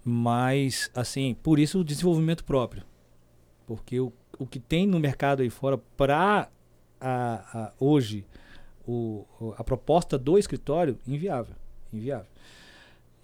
Mas, 0.03 0.89
assim, 0.95 1.35
por 1.43 1.59
isso 1.59 1.79
o 1.79 1.83
desenvolvimento 1.83 2.43
próprio. 2.43 2.83
Porque 3.65 3.99
o, 3.99 4.13
o 4.39 4.45
que 4.47 4.59
tem 4.59 4.87
no 4.87 4.99
mercado 4.99 5.41
aí 5.41 5.49
fora 5.49 5.77
para 5.77 6.49
hoje 7.79 8.25
o- 8.87 9.25
a 9.57 9.63
proposta 9.63 10.17
do 10.17 10.37
escritório, 10.37 10.97
inviável. 11.05 11.55
Inviável. 11.91 12.27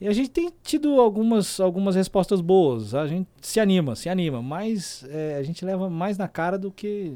E 0.01 0.07
a 0.07 0.11
gente 0.11 0.29
tem 0.31 0.51
tido 0.61 0.99
algumas, 0.99 1.61
algumas 1.61 1.95
respostas 1.95 2.41
boas. 2.41 2.93
A 2.93 3.07
gente 3.07 3.29
se 3.41 3.59
anima, 3.61 3.95
se 3.95 4.09
anima, 4.09 4.41
mas 4.41 5.05
é, 5.09 5.37
a 5.37 5.43
gente 5.43 5.63
leva 5.63 5.89
mais 5.89 6.17
na 6.17 6.27
cara 6.27 6.57
do 6.59 6.69
que, 6.69 7.15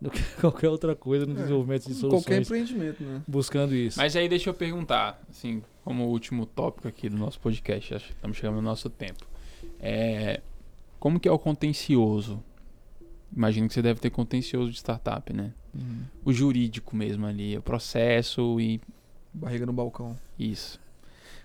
do 0.00 0.10
que 0.10 0.20
qualquer 0.40 0.68
outra 0.68 0.94
coisa 0.94 1.24
no 1.26 1.32
É, 1.32 1.36
desenvolvimento 1.36 1.88
de 1.88 1.94
Qualquer 2.00 2.00
soluções 2.10 2.46
empreendimento, 2.46 3.02
né? 3.02 3.22
buscando 3.26 3.74
isso. 3.74 3.98
Mas 3.98 4.14
aí 4.16 4.28
deixa 4.28 4.50
eu 4.50 4.54
perguntar, 4.54 5.22
assim, 5.30 5.62
como 5.84 6.04
último 6.06 6.44
tópico 6.46 6.86
aqui 6.88 7.08
do 7.08 7.16
nosso 7.16 7.40
podcast, 7.40 7.94
acho 7.94 8.06
que 8.08 8.12
estamos 8.12 8.36
chegando 8.36 8.56
no 8.56 8.62
nosso 8.62 8.90
tempo. 8.90 9.24
É, 9.80 10.40
como 10.98 11.18
que 11.20 11.28
é 11.28 11.32
o 11.32 11.38
contencioso? 11.38 12.42
Imagino 13.34 13.68
que 13.68 13.74
você 13.74 13.82
deve 13.82 14.00
ter 14.00 14.10
contencioso 14.10 14.70
de 14.70 14.76
startup, 14.76 15.32
né? 15.32 15.52
O 16.24 16.32
jurídico 16.32 16.96
mesmo 16.96 17.26
ali, 17.26 17.56
o 17.58 17.62
processo 17.62 18.58
e 18.60 18.80
Barriga 19.32 19.66
no 19.66 19.72
balcão. 19.74 20.18
isso. 20.38 20.80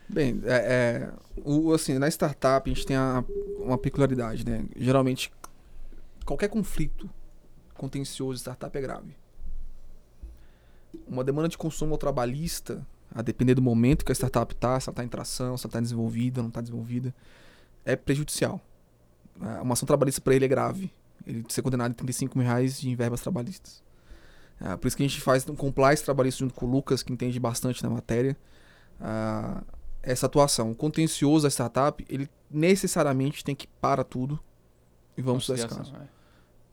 Bem, 0.08 0.42
é, 0.46 0.54
é, 0.54 1.10
o, 1.44 1.74
assim, 1.74 1.98
na 2.00 2.08
startup 2.10 2.70
a 2.70 2.74
gente 2.74 2.86
tem 2.86 2.96
a- 2.96 3.24
uma 3.60 3.78
peculiaridade, 3.78 4.46
né? 4.46 4.66
Geralmente, 4.78 5.32
qualquer 6.26 6.48
conflito 6.50 7.10
contencioso 7.82 8.36
de 8.36 8.42
startup 8.42 8.78
é 8.78 8.82
grave. 8.82 9.16
Uma 11.08 11.24
demanda 11.24 11.50
de 11.50 11.58
consumo 11.58 11.98
trabalhista, 11.98 12.86
a 13.14 13.24
depender 13.24 13.56
do 13.56 13.62
momento 13.62 14.06
que 14.06 14.12
a 14.12 14.16
startup 14.16 14.54
está, 14.54 14.80
se 14.80 14.88
ela 14.88 14.94
está 14.94 15.04
em 15.04 15.08
tração, 15.08 15.58
se 15.58 15.66
ela 15.66 15.70
está 15.70 15.80
desenvolvida, 15.80 16.42
não 16.42 16.50
está 16.50 16.62
desenvolvida, 16.62 17.14
é 17.84 17.96
prejudicial. 17.96 18.62
É, 19.42 19.62
Uma 19.62 19.74
ação 19.74 19.88
trabalhista 19.88 20.22
para 20.22 20.36
ele 20.36 20.46
é 20.46 20.48
grave. 20.48 20.94
Ele 21.26 21.44
ser 21.50 21.64
condenado 21.64 21.92
a 21.92 21.96
35 21.96 22.38
mil 22.38 22.46
reais 22.46 22.80
de 22.80 22.96
verbas 22.96 23.22
trabalhistas. 23.22 23.84
É, 24.60 24.78
por 24.78 24.88
isso 24.88 24.96
que 24.96 25.04
a 25.04 25.08
gente 25.08 25.20
faz 25.20 25.48
um 25.50 25.56
compliance 25.56 26.04
trabalhista 26.04 26.40
junto 26.40 26.54
com 26.54 26.68
o 26.68 26.70
Lucas, 26.70 27.02
que 27.02 27.12
entende 27.12 27.40
bastante 27.40 27.82
na 27.82 27.90
matéria. 27.90 28.38
Ah, 29.00 29.64
essa 30.04 30.28
atuação. 30.28 30.72
O 30.72 30.76
contencioso 30.76 31.44
da 31.44 31.50
startup, 31.50 32.06
ele 32.08 32.30
necessariamente 32.50 33.44
tem 33.44 33.56
que 33.56 33.66
parar 33.66 34.04
tudo 34.04 34.40
e 35.18 35.22
vamos 35.22 35.44
estudar 35.44 35.60
esse 35.60 35.68
caso. 35.68 35.96
É. 35.96 36.21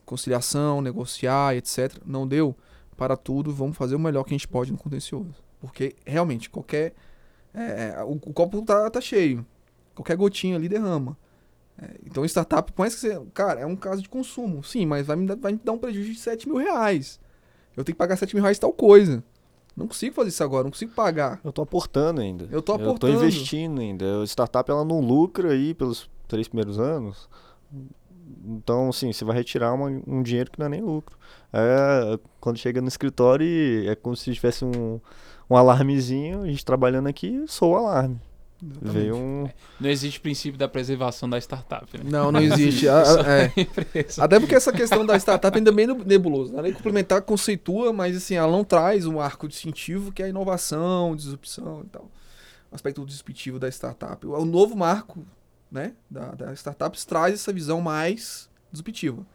Conciliação, 0.08 0.80
negociar, 0.80 1.54
etc. 1.54 1.96
Não 2.06 2.26
deu? 2.26 2.56
Para 2.96 3.14
tudo, 3.14 3.52
vamos 3.52 3.76
fazer 3.76 3.94
o 3.94 3.98
melhor 3.98 4.24
que 4.24 4.30
a 4.30 4.36
gente 4.36 4.48
pode 4.48 4.72
no 4.72 4.78
contencioso. 4.78 5.34
Porque 5.60 5.94
realmente, 6.06 6.48
qualquer. 6.48 6.94
é, 7.52 7.94
é, 7.94 8.04
o, 8.04 8.12
o 8.12 8.32
copo 8.32 8.62
tá, 8.62 8.88
tá 8.88 9.02
cheio. 9.02 9.44
Qualquer 9.94 10.16
gotinha 10.16 10.56
ali 10.56 10.66
derrama. 10.66 11.14
É, 11.80 11.90
então, 12.06 12.24
startup, 12.24 12.72
por 12.72 12.82
mais 12.82 12.94
que 12.94 13.00
você. 13.00 13.20
Cara, 13.34 13.60
é 13.60 13.66
um 13.66 13.76
caso 13.76 14.00
de 14.00 14.08
consumo. 14.08 14.64
Sim, 14.64 14.86
mas 14.86 15.06
vai 15.06 15.14
me, 15.14 15.26
dar, 15.26 15.36
vai 15.36 15.52
me 15.52 15.60
dar 15.62 15.72
um 15.72 15.78
prejuízo 15.78 16.12
de 16.12 16.18
7 16.18 16.48
mil 16.48 16.56
reais. 16.56 17.20
Eu 17.76 17.84
tenho 17.84 17.94
que 17.94 17.98
pagar 17.98 18.16
7 18.16 18.34
mil 18.34 18.42
reais 18.42 18.58
tal 18.58 18.72
coisa. 18.72 19.22
Não 19.76 19.86
consigo 19.86 20.14
fazer 20.14 20.30
isso 20.30 20.42
agora, 20.42 20.64
não 20.64 20.70
consigo 20.70 20.92
pagar. 20.92 21.38
Eu 21.44 21.52
tô 21.52 21.60
aportando 21.62 22.20
ainda. 22.20 22.48
Eu 22.50 22.62
tô 22.62 22.72
Eu 22.72 22.78
tô 22.78 22.84
aportando. 22.84 23.14
investindo 23.14 23.80
ainda. 23.80 24.22
A 24.22 24.24
startup 24.24 24.68
ela 24.70 24.84
não 24.84 25.00
lucra 25.00 25.52
aí 25.52 25.74
pelos 25.74 26.10
três 26.26 26.48
primeiros 26.48 26.80
anos. 26.80 27.28
Então, 28.46 28.88
assim, 28.90 29.12
você 29.12 29.24
vai 29.24 29.36
retirar 29.36 29.72
uma- 29.72 30.02
um 30.06 30.22
dinheiro 30.22 30.50
que 30.50 30.58
não 30.58 30.66
é 30.66 30.68
nem 30.70 30.80
lucro. 30.82 31.16
É, 31.52 32.18
quando 32.40 32.58
chega 32.58 32.80
no 32.80 32.88
escritório, 32.88 33.88
é 33.90 33.94
como 33.94 34.16
se 34.16 34.32
tivesse 34.32 34.64
um, 34.64 35.00
um 35.48 35.56
alarmezinho, 35.56 36.42
a 36.42 36.46
gente 36.46 36.64
trabalhando 36.64 37.06
aqui, 37.08 37.42
soa 37.46 37.68
o 37.80 37.86
alarme. 37.86 38.20
Veio 38.60 39.14
um. 39.16 39.48
Não 39.78 39.88
existe 39.88 40.18
princípio 40.18 40.58
da 40.58 40.66
preservação 40.66 41.30
da 41.30 41.38
startup, 41.38 41.86
né? 41.96 42.02
Não, 42.04 42.32
não 42.32 42.40
existe. 42.42 42.88
A- 42.88 43.04
Só 43.04 43.20
a- 43.20 43.24
é. 43.32 43.52
Até 44.18 44.40
porque 44.40 44.54
essa 44.56 44.72
questão 44.72 45.06
da 45.06 45.16
startup 45.16 45.56
ainda 45.56 45.70
é 45.70 45.72
bem 45.72 45.86
nebulosa. 45.86 46.58
A 46.58 46.60
lei 46.60 46.72
complementar 46.72 47.22
conceitua, 47.22 47.92
mas 47.92 48.16
assim, 48.16 48.34
ela 48.34 48.50
não 48.50 48.64
traz 48.64 49.06
um 49.06 49.20
arco 49.20 49.46
distintivo 49.46 50.10
que 50.10 50.22
é 50.22 50.26
a 50.26 50.28
inovação, 50.28 51.14
disrupção 51.14 51.82
e 51.86 51.88
tal. 51.88 52.10
O 52.70 52.74
aspecto 52.74 53.06
disruptivo 53.06 53.60
da 53.60 53.68
startup. 53.68 54.26
O 54.26 54.44
novo 54.44 54.76
marco 54.76 55.24
né, 55.70 55.94
da, 56.10 56.32
da 56.32 56.52
startups 56.52 57.04
traz 57.04 57.34
essa 57.34 57.52
visão 57.52 57.80
mais 57.80 58.48
disruptiva. 58.70 59.26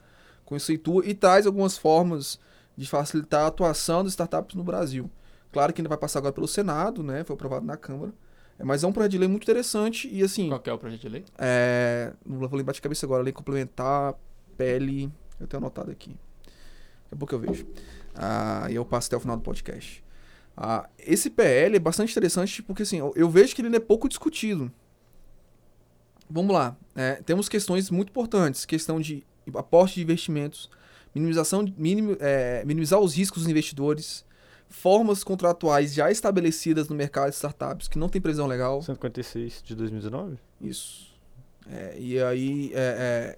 Conceitua 0.45 1.05
e 1.05 1.13
traz 1.13 1.45
algumas 1.45 1.77
formas 1.77 2.39
de 2.75 2.87
facilitar 2.87 3.43
a 3.43 3.47
atuação 3.47 4.03
das 4.03 4.13
startups 4.13 4.55
no 4.55 4.63
Brasil. 4.63 5.09
Claro 5.51 5.71
que 5.71 5.81
ainda 5.81 5.89
vai 5.89 5.97
passar 5.97 6.19
agora 6.19 6.33
pelo 6.33 6.47
Senado, 6.47 7.03
né? 7.03 7.23
Foi 7.23 7.35
aprovado 7.35 7.65
na 7.65 7.77
Câmara. 7.77 8.11
Mas 8.61 8.83
é 8.83 8.87
um 8.87 8.91
projeto 8.91 9.11
de 9.11 9.17
lei 9.17 9.27
muito 9.27 9.43
interessante 9.43 10.09
e 10.11 10.23
assim. 10.23 10.47
Qual 10.47 10.59
que 10.59 10.69
é 10.69 10.73
o 10.73 10.77
projeto 10.77 11.01
de 11.01 11.09
lei? 11.09 11.25
É, 11.37 12.13
não 12.25 12.39
vou 12.39 12.57
lembrar 12.57 12.73
de 12.73 12.81
cabeça 12.81 13.05
agora. 13.05 13.23
Lei 13.23 13.33
complementar, 13.33 14.15
PL. 14.57 15.11
Eu 15.39 15.47
tenho 15.47 15.61
anotado 15.61 15.91
aqui. 15.91 16.11
Daqui 16.11 17.13
a 17.13 17.15
pouco 17.15 17.35
eu 17.35 17.39
vejo. 17.39 17.67
Ah, 18.15 18.67
e 18.69 18.75
eu 18.75 18.85
passo 18.85 19.07
até 19.07 19.17
o 19.17 19.19
final 19.19 19.35
do 19.35 19.43
podcast. 19.43 20.03
Ah, 20.55 20.87
esse 20.99 21.29
PL 21.29 21.75
é 21.75 21.79
bastante 21.79 22.11
interessante 22.11 22.61
porque 22.61 22.83
assim, 22.83 22.99
eu, 22.99 23.11
eu 23.15 23.29
vejo 23.29 23.55
que 23.55 23.61
ele 23.61 23.75
é 23.75 23.79
pouco 23.79 24.07
discutido. 24.07 24.71
Vamos 26.33 26.51
lá. 26.51 26.75
É, 26.95 27.21
temos 27.23 27.47
questões 27.47 27.91
muito 27.91 28.09
importantes. 28.09 28.65
Questão 28.65 28.99
de 28.99 29.23
aporte 29.55 29.95
de 29.95 30.01
investimentos, 30.01 30.67
minimização, 31.13 31.63
minim, 31.77 32.17
é, 32.19 32.63
minimizar 32.65 32.99
os 32.99 33.15
riscos 33.15 33.43
dos 33.43 33.51
investidores, 33.51 34.25
formas 34.67 35.23
contratuais 35.23 35.93
já 35.93 36.09
estabelecidas 36.09 36.89
no 36.89 36.95
mercado 36.95 37.29
de 37.29 37.35
startups 37.35 37.87
que 37.87 37.99
não 37.99 38.09
tem 38.09 38.19
previsão 38.19 38.47
legal. 38.47 38.81
156 38.81 39.61
de 39.63 39.75
2019? 39.75 40.39
Isso. 40.59 41.13
É, 41.69 41.95
e 41.99 42.19
aí, 42.19 42.71
é, 42.73 43.37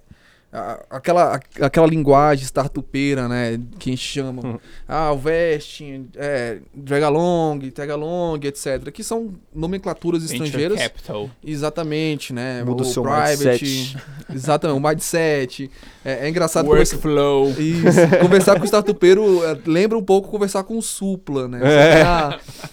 aquela, 0.88 1.40
aquela 1.60 1.86
linguagem 1.86 2.44
startupeira, 2.44 3.28
né? 3.28 3.60
Que 3.78 3.90
a 3.90 3.92
gente 3.92 4.02
chama. 4.02 4.46
Uhum. 4.46 4.58
Ah, 4.88 5.12
o 5.12 5.18
vesting, 5.18 6.08
é, 6.16 6.58
dragalong, 6.74 7.70
tagalong, 7.70 8.40
etc. 8.44 8.90
Que 8.92 9.04
são 9.04 9.34
nomenclaturas 9.54 10.22
Venture 10.22 10.44
estrangeiras. 10.46 10.78
Capital. 10.78 11.30
Exatamente, 11.44 12.32
né? 12.32 12.62
Muda 12.64 12.82
o 12.82 12.86
seu 12.86 13.02
private. 13.02 13.64
mindset. 13.64 13.96
Exatamente, 14.32 14.78
o 14.78 14.88
mindset. 14.88 15.70
É, 16.04 16.26
é 16.26 16.28
engraçado 16.28 16.66
conversar, 16.66 16.96
Workflow. 16.96 17.50
isso, 17.58 18.00
conversar 18.22 18.56
com 18.56 18.62
o 18.62 18.64
startupeiro 18.64 19.44
é, 19.44 19.58
lembra 19.66 19.98
um 19.98 20.04
pouco 20.04 20.30
conversar 20.30 20.62
com 20.62 20.78
o 20.78 20.82
supla, 20.82 21.48
né? 21.48 21.60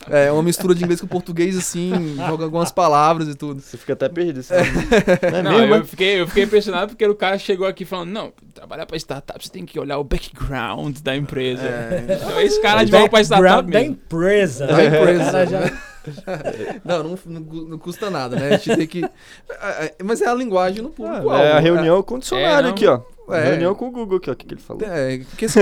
É. 0.08 0.28
é 0.28 0.32
uma 0.32 0.44
mistura 0.44 0.76
de 0.76 0.84
inglês 0.84 1.02
com 1.02 1.08
português, 1.08 1.58
assim, 1.58 2.16
joga 2.16 2.44
algumas 2.44 2.72
palavras 2.72 3.28
e 3.28 3.34
tudo. 3.34 3.60
Você 3.60 3.76
fica 3.76 3.94
até 3.94 4.08
perdido. 4.08 4.42
Assim, 4.42 4.54
não 5.32 5.38
é 5.40 5.42
Não, 5.42 5.66
eu 5.66 5.76
é? 5.76 5.84
fiquei, 5.84 6.22
eu 6.22 6.28
fiquei 6.28 6.44
impressionado 6.44 6.90
porque 6.90 7.08
o 7.08 7.16
cara 7.16 7.40
chegou 7.40 7.66
aqui 7.66 7.73
falando, 7.84 8.10
não, 8.12 8.34
trabalhar 8.54 8.86
pra 8.86 8.96
startup 8.98 9.44
você 9.44 9.52
tem 9.52 9.66
que 9.66 9.80
olhar 9.80 9.98
o 9.98 10.04
background 10.04 11.00
da 11.00 11.16
empresa. 11.16 11.64
É. 11.64 12.06
Então, 12.24 12.40
esse 12.42 12.62
cara 12.62 12.84
de 12.84 12.92
volta 12.92 13.10
pra 13.10 13.22
startup 13.24 13.44
Background 13.64 13.72
da 13.74 13.80
mesmo. 13.80 13.94
empresa. 13.94 14.68
Da 14.68 14.78
né? 14.78 14.86
empresa. 14.86 15.46
Já- 15.48 15.94
Não, 16.84 17.02
não, 17.04 17.20
não, 17.26 17.42
não 17.42 17.78
custa 17.78 18.10
nada, 18.10 18.36
né? 18.36 18.48
A 18.56 18.58
gente 18.58 18.76
tem 18.76 18.88
que. 18.88 19.06
é, 19.06 19.86
é, 19.86 19.96
Mas 20.04 20.22
é 20.22 20.28
a 20.28 20.34
linguagem 20.34 20.82
no 20.82 20.90
público. 20.90 21.30
Ah, 21.30 21.42
é 21.42 21.52
a 21.54 21.60
reunião 21.60 22.04
com 22.04 22.16
o 22.16 22.20
dicionário 22.20 22.68
É, 22.68 22.72
aqui, 22.72 22.86
ó. 22.86 23.00
É. 23.30 23.52
Reunião 23.52 23.74
com 23.74 23.88
o 23.88 23.92
Google 23.92 24.18
aqui, 24.18 24.30
ó. 24.30 24.34
O 24.34 24.36
que, 24.36 24.46
que 24.46 24.54
ele 24.54 24.62
falou? 24.62 24.84
É, 24.86 25.20
porque 25.20 25.46
assim, 25.46 25.60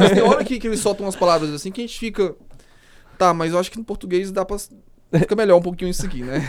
mas 0.00 0.12
tem 0.12 0.22
hora 0.22 0.42
que, 0.44 0.58
que 0.58 0.66
eles 0.66 0.80
soltam 0.80 1.04
umas 1.04 1.14
palavras 1.14 1.50
assim 1.52 1.70
que 1.70 1.82
a 1.82 1.86
gente 1.86 1.98
fica. 1.98 2.34
Tá, 3.18 3.34
mas 3.34 3.52
eu 3.52 3.58
acho 3.58 3.70
que 3.70 3.76
no 3.78 3.84
português 3.84 4.32
dá 4.32 4.44
pra. 4.46 4.56
Fica 5.18 5.36
melhor 5.36 5.58
um 5.58 5.62
pouquinho 5.62 5.90
isso 5.90 6.06
aqui, 6.06 6.22
né? 6.22 6.40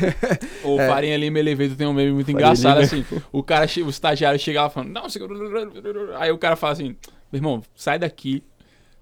O 0.64 0.80
É. 0.80 0.88
Farinha 0.88 1.18
Lima 1.18 1.40
Elevator 1.40 1.76
tem 1.76 1.86
um 1.88 1.94
meme 1.94 2.12
muito 2.14 2.28
Farinha 2.32 2.40
engraçado, 2.46 2.76
Lima. 2.82 2.86
assim. 2.86 3.06
O 3.32 3.44
cara, 3.44 3.66
o 3.86 3.90
estagiário 3.90 4.40
chega 4.40 4.62
lá 4.64 4.70
falando, 4.70 4.92
não. 4.92 5.04
Aí 6.18 6.32
o 6.32 6.38
cara 6.38 6.56
fala 6.56 6.74
assim, 6.74 6.96
meu 7.32 7.40
irmão, 7.40 7.62
sai 7.76 8.00
daqui. 8.00 8.44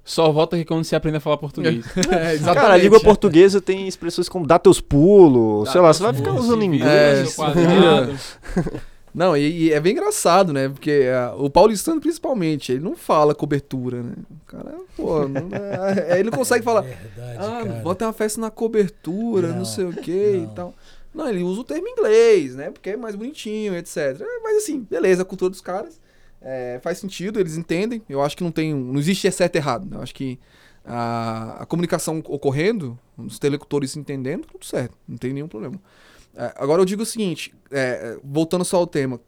Só 0.03 0.32
volta 0.32 0.55
aqui 0.55 0.66
quando 0.66 0.84
você 0.84 0.95
aprender 0.95 1.18
a 1.18 1.22
falar 1.22 1.38
português. 1.38 1.86
É, 2.12 2.34
exatamente. 2.34 2.62
Cara, 2.62 2.74
a 2.74 2.78
língua 2.78 2.99
portuguesa 2.99 3.62
tem 3.62 3.88
expressões 3.88 4.28
como 4.28 4.47
dá 4.47 4.57
teus 4.57 4.82
pulos, 4.82 5.70
sei 5.72 5.80
lá, 5.80 5.93
você 5.93 6.01
vai 6.01 6.14
ficar 6.14 6.34
usando 6.34 6.64
inglês. 6.64 7.38
É. 7.39 8.82
Não, 9.14 9.36
e, 9.36 9.64
e 9.66 9.74
é 9.74 9.80
bem 9.80 9.91
engraçado, 9.93 10.53
né? 10.53 10.70
Porque 10.70 11.03
ah, 11.14 11.34
o 11.38 11.49
paulistano, 11.49 11.99
principalmente, 11.99 12.72
ele 12.72 12.82
não 12.82 12.95
fala 12.95 13.36
cobertura, 13.36 14.01
né? 14.01 14.14
O 14.30 14.45
cara, 14.45 14.76
pô, 14.95 15.28
não, 15.28 15.49
é, 15.53 16.20
ele 16.20 16.30
não 16.30 16.38
consegue 16.38 16.64
falar. 16.64 16.82
Verdade, 16.82 17.38
Ah, 17.39 17.62
cara. 17.66 17.82
bota 17.82 18.05
uma 18.05 18.14
festa 18.14 18.39
na 18.39 18.49
cobertura, 18.49 19.49
não, 19.49 19.57
Não, 19.59 19.66
sei 19.66 19.86
o 19.86 19.93
que 19.93 20.12
e 20.36 20.41
não. 20.41 20.53
tal. 20.53 20.74
Não, 21.14 21.28
ele 21.30 21.43
usa 21.43 21.59
o 21.59 21.64
termo 21.66 21.88
inglês, 21.89 22.55
né? 22.55 22.72
Porque 22.72 22.91
é 22.91 22.97
mais 22.97 23.16
bonitinho, 23.16 23.76
etc. 23.76 23.97
É, 24.22 24.39
Mas 24.41 24.64
assim, 24.64 24.80
beleza, 24.89 25.24
a 25.24 25.26
cultura 25.26 25.49
dos 25.49 25.59
caras. 25.62 25.99
é, 26.41 26.80
faz 26.82 26.97
sentido, 26.99 27.38
eles 27.39 27.57
entendem. 27.57 28.01
Eu 28.07 28.22
acho 28.22 28.38
que 28.38 28.43
não 28.43 28.51
tem. 28.51 28.74
Não 28.74 28.97
existe 28.99 29.30
certo 29.30 29.55
e 29.55 29.57
errado. 29.57 29.88
Eu 29.93 30.01
acho 30.01 30.16
que 30.16 30.39
a, 30.86 31.57
a 31.64 31.66
comunicação 31.66 32.24
ocorrendo, 32.28 32.97
os 33.18 33.38
telecutores 33.38 33.91
se 33.91 33.99
entendendo, 33.99 34.47
tudo 34.49 34.66
certo. 34.66 34.95
Não 35.07 35.18
tem 35.18 35.34
nenhum 35.34 35.49
problema. 35.49 35.76
É, 36.36 36.54
agora 36.56 36.82
eu 36.82 36.86
digo 36.86 37.04
o 37.04 37.06
seguinte, 37.06 37.54
é, 37.70 38.18
voltando 38.24 38.64
só 38.66 38.78
ao 38.78 38.88
tema. 38.88 39.20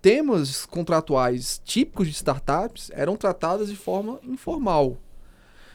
Temas 0.00 0.66
contratuais 0.66 1.60
típicos 1.64 2.06
de 2.06 2.12
startups 2.14 2.90
eram 2.92 3.16
tratados 3.16 3.70
de 3.70 3.76
forma 3.76 4.20
informal. 4.22 4.98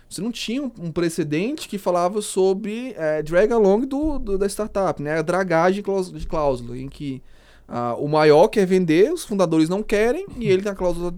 Você 0.07 0.22
não 0.22 0.32
tinha 0.32 0.63
um, 0.63 0.91
precedente 0.91 1.67
que 1.67 1.78
falava 1.78 2.22
sobre 2.22 2.93
é, 2.97 3.22
drag 3.22 3.51
along 3.51 3.86
do, 3.86 4.20
do- 4.20 4.38
da 4.38 4.47
startup, 4.47 5.01
né? 5.01 5.20
A 5.20 5.22
dragagem 5.22 5.84
de 6.13 6.28
cláusula, 6.28 6.78
em 6.78 6.88
que 6.89 7.22
ah, 7.67 7.95
o 7.95 8.07
maior 8.07 8.47
quer 8.47 8.65
vender, 8.65 9.11
os 9.13 9.24
fundadores 9.24 9.70
não 9.70 9.84
querem, 9.84 10.26
e 10.38 10.47
ele 10.47 10.63
na 10.63 10.74
cláusula 10.74 11.13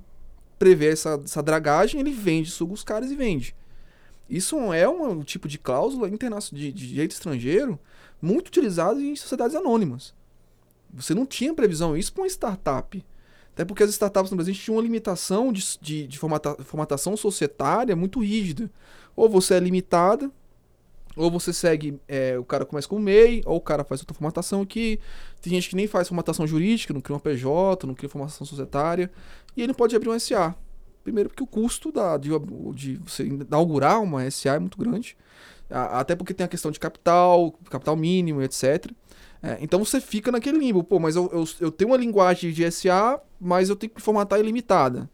prevê 0.60 0.90
essa, 0.90 1.20
essa 1.24 1.42
dragagem, 1.42 2.00
ele 2.02 2.12
vende, 2.12 2.52
suga 2.52 2.74
os 2.74 2.84
caras 2.84 3.10
e 3.12 3.16
vende. 3.16 3.56
Isso 4.30 4.58
é 4.74 4.88
um, 4.88 5.10
um 5.10 5.24
tipo 5.24 5.48
de 5.48 5.58
cláusula 5.58 6.10
internacional 6.10 6.62
de, 6.62 6.72
de 6.74 6.88
direito 6.88 7.12
estrangeiro 7.12 7.80
muito 8.22 8.50
utilizado 8.50 9.02
em 9.02 9.16
sociedades 9.16 9.56
anônimas. 9.56 10.14
Você 10.94 11.14
não 11.14 11.26
tinha 11.26 11.54
previsão 11.54 11.96
isso 11.96 12.14
para 12.14 12.24
uma 12.24 12.28
startup. 12.28 13.04
Até 13.54 13.66
porque 13.66 13.84
as 13.84 13.90
startups 13.90 14.32
no 14.32 14.38
Brasil 14.38 14.54
tinham 14.54 14.78
uma 14.78 14.84
limitação 14.84 15.52
de, 15.52 15.64
de, 15.82 16.08
de 16.08 16.20
formata- 16.20 16.56
formatação 16.64 17.18
societária 17.18 17.96
muito 17.96 18.20
rígida. 18.20 18.70
Ou 19.16 19.30
você 19.30 19.56
é 19.56 19.60
limitada, 19.60 20.32
ou 21.16 21.30
você 21.30 21.52
segue, 21.52 22.00
é, 22.08 22.38
o 22.40 22.46
cara 22.46 22.66
começa 22.66 22.88
com 22.88 22.98
MEI, 22.98 23.42
ou 23.46 23.58
o 23.58 23.62
cara 23.62 23.84
faz 23.84 24.02
outra 24.02 24.14
formatação 24.14 24.62
aqui. 24.62 25.00
Tem 25.42 25.52
gente 25.54 25.70
que 25.70 25.76
nem 25.76 25.88
faz 25.88 26.08
formatação 26.08 26.48
jurídica, 26.48 26.94
não 26.94 27.02
cria 27.02 27.16
uma 27.16 27.20
PJ, 27.20 27.86
não 27.86 27.94
cria 27.94 28.10
formação 28.10 28.46
societária. 28.48 29.12
E 29.56 29.62
ele 29.62 29.68
não 29.68 29.76
pode 29.76 29.96
abrir 29.96 30.10
um 30.10 30.18
SA. 30.20 30.56
Primeiro 31.04 31.30
porque 31.30 31.44
o 31.44 31.48
custo 31.48 31.92
da, 31.92 32.16
de, 32.16 32.30
de 32.76 32.96
você 32.98 33.26
inaugurar 33.26 34.02
uma 34.02 34.30
SA 34.30 34.56
é 34.56 34.60
muito 34.60 34.78
grande. 34.78 35.18
Até 35.72 36.16
porque 36.16 36.34
tem 36.34 36.46
a 36.46 36.50
questão 36.50 36.72
de 36.72 36.80
capital, 36.80 37.52
capital 37.70 37.96
mínimo, 37.96 38.42
etc. 38.42 38.92
É, 39.44 39.58
então 39.62 39.84
você 39.84 40.00
fica 40.00 40.32
naquele 40.32 40.58
limbo. 40.60 40.84
Pô, 40.84 41.00
mas 41.00 41.16
eu, 41.16 41.30
eu, 41.34 41.46
eu 41.60 41.72
tenho 41.72 41.90
uma 41.92 41.98
linguagem 41.98 42.52
de 42.52 42.70
SA, 42.72 43.20
mas 43.40 43.70
eu 43.70 43.76
tenho 43.76 43.92
que 43.92 44.02
formatar 44.02 44.40
ilimitada. 44.40 45.10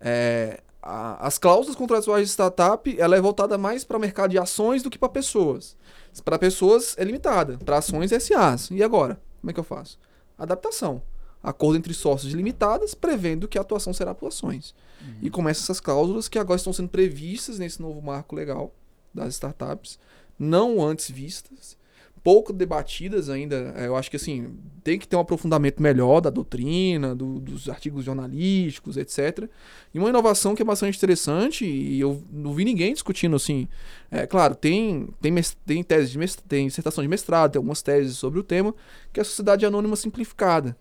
É, 0.00 0.60
a- 0.82 1.26
as 1.26 1.38
cláusulas 1.38 1.76
contratuais 1.76 2.26
de 2.26 2.32
startup 2.32 3.00
ela 3.00 3.16
é 3.16 3.20
voltada 3.20 3.56
mais 3.56 3.84
para 3.84 3.98
mercado 3.98 4.30
de 4.32 4.38
ações 4.38 4.82
do 4.82 4.90
que 4.90 4.98
para 4.98 5.08
pessoas. 5.08 5.76
Para 6.24 6.38
pessoas 6.38 6.94
é 6.98 7.04
limitada, 7.04 7.56
para 7.64 7.78
ações 7.78 8.10
é 8.12 8.18
SAs. 8.18 8.70
E 8.70 8.82
agora? 8.82 9.20
Como 9.40 9.50
é 9.50 9.54
que 9.54 9.60
eu 9.60 9.64
faço? 9.64 9.98
Adaptação. 10.36 11.00
Acordo 11.42 11.76
entre 11.76 11.92
sócios 11.94 12.32
limitadas, 12.32 12.94
prevendo 12.94 13.48
que 13.48 13.58
a 13.58 13.62
atuação 13.62 13.92
será 13.92 14.14
por 14.14 14.28
ações. 14.28 14.74
E 15.20 15.28
começa 15.30 15.60
essas 15.62 15.80
cláusulas 15.80 16.28
que 16.28 16.38
agora 16.38 16.56
estão 16.56 16.72
sendo 16.72 16.88
previstas 16.88 17.58
nesse 17.58 17.80
novo 17.82 18.00
marco 18.00 18.36
legal 18.36 18.72
das 19.14 19.34
startups, 19.34 19.98
não 20.38 20.82
antes 20.84 21.10
vistas, 21.10 21.76
pouco 22.22 22.52
debatidas 22.52 23.28
ainda. 23.28 23.74
É, 23.76 23.86
Eu 23.86 23.96
acho 23.96 24.08
que 24.10 24.16
assim, 24.16 24.56
tem 24.84 24.98
que 24.98 25.08
ter 25.08 25.16
um 25.16 25.20
aprofundamento 25.20 25.82
melhor 25.82 26.20
da 26.20 26.30
doutrina, 26.30 27.14
do- 27.14 27.40
dos 27.40 27.68
artigos 27.68 28.04
jornalísticos, 28.04 28.96
etc. 28.96 29.48
E 29.92 29.98
uma 29.98 30.08
inovação 30.08 30.54
que 30.54 30.62
é 30.62 30.64
bastante 30.64 30.96
interessante, 30.96 31.64
e 31.64 31.98
eu 32.00 32.22
não 32.30 32.54
vi 32.54 32.64
ninguém 32.64 32.92
discutindo 32.92 33.34
assim. 33.36 33.66
É 34.10 34.26
claro, 34.26 34.54
tem, 34.54 35.08
tem, 35.20 35.34
tem 35.66 35.82
tese 35.82 36.12
de 36.12 36.18
mestrado, 36.18 36.46
tem 36.48 36.66
dissertação 36.68 37.02
de 37.02 37.08
mestrado, 37.08 37.52
tem 37.52 37.58
algumas 37.58 37.82
teses 37.82 38.16
sobre 38.16 38.38
o 38.38 38.42
tema, 38.44 38.74
que 39.12 39.18
é 39.18 39.22
a 39.22 39.24
sociedade 39.24 39.66
anônima 39.66 39.96
simplificada. 39.96 40.76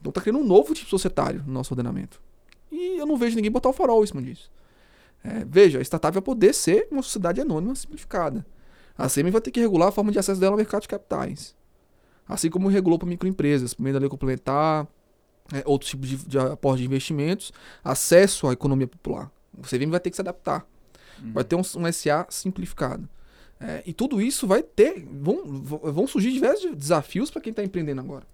Então 0.00 0.12
tá 0.12 0.20
criando 0.20 0.38
um 0.40 0.46
novo 0.46 0.74
tipo 0.74 0.88
societário 0.90 1.42
no 1.46 1.52
nosso 1.52 1.72
ordenamento. 1.72 2.20
E 2.70 2.98
eu 2.98 3.06
não 3.06 3.16
vejo 3.16 3.36
ninguém 3.36 3.50
botar 3.50 3.70
o 3.70 3.72
farol 3.72 4.04
em 4.04 4.06
cima 4.06 4.22
disso. 4.22 4.50
É, 5.24 5.44
veja, 5.44 5.78
a 5.78 5.82
startup 5.82 6.12
vai 6.12 6.22
poder 6.22 6.52
ser 6.52 6.86
uma 6.90 7.02
sociedade 7.02 7.40
anônima 7.40 7.74
simplificada. 7.74 8.44
A 8.96 9.08
SEMI 9.08 9.30
vai 9.30 9.40
ter 9.40 9.50
que 9.50 9.58
regular 9.58 9.88
a 9.88 9.92
forma 9.92 10.12
de 10.12 10.18
acesso 10.18 10.38
dela 10.38 10.52
ao 10.52 10.58
mercado 10.58 10.82
de 10.82 10.88
capitais. 10.88 11.56
Assim 12.28 12.50
como 12.50 12.68
regulou 12.68 12.98
para 12.98 13.08
microempresas, 13.08 13.74
por 13.74 13.82
meio 13.82 13.94
da 13.94 14.00
lei 14.00 14.08
complementar, 14.08 14.86
é, 15.52 15.62
outros 15.64 15.90
tipos 15.90 16.08
de, 16.08 16.16
de 16.28 16.38
aporte 16.38 16.80
de 16.80 16.86
investimentos, 16.86 17.52
acesso 17.82 18.46
à 18.46 18.52
economia 18.52 18.86
popular. 18.86 19.30
O 19.56 19.62
CVM 19.62 19.90
vai 19.90 20.00
ter 20.00 20.10
que 20.10 20.16
se 20.16 20.22
adaptar. 20.22 20.66
Vai 21.32 21.44
ter 21.44 21.56
um, 21.56 21.60
um 21.60 21.92
SA 21.92 22.26
simplificado. 22.28 23.08
É, 23.60 23.82
e 23.86 23.92
tudo 23.92 24.20
isso 24.20 24.46
vai 24.46 24.62
ter. 24.62 25.06
Vão, 25.06 25.42
vão 25.44 25.78
vão 25.92 26.06
surgir 26.06 26.32
diversos 26.32 26.74
desafios 26.74 27.30
para 27.30 27.40
quem 27.40 27.50
está 27.50 27.62
empreendendo 27.62 28.00
agora. 28.00 28.26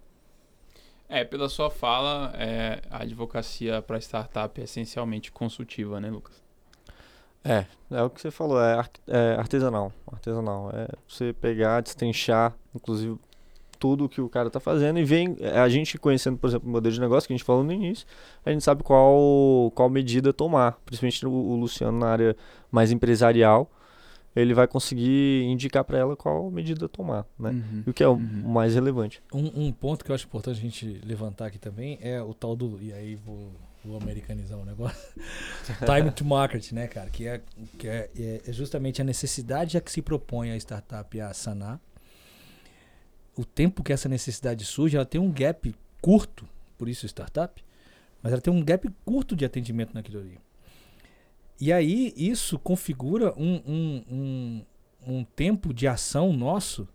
É, 1.07 1.23
pela 1.23 1.47
sua 1.47 1.69
fala, 1.69 2.33
é, 2.37 2.81
a 2.89 3.03
advocacia 3.03 3.81
para 3.81 3.99
startup 3.99 4.59
é 4.59 4.63
essencialmente 4.63 5.31
consultiva, 5.31 5.99
né, 5.99 6.09
Lucas? 6.09 6.41
É, 7.43 7.65
é 7.89 8.03
o 8.03 8.09
que 8.09 8.21
você 8.21 8.29
falou, 8.31 8.61
é, 8.61 8.73
ar- 8.75 8.89
é 9.07 9.35
artesanal. 9.37 9.91
Artesanal. 10.11 10.69
É 10.73 10.87
você 11.07 11.33
pegar, 11.33 11.81
destrinchar, 11.81 12.53
inclusive, 12.75 13.17
tudo 13.79 14.07
que 14.07 14.21
o 14.21 14.29
cara 14.29 14.49
tá 14.49 14.59
fazendo 14.59 14.99
e 14.99 15.03
vem. 15.03 15.35
é, 15.39 15.59
A 15.59 15.67
gente 15.67 15.97
conhecendo, 15.97 16.37
por 16.37 16.47
exemplo, 16.47 16.69
o 16.69 16.71
modelo 16.71 16.93
de 16.93 17.01
negócio 17.01 17.25
que 17.27 17.33
a 17.33 17.35
gente 17.37 17.43
falou 17.45 17.63
no 17.63 17.71
início, 17.73 18.05
a 18.45 18.51
gente 18.51 18.63
sabe 18.63 18.83
qual, 18.83 19.71
qual 19.73 19.89
medida 19.89 20.31
tomar. 20.31 20.77
Principalmente 20.85 21.25
o, 21.25 21.31
o 21.31 21.55
Luciano 21.55 21.97
na 21.97 22.09
área 22.09 22.35
mais 22.71 22.91
empresarial, 22.91 23.67
ele 24.35 24.53
vai 24.53 24.67
conseguir 24.67 25.43
indicar 25.45 25.83
para 25.83 25.97
ela 25.97 26.15
qual 26.15 26.49
medida 26.51 26.87
tomar, 26.87 27.25
né? 27.39 27.49
Uhum. 27.49 27.83
E 27.87 27.89
o 27.89 27.93
que 27.93 28.03
é 28.03 28.07
o 28.07 28.13
Uhum. 28.13 28.43
mais 28.45 28.75
relevante. 28.75 29.21
Um, 29.33 29.65
um 29.67 29.71
ponto 29.71 30.05
que 30.05 30.11
eu 30.11 30.15
acho 30.15 30.25
importante 30.27 30.59
a 30.59 30.61
gente 30.61 31.01
levantar 31.03 31.47
aqui 31.47 31.57
também 31.57 31.97
é 32.01 32.21
o 32.21 32.33
tal 32.35 32.55
do. 32.55 32.77
E 32.81 32.93
aí 32.93 33.15
vou, 33.15 33.51
vou 33.83 33.97
americanizar 33.97 34.57
o 34.57 34.65
negócio. 34.65 34.97
Time 35.85 36.11
to 36.11 36.23
market, 36.25 36.71
né, 36.71 36.87
cara? 36.87 37.09
Que, 37.09 37.27
é, 37.27 37.41
que 37.77 37.87
é, 37.87 38.09
é- 38.17 38.41
é 38.47 38.53
justamente 38.53 39.01
a 39.01 39.03
necessidade 39.05 39.77
a 39.77 39.81
que 39.81 39.91
se 39.91 40.01
propõe 40.01 40.51
a 40.51 40.57
startup 40.57 41.19
a 41.19 41.33
sanar. 41.33 41.79
O 43.35 43.45
tempo 43.45 43.83
que 43.83 43.93
essa 43.93 44.09
necessidade 44.09 44.65
surge, 44.65 44.95
ela 44.97 45.05
tem 45.05 45.19
um 45.19 45.31
gap 45.31 45.73
curto, 46.01 46.47
por 46.77 46.87
isso 46.89 47.05
startup, 47.07 47.63
mas 48.21 48.31
ela 48.33 48.41
tem 48.41 48.53
um 48.53 48.63
gap 48.63 48.87
curto 49.05 49.35
de 49.35 49.45
atendimento 49.45 49.93
naquilo 49.93 50.19
ali. 50.19 50.37
E 51.59 51.71
aí 51.71 52.13
isso 52.17 52.57
configura 52.59 53.33
um, 53.39 53.61
um, 53.67 54.03
um, 54.11 54.65
um 55.19 55.23
tempo 55.23 55.73
de 55.73 55.87
ação 55.87 56.33
nosso 56.33 56.87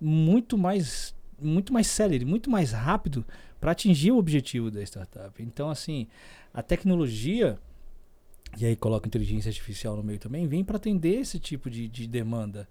muito 0.00 0.56
mais 0.56 1.14
muito 1.40 1.72
mais 1.72 1.88
célere, 1.88 2.24
muito 2.24 2.48
mais 2.48 2.70
rápido 2.70 3.26
para 3.62 3.70
atingir 3.70 4.10
o 4.10 4.18
objetivo 4.18 4.72
da 4.72 4.82
startup. 4.82 5.40
Então, 5.40 5.70
assim, 5.70 6.08
a 6.52 6.60
tecnologia, 6.64 7.56
e 8.58 8.66
aí 8.66 8.74
coloca 8.74 9.06
inteligência 9.06 9.48
artificial 9.50 9.96
no 9.96 10.02
meio 10.02 10.18
também, 10.18 10.48
vem 10.48 10.64
para 10.64 10.78
atender 10.78 11.20
esse 11.20 11.38
tipo 11.38 11.70
de, 11.70 11.86
de 11.86 12.08
demanda, 12.08 12.68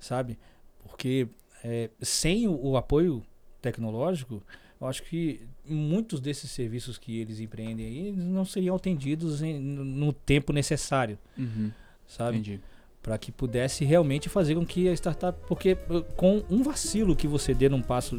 sabe? 0.00 0.38
Porque 0.82 1.28
é, 1.62 1.90
sem 2.00 2.48
o, 2.48 2.58
o 2.68 2.76
apoio 2.78 3.22
tecnológico, 3.60 4.42
eu 4.80 4.86
acho 4.86 5.02
que 5.02 5.42
muitos 5.68 6.18
desses 6.18 6.50
serviços 6.50 6.96
que 6.96 7.20
eles 7.20 7.38
empreendem 7.38 7.84
aí 7.86 8.12
não 8.12 8.46
seriam 8.46 8.74
atendidos 8.74 9.42
em- 9.42 9.60
no 9.60 10.14
tempo 10.14 10.50
necessário, 10.50 11.18
Uhum. 11.36 11.70
sabe? 12.08 12.58
Para 13.02 13.18
que 13.18 13.30
pudesse 13.30 13.84
realmente 13.84 14.30
fazer 14.30 14.54
com 14.54 14.64
que 14.64 14.88
a 14.88 14.92
startup. 14.94 15.38
Porque 15.46 15.76
com 16.16 16.42
um 16.48 16.62
vacilo 16.62 17.14
que 17.14 17.26
você 17.28 17.52
dê 17.52 17.68
num 17.68 17.82
passo 17.82 18.18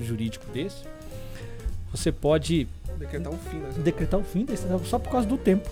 jurídico 0.00 0.46
desse, 0.52 0.84
você 1.90 2.12
pode 2.12 2.68
Decretar 2.98 3.32
um 3.32 3.38
fim, 3.38 3.56
né? 3.56 3.70
decretar 3.78 4.20
o 4.20 4.24
fim 4.24 4.44
da 4.44 4.54
startup 4.54 4.86
só 4.86 4.98
por 4.98 5.10
causa 5.10 5.26
do 5.26 5.38
tempo. 5.38 5.68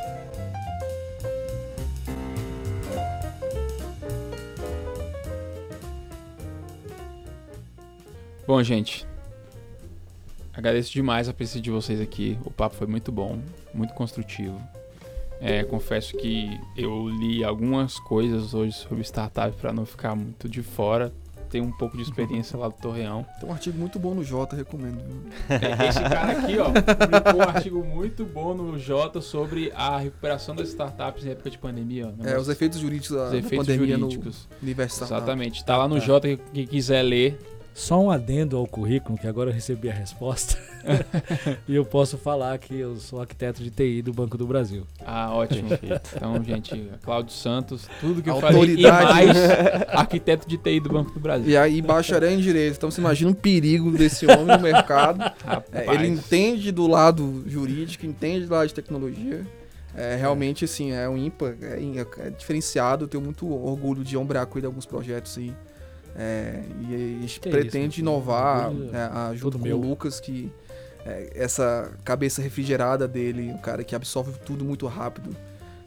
Bom, 8.47 8.63
gente. 8.63 9.07
Agradeço 10.55 10.91
demais 10.91 11.29
a 11.29 11.35
presença 11.35 11.61
de 11.61 11.71
vocês 11.71 12.01
aqui. 12.01 12.39
O 12.45 12.51
papo 12.51 12.75
foi 12.77 12.87
muito 12.87 13.13
bom, 13.13 13.39
muito 13.75 13.93
construtivo. 13.93 14.59
É, 15.41 15.63
confesso 15.63 16.17
que 16.17 16.59
eu 16.75 17.09
li 17.11 17.45
algumas 17.45 17.99
coisas 18.01 18.55
hoje 18.55 18.73
sobre 18.73 19.05
startup 19.05 19.55
para 19.59 19.73
não 19.73 19.85
ficar 19.85 20.17
muito 20.17 20.49
de 20.49 20.63
fora. 20.63 21.13
Tenho 21.51 21.65
um 21.65 21.73
pouco 21.73 21.97
de 21.97 22.03
experiência 22.03 22.59
lá 22.59 22.69
do 22.69 22.75
Torreão. 22.75 23.25
Tem 23.41 23.49
um 23.49 23.53
artigo 23.53 23.79
muito 23.79 23.99
bom 23.99 24.15
no 24.15 24.23
Jota, 24.23 24.55
recomendo. 24.55 24.99
É, 25.49 25.89
Esse 25.89 26.01
cara 26.03 26.33
aqui, 26.33 26.59
ó, 26.59 26.67
publicou 26.71 27.41
um 27.41 27.43
artigo 27.49 27.85
muito 27.85 28.25
bom 28.25 28.55
no 28.55 28.79
Jota 28.79 29.21
sobre 29.21 29.73
a 29.75 29.99
recuperação 29.99 30.55
das 30.55 30.69
startups 30.69 31.25
em 31.25 31.31
época 31.31 31.51
de 31.51 31.59
pandemia. 31.59 32.13
ó. 32.23 32.27
É, 32.27 32.39
os 32.39 32.49
efeitos 32.49 32.79
jurídicos 32.81 33.17
da, 33.17 33.25
Os 33.29 33.33
efeitos 33.35 33.67
pandemia 33.67 33.97
jurídicos. 33.99 34.49
no 34.51 34.57
universo. 34.63 35.05
Exatamente. 35.05 35.65
Tá 35.65 35.77
lá 35.77 35.89
no 35.89 35.99
Tá. 35.99 36.05
Jota, 36.07 36.37
quem 36.53 36.67
quiser 36.67 37.03
ler. 37.03 37.39
Só 37.79 38.01
um 38.01 38.11
adendo 38.11 38.57
ao 38.57 38.67
currículo, 38.67 39.17
que 39.17 39.29
agora 39.29 39.51
eu 39.51 39.55
recebi 39.55 39.89
a 39.89 39.95
resposta. 39.95 40.59
e 41.69 41.77
eu 41.77 41.85
posso 41.85 42.19
falar 42.19 42.59
que 42.59 42.75
eu 42.75 42.97
sou 42.97 43.21
arquiteto 43.21 43.63
de 43.63 43.71
TI 43.71 44.03
do 44.03 44.13
Banco 44.13 44.37
do 44.37 44.45
Brasil. 44.49 44.85
Ah, 45.07 45.33
ótimo. 45.33 45.69
Então, 46.17 46.43
gente, 46.43 46.91
Cláudio 47.03 47.33
Santos, 47.33 47.89
tudo 48.01 48.21
que 48.21 48.29
eu 48.29 48.41
falei 48.41 48.75
e 48.75 48.85
Autoridade. 48.85 49.05
mais 49.05 49.37
arquiteto 49.91 50.49
de 50.49 50.59
TI 50.59 50.81
do 50.81 50.89
Banco 50.89 51.13
do 51.13 51.21
Brasil. 51.21 51.49
E 51.49 51.57
aí, 51.57 51.81
bacharel 51.81 52.33
em 52.33 52.41
direito. 52.41 52.79
Então 52.79 52.91
você 52.91 53.01
imagina 53.01 53.31
o 53.31 53.35
perigo 53.35 53.93
desse 53.93 54.27
homem 54.27 54.57
no 54.57 54.59
mercado. 54.59 55.23
É, 55.73 55.95
ele 55.95 56.09
entende 56.09 56.73
do 56.73 56.89
lado 56.89 57.45
jurídico, 57.47 58.05
entende 58.05 58.47
do 58.47 58.55
lado 58.55 58.67
de 58.67 58.75
tecnologia. 58.75 59.47
É, 59.95 60.17
realmente, 60.17 60.65
assim, 60.65 60.91
é 60.91 61.09
um 61.09 61.17
ímpar, 61.17 61.55
é, 61.63 61.79
é 62.27 62.31
diferenciado. 62.31 63.05
Eu 63.05 63.09
tenho 63.09 63.23
muito 63.23 63.49
orgulho 63.49 64.03
de 64.03 64.17
ombrear 64.17 64.49
com 64.49 64.59
ele 64.59 64.67
alguns 64.67 64.85
projetos 64.85 65.39
aí. 65.39 65.55
É, 66.17 66.61
e 66.89 66.95
a 66.95 67.21
gente 67.23 67.41
Que 67.41 67.49
pretende 67.51 67.95
isso, 67.95 68.01
inovar 68.01 68.69
orgulho 68.69 68.91
é, 68.95 68.99
a- 69.03 69.31
junto 69.35 69.53
todo 69.53 69.59
com 69.59 69.65
meu. 69.65 69.79
o 69.79 69.81
Lucas, 69.81 70.19
que 70.21 70.51
é, 71.07 71.31
essa 71.35 71.93
cabeça 72.05 72.43
refrigerada 72.43 73.07
dele, 73.07 73.51
um 73.53 73.59
cara 73.59 73.85
que 73.85 73.95
absorve 73.95 74.33
tudo 74.45 74.65
muito 74.65 74.87
rápido, 74.87 75.35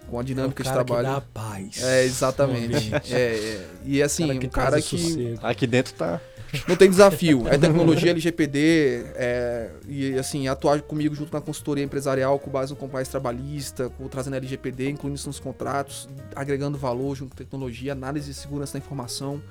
com 0.09 0.19
a 0.19 0.23
dinâmica 0.23 0.61
É 0.61 0.63
o 0.63 0.63
de 0.65 0.69
cara 0.69 0.83
que 0.83 0.93
trabalho. 0.93 1.15
dá 1.15 1.21
paz. 1.33 1.81
É, 1.83 2.03
exatamente. 2.05 2.91
É, 3.11 3.35
é. 3.35 3.65
E 3.85 4.01
assim, 4.01 4.27
Cara 4.27 4.39
que 4.39 4.45
um 4.47 4.49
cara 4.49 4.81
que 4.81 4.97
sossego. 4.97 5.39
Aqui 5.43 5.67
dentro 5.67 5.93
tá. 5.93 6.19
não 6.67 6.75
tem 6.75 6.89
desafio. 6.89 7.43
É 7.51 7.57
tecnologia 7.57 8.11
LGPD 8.11 9.05
é, 9.15 9.69
e 9.87 10.17
assim, 10.19 10.47
atuar 10.49 10.81
comigo 10.81 11.13
junto 11.15 11.31
na 11.33 11.39
consultoria 11.41 11.83
empresarial 11.83 12.37
com 12.39 12.49
base 12.51 12.71
no 12.71 12.77
compliance 12.77 13.09
trabalhista, 13.11 13.89
com, 13.89 14.07
trazendo 14.09 14.35
LGPD, 14.35 14.89
incluindo 14.89 15.15
isso 15.17 15.27
nos 15.29 15.39
contratos, 15.39 16.09
agregando 16.35 16.77
valor 16.77 17.15
junto 17.15 17.29
com 17.31 17.35
tecnologia, 17.37 17.93
análise 17.93 18.27
de 18.27 18.33
segurança 18.33 18.73
da 18.73 18.79
informação. 18.79 19.41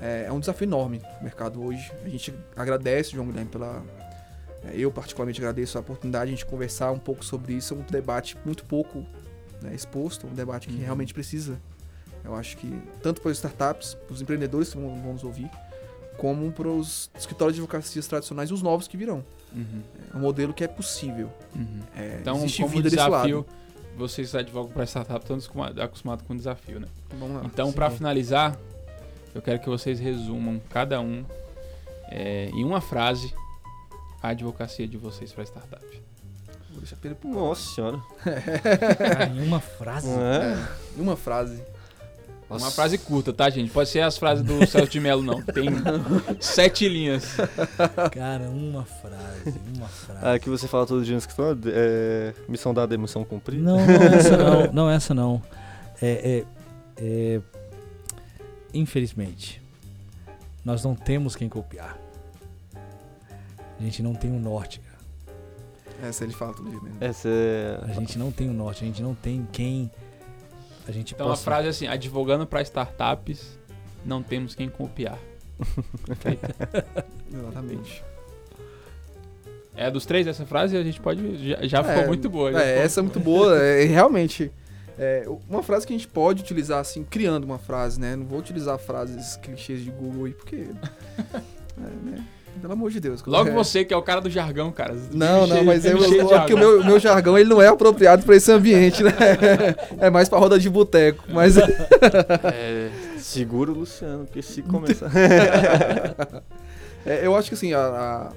É, 0.00 0.24
é 0.28 0.32
um 0.32 0.40
desafio 0.40 0.66
enorme 0.66 1.00
no 1.18 1.24
mercado 1.24 1.62
hoje. 1.64 1.90
A 2.04 2.08
gente 2.08 2.34
agradece, 2.54 3.12
João 3.12 3.26
Guilherme, 3.28 3.50
pela. 3.50 3.82
é, 4.64 4.72
Eu, 4.74 4.90
particularmente, 4.90 5.40
agradeço 5.40 5.78
a 5.78 5.80
oportunidade 5.80 6.26
de 6.30 6.34
a 6.34 6.36
gente 6.36 6.46
conversar 6.46 6.90
um 6.92 6.98
pouco 6.98 7.24
sobre 7.24 7.54
isso. 7.54 7.72
É 7.74 7.76
um 7.76 7.82
debate 7.82 8.36
muito 8.44 8.64
pouco 8.64 9.04
né, 9.62 9.74
exposto, 9.74 10.26
um 10.26 10.34
debate 10.34 10.68
que 10.68 10.74
Uhum. 10.74 10.80
realmente 10.82 11.14
precisa. 11.14 11.58
Eu 12.22 12.34
acho 12.34 12.56
que, 12.58 12.70
tanto 13.02 13.20
para 13.22 13.30
as 13.30 13.38
startups, 13.38 13.94
para 13.94 14.12
os 14.12 14.20
empreendedores 14.20 14.70
que 14.70 14.76
vão, 14.78 15.00
vão 15.00 15.12
nos 15.14 15.24
ouvir, 15.24 15.48
como 16.18 16.50
para 16.52 16.68
os 16.68 17.08
escritórios 17.16 17.54
de 17.54 17.62
advocacias 17.62 18.06
tradicionais 18.06 18.50
e 18.50 18.52
os 18.52 18.60
novos 18.62 18.86
que 18.88 18.96
virão. 18.96 19.24
Uhum, 19.54 19.82
É 20.12 20.16
um 20.16 20.20
modelo 20.20 20.52
que 20.52 20.62
é 20.64 20.68
possível. 20.68 21.30
uhum. 21.54 21.80
É, 21.96 22.18
Então, 22.20 22.36
existe 22.38 22.60
como 22.62 22.74
vida 22.74 22.90
desse 22.90 22.96
desafio, 22.96 23.36
lado. 23.38 23.46
vocês 23.96 24.34
advogam 24.34 24.72
para 24.72 24.84
startup 24.84 25.20
estão 25.20 25.36
acostuma- 25.36 25.84
acostumados 25.84 26.26
com 26.26 26.36
desafio, 26.36 26.80
né? 26.80 26.88
Vamos 27.18 27.36
lá. 27.36 27.42
Então, 27.46 27.72
para 27.72 27.88
finalizar, 27.90 28.58
eu 29.36 29.42
quero 29.42 29.60
que 29.60 29.68
vocês 29.68 30.00
resumam 30.00 30.60
cada 30.70 31.00
um 31.00 31.24
é, 32.08 32.48
em 32.54 32.64
uma 32.64 32.80
frase 32.80 33.32
a 34.22 34.28
advocacia 34.28 34.88
de 34.88 34.96
vocês 34.96 35.32
para 35.32 35.44
startup. 35.44 35.84
Vou 36.70 36.80
deixar 36.80 36.96
pra 36.96 37.10
ele 37.10 37.14
pro- 37.14 37.30
Nossa 37.30 37.74
senhora. 37.74 38.00
Cara, 38.98 39.26
em 39.34 39.46
uma 39.46 39.60
frase. 39.60 40.08
É. 40.08 40.56
Em 40.98 41.00
uma 41.02 41.16
frase. 41.16 41.62
Uma 42.48 42.70
frase 42.70 42.96
curta, 42.96 43.32
tá, 43.32 43.50
gente? 43.50 43.72
Pode 43.72 43.88
ser 43.88 44.00
as 44.02 44.16
frases 44.16 44.44
do 44.44 44.64
Celso 44.70 44.88
de 44.90 45.00
Mello, 45.00 45.20
não. 45.22 45.42
Tem 45.42 45.64
sete 46.40 46.88
linhas. 46.88 47.36
Cara, 48.12 48.44
uma 48.48 48.84
frase. 48.84 49.54
Uma 49.76 49.88
frase. 49.88 50.20
Ah, 50.22 50.38
que 50.38 50.48
você 50.48 50.68
fala 50.68 50.86
todo 50.86 51.02
dia 51.04 51.14
no 51.14 51.18
escritório, 51.18 51.60
é, 51.66 52.32
missão 52.48 52.72
dada, 52.72 52.96
missão 52.96 53.24
cumprida. 53.24 53.62
Não, 53.62 53.78
não 53.84 53.90
essa 54.14 54.36
não. 54.36 54.72
Não 54.72 54.90
essa 54.90 55.12
não. 55.14 55.42
É, 56.00 56.44
é, 56.98 57.04
é, 57.04 57.40
infelizmente, 58.78 59.60
nós 60.64 60.84
não 60.84 60.94
temos 60.94 61.34
quem 61.36 61.48
copiar. 61.48 61.98
A 63.78 63.82
gente 63.82 64.02
não 64.02 64.14
tem 64.14 64.30
um 64.30 64.38
norte, 64.40 64.80
cara. 64.80 64.96
Essa 66.08 66.24
ele 66.24 66.32
fala 66.32 66.52
todo 66.54 66.68
dia 66.70 66.80
mesmo. 66.80 66.96
Essa 67.00 67.28
é. 67.28 67.80
A 67.82 67.92
gente 67.92 68.18
não 68.18 68.30
tem 68.32 68.48
um 68.48 68.52
norte, 68.54 68.84
a 68.84 68.86
gente 68.86 69.02
não 69.02 69.14
tem 69.14 69.46
quem 69.52 69.90
a 70.88 70.92
gente 70.92 71.14
Então, 71.14 71.26
a 71.26 71.30
possa... 71.30 71.42
frase 71.44 71.66
é 71.66 71.70
assim: 71.70 71.86
advogando 71.86 72.46
para 72.46 72.62
startups, 72.62 73.58
não 74.04 74.22
temos 74.22 74.54
quem 74.54 74.68
copiar. 74.68 75.18
Exatamente. 77.32 78.04
É 79.74 79.90
dos 79.90 80.06
três 80.06 80.26
essa 80.26 80.46
frase, 80.46 80.76
a 80.76 80.82
gente 80.82 81.00
pode. 81.00 81.48
Já, 81.48 81.66
já 81.66 81.84
ficou 81.84 82.02
É, 82.02 82.06
muito 82.06 82.30
boa. 82.30 82.48
É, 82.50 82.52
ficou- 82.52 82.84
essa 82.84 83.00
é 83.00 83.02
muito 83.02 83.20
boa. 83.20 83.58
É, 83.62 83.84
realmente. 83.84 84.50
É, 84.98 85.26
uma 85.48 85.62
frase 85.62 85.86
que 85.86 85.92
a 85.92 85.96
gente 85.96 86.08
pode 86.08 86.42
utilizar, 86.42 86.78
assim, 86.80 87.04
criando 87.04 87.44
uma 87.44 87.58
frase, 87.58 88.00
né? 88.00 88.16
Não 88.16 88.24
vou 88.24 88.38
utilizar 88.38 88.78
frases 88.78 89.36
clichês 89.36 89.82
de 89.84 89.90
Google 89.90 90.24
aí, 90.26 90.32
porque. 90.32 90.56
é, 91.76 92.10
né? 92.10 92.24
Pelo 92.58 92.72
amor 92.72 92.90
de 92.90 92.98
Deus. 93.00 93.22
Logo 93.26 93.50
É. 93.50 93.52
você, 93.52 93.84
que 93.84 93.92
é 93.92 93.96
o 93.98 94.00
cara 94.00 94.18
do 94.18 94.30
jargão, 94.30 94.72
cara. 94.72 94.94
Não, 95.12 95.46
não, 95.46 95.62
mas 95.62 95.84
eu, 95.84 95.98
eu, 95.98 96.04
é 96.04 96.06
porque 96.06 96.22
o 96.24 96.28
jargão. 96.30 96.58
meu, 96.58 96.84
meu 96.84 96.98
jargão 96.98 97.38
ele 97.38 97.50
não 97.50 97.60
é 97.60 97.68
apropriado 97.68 98.24
pra 98.24 98.34
esse 98.34 98.50
ambiente, 98.50 99.02
né? 99.02 99.12
É 100.00 100.08
mais 100.08 100.26
pra 100.26 100.38
roda 100.38 100.58
de 100.58 100.70
boteco. 100.70 101.22
Mas 101.28 101.58
é 101.58 102.90
segura 103.18 103.70
o 103.70 103.74
Luciano, 103.74 104.24
porque 104.24 104.40
se 104.40 104.62
começar. 104.62 105.10
é, 107.04 107.26
eu 107.26 107.36
acho 107.36 107.48
que 107.50 107.54
assim, 107.54 107.74
a, 107.74 107.78
a- 107.78 108.32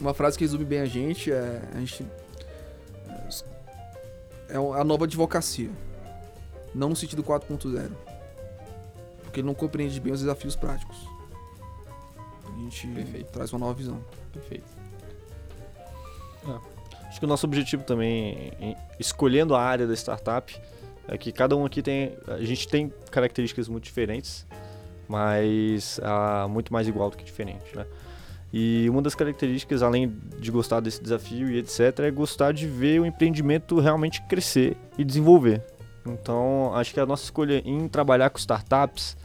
uma 0.00 0.14
frase 0.14 0.38
que 0.38 0.44
resume 0.44 0.64
bem 0.64 0.78
a 0.80 0.86
gente 0.86 1.32
é. 1.32 1.60
A 1.74 1.78
gente. 1.80 2.06
É 4.50 4.56
a 4.80 4.84
nova 4.84 5.04
advocacia. 5.04 5.70
Não 6.74 6.88
no 6.90 6.96
sentido 6.96 7.22
4.0. 7.22 7.90
Porque 9.22 9.40
ele 9.40 9.46
não 9.46 9.54
compreende 9.54 9.98
bem 10.00 10.12
os 10.12 10.20
desafios 10.20 10.56
práticos. 10.56 10.96
A 12.46 12.58
gente 12.60 12.86
Perfeito. 12.88 13.30
traz 13.32 13.52
uma 13.52 13.60
nova 13.60 13.74
visão. 13.74 14.04
Perfeito. 14.32 14.64
Acho 17.08 17.18
que 17.18 17.24
o 17.24 17.28
nosso 17.28 17.46
objetivo 17.46 17.82
também, 17.84 18.52
em- 18.60 18.76
escolhendo 18.98 19.54
a 19.54 19.60
área 19.62 19.86
da 19.86 19.94
startup, 19.94 20.56
é 21.08 21.18
que 21.18 21.32
cada 21.32 21.56
um 21.56 21.64
aqui 21.64 21.82
tem. 21.82 22.16
A 22.28 22.38
gente 22.44 22.68
tem 22.68 22.92
características 23.10 23.68
muito 23.68 23.84
diferentes, 23.84 24.46
mas 25.08 25.98
ah, 26.02 26.46
muito 26.48 26.72
mais 26.72 26.86
igual 26.88 27.10
do 27.10 27.16
que 27.16 27.24
diferente, 27.24 27.76
né? 27.76 27.84
E 28.52 28.88
uma 28.90 29.00
das 29.00 29.14
características, 29.14 29.82
além 29.82 30.12
de 30.38 30.50
gostar 30.50 30.80
desse 30.80 31.00
desafio 31.02 31.48
e 31.50 31.58
etc., 31.58 32.00
é 32.00 32.10
gostar 32.10 32.52
de 32.52 32.66
ver 32.66 33.00
o 33.00 33.06
empreendimento 33.06 33.78
realmente 33.78 34.20
crescer 34.22 34.76
e 34.98 35.04
desenvolver. 35.04 35.62
Então, 36.04 36.72
acho 36.74 36.92
que 36.92 36.98
a 36.98 37.06
nossa 37.06 37.22
escolha 37.24 37.62
em 37.64 37.86
trabalhar 37.88 38.28
com 38.30 38.38
startups 38.38 39.16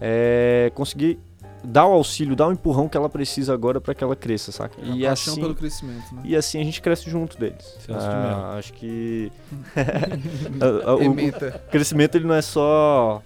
é 0.00 0.70
conseguir 0.74 1.18
dar 1.62 1.86
o 1.86 1.92
auxílio, 1.92 2.36
dar 2.36 2.48
o 2.48 2.52
empurrão 2.52 2.88
que 2.88 2.96
ela 2.96 3.08
precisa 3.08 3.52
agora 3.52 3.80
para 3.80 3.94
que 3.94 4.04
ela 4.04 4.14
cresça, 4.16 4.52
saca? 4.52 4.80
É 4.80 4.84
a 4.84 4.86
E 4.96 5.04
paixão 5.04 5.32
assim, 5.32 5.40
pelo 5.42 5.54
crescimento, 5.54 6.14
né? 6.14 6.22
e 6.24 6.36
assim 6.36 6.60
a 6.60 6.64
gente 6.64 6.80
cresce 6.82 7.08
junto 7.10 7.38
deles. 7.38 7.76
De 7.86 7.92
Ah, 7.94 8.54
acho 8.58 8.72
que 8.74 9.30
a- 10.86 10.94
o 10.94 11.02
Ementa. 11.02 11.62
crescimento 11.70 12.16
ele 12.16 12.26
não 12.26 12.34
é 12.34 12.42
só 12.42 13.22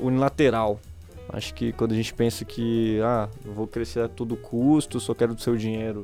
unilateral. 0.00 0.80
Acho 1.32 1.54
que 1.54 1.72
quando 1.72 1.92
a 1.92 1.94
gente 1.94 2.12
pensa 2.12 2.44
que 2.44 3.00
ah, 3.02 3.28
vou 3.44 3.66
crescer 3.66 4.00
a 4.00 4.08
todo 4.08 4.36
custo, 4.36 5.00
só 5.00 5.14
quero 5.14 5.34
do 5.34 5.40
seu 5.40 5.56
dinheiro 5.56 6.02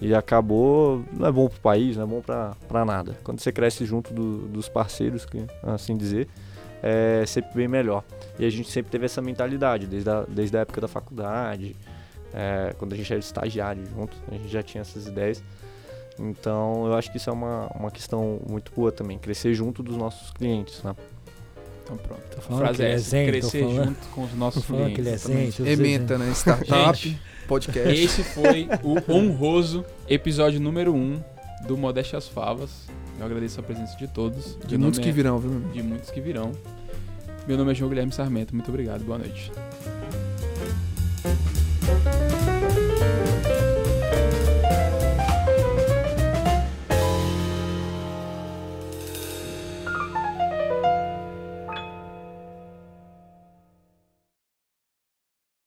E 0.00 0.14
acabou, 0.14 1.04
não 1.12 1.26
é 1.26 1.32
bom 1.32 1.48
pro 1.48 1.60
país, 1.60 1.96
não 1.96 2.04
é 2.04 2.06
bom 2.06 2.22
pra 2.22 2.84
nada. 2.86 3.18
Quando 3.22 3.40
você 3.40 3.52
cresce 3.52 3.84
junto 3.84 4.14
do- 4.14 4.48
dos 4.48 4.66
parceiros, 4.68 5.26
assim 5.62 5.94
dizer, 5.96 6.26
é 6.82 7.24
sempre 7.26 7.50
bem 7.54 7.68
melhor. 7.68 8.02
E 8.38 8.46
a 8.46 8.50
gente 8.50 8.70
sempre 8.70 8.90
teve 8.90 9.04
essa 9.04 9.20
mentalidade, 9.20 9.86
desde 9.86 10.08
a, 10.08 10.24
desde 10.26 10.56
a 10.56 10.60
época 10.60 10.80
da 10.80 10.88
faculdade, 10.88 11.76
é, 12.32 12.72
quando 12.78 12.94
a 12.94 12.96
gente 12.96 13.12
era 13.12 13.20
estagiário 13.20 13.84
junto, 13.94 14.16
a 14.30 14.34
gente 14.34 14.48
já 14.48 14.62
tinha 14.62 14.80
essas 14.80 15.06
ideias. 15.06 15.42
Então 16.18 16.86
eu 16.86 16.94
acho 16.94 17.10
que 17.10 17.16
isso 17.16 17.28
é 17.28 17.32
uma, 17.32 17.66
uma 17.74 17.90
questão 17.90 18.40
muito 18.48 18.72
boa 18.74 18.90
também, 18.92 19.18
crescer 19.18 19.52
junto 19.54 19.82
dos 19.82 19.96
nossos 19.96 20.30
clientes, 20.30 20.82
né? 20.82 20.94
Então 21.92 21.96
pronto. 22.06 22.38
A 22.38 22.40
falando 22.40 22.62
frase 22.62 22.82
é 22.82 22.86
é 22.86 22.92
essa, 22.94 23.24
crescer 23.24 23.60
falando- 23.64 23.84
junto 23.86 24.06
com 24.14 24.24
os 24.24 24.34
nossos 24.34 24.64
falando 24.64 24.94
que 24.94 25.00
ele 25.00 25.08
é 25.10 25.18
clientes. 25.18 25.60
Ementa, 25.66 26.16
né? 26.18 26.30
Startup, 26.32 26.96
Gente, 26.98 27.20
podcast. 27.48 28.00
Esse 28.04 28.22
foi 28.22 28.68
o 28.82 29.12
honroso 29.12 29.84
episódio 30.08 30.60
número 30.60 30.92
1 30.94 30.96
um 30.96 31.22
do 31.66 31.76
Modéstia 31.76 32.16
às 32.18 32.28
Favas. 32.28 32.70
Eu 33.18 33.26
agradeço 33.26 33.58
a 33.60 33.62
presença 33.62 33.96
de 33.98 34.06
todos. 34.08 34.56
De 34.66 34.76
Meu 34.78 34.80
muitos 34.84 35.00
que 35.00 35.08
é- 35.08 35.12
virão, 35.12 35.38
viu? 35.38 35.60
De 35.72 35.82
muitos 35.82 36.10
que 36.10 36.20
virão. 36.20 36.52
Meu 37.48 37.58
nome 37.58 37.72
é 37.72 37.74
João 37.74 37.88
Guilherme 37.88 38.12
Sarmento. 38.12 38.54
Muito 38.54 38.68
obrigado. 38.68 39.02
Boa 39.04 39.18
noite. 39.18 39.50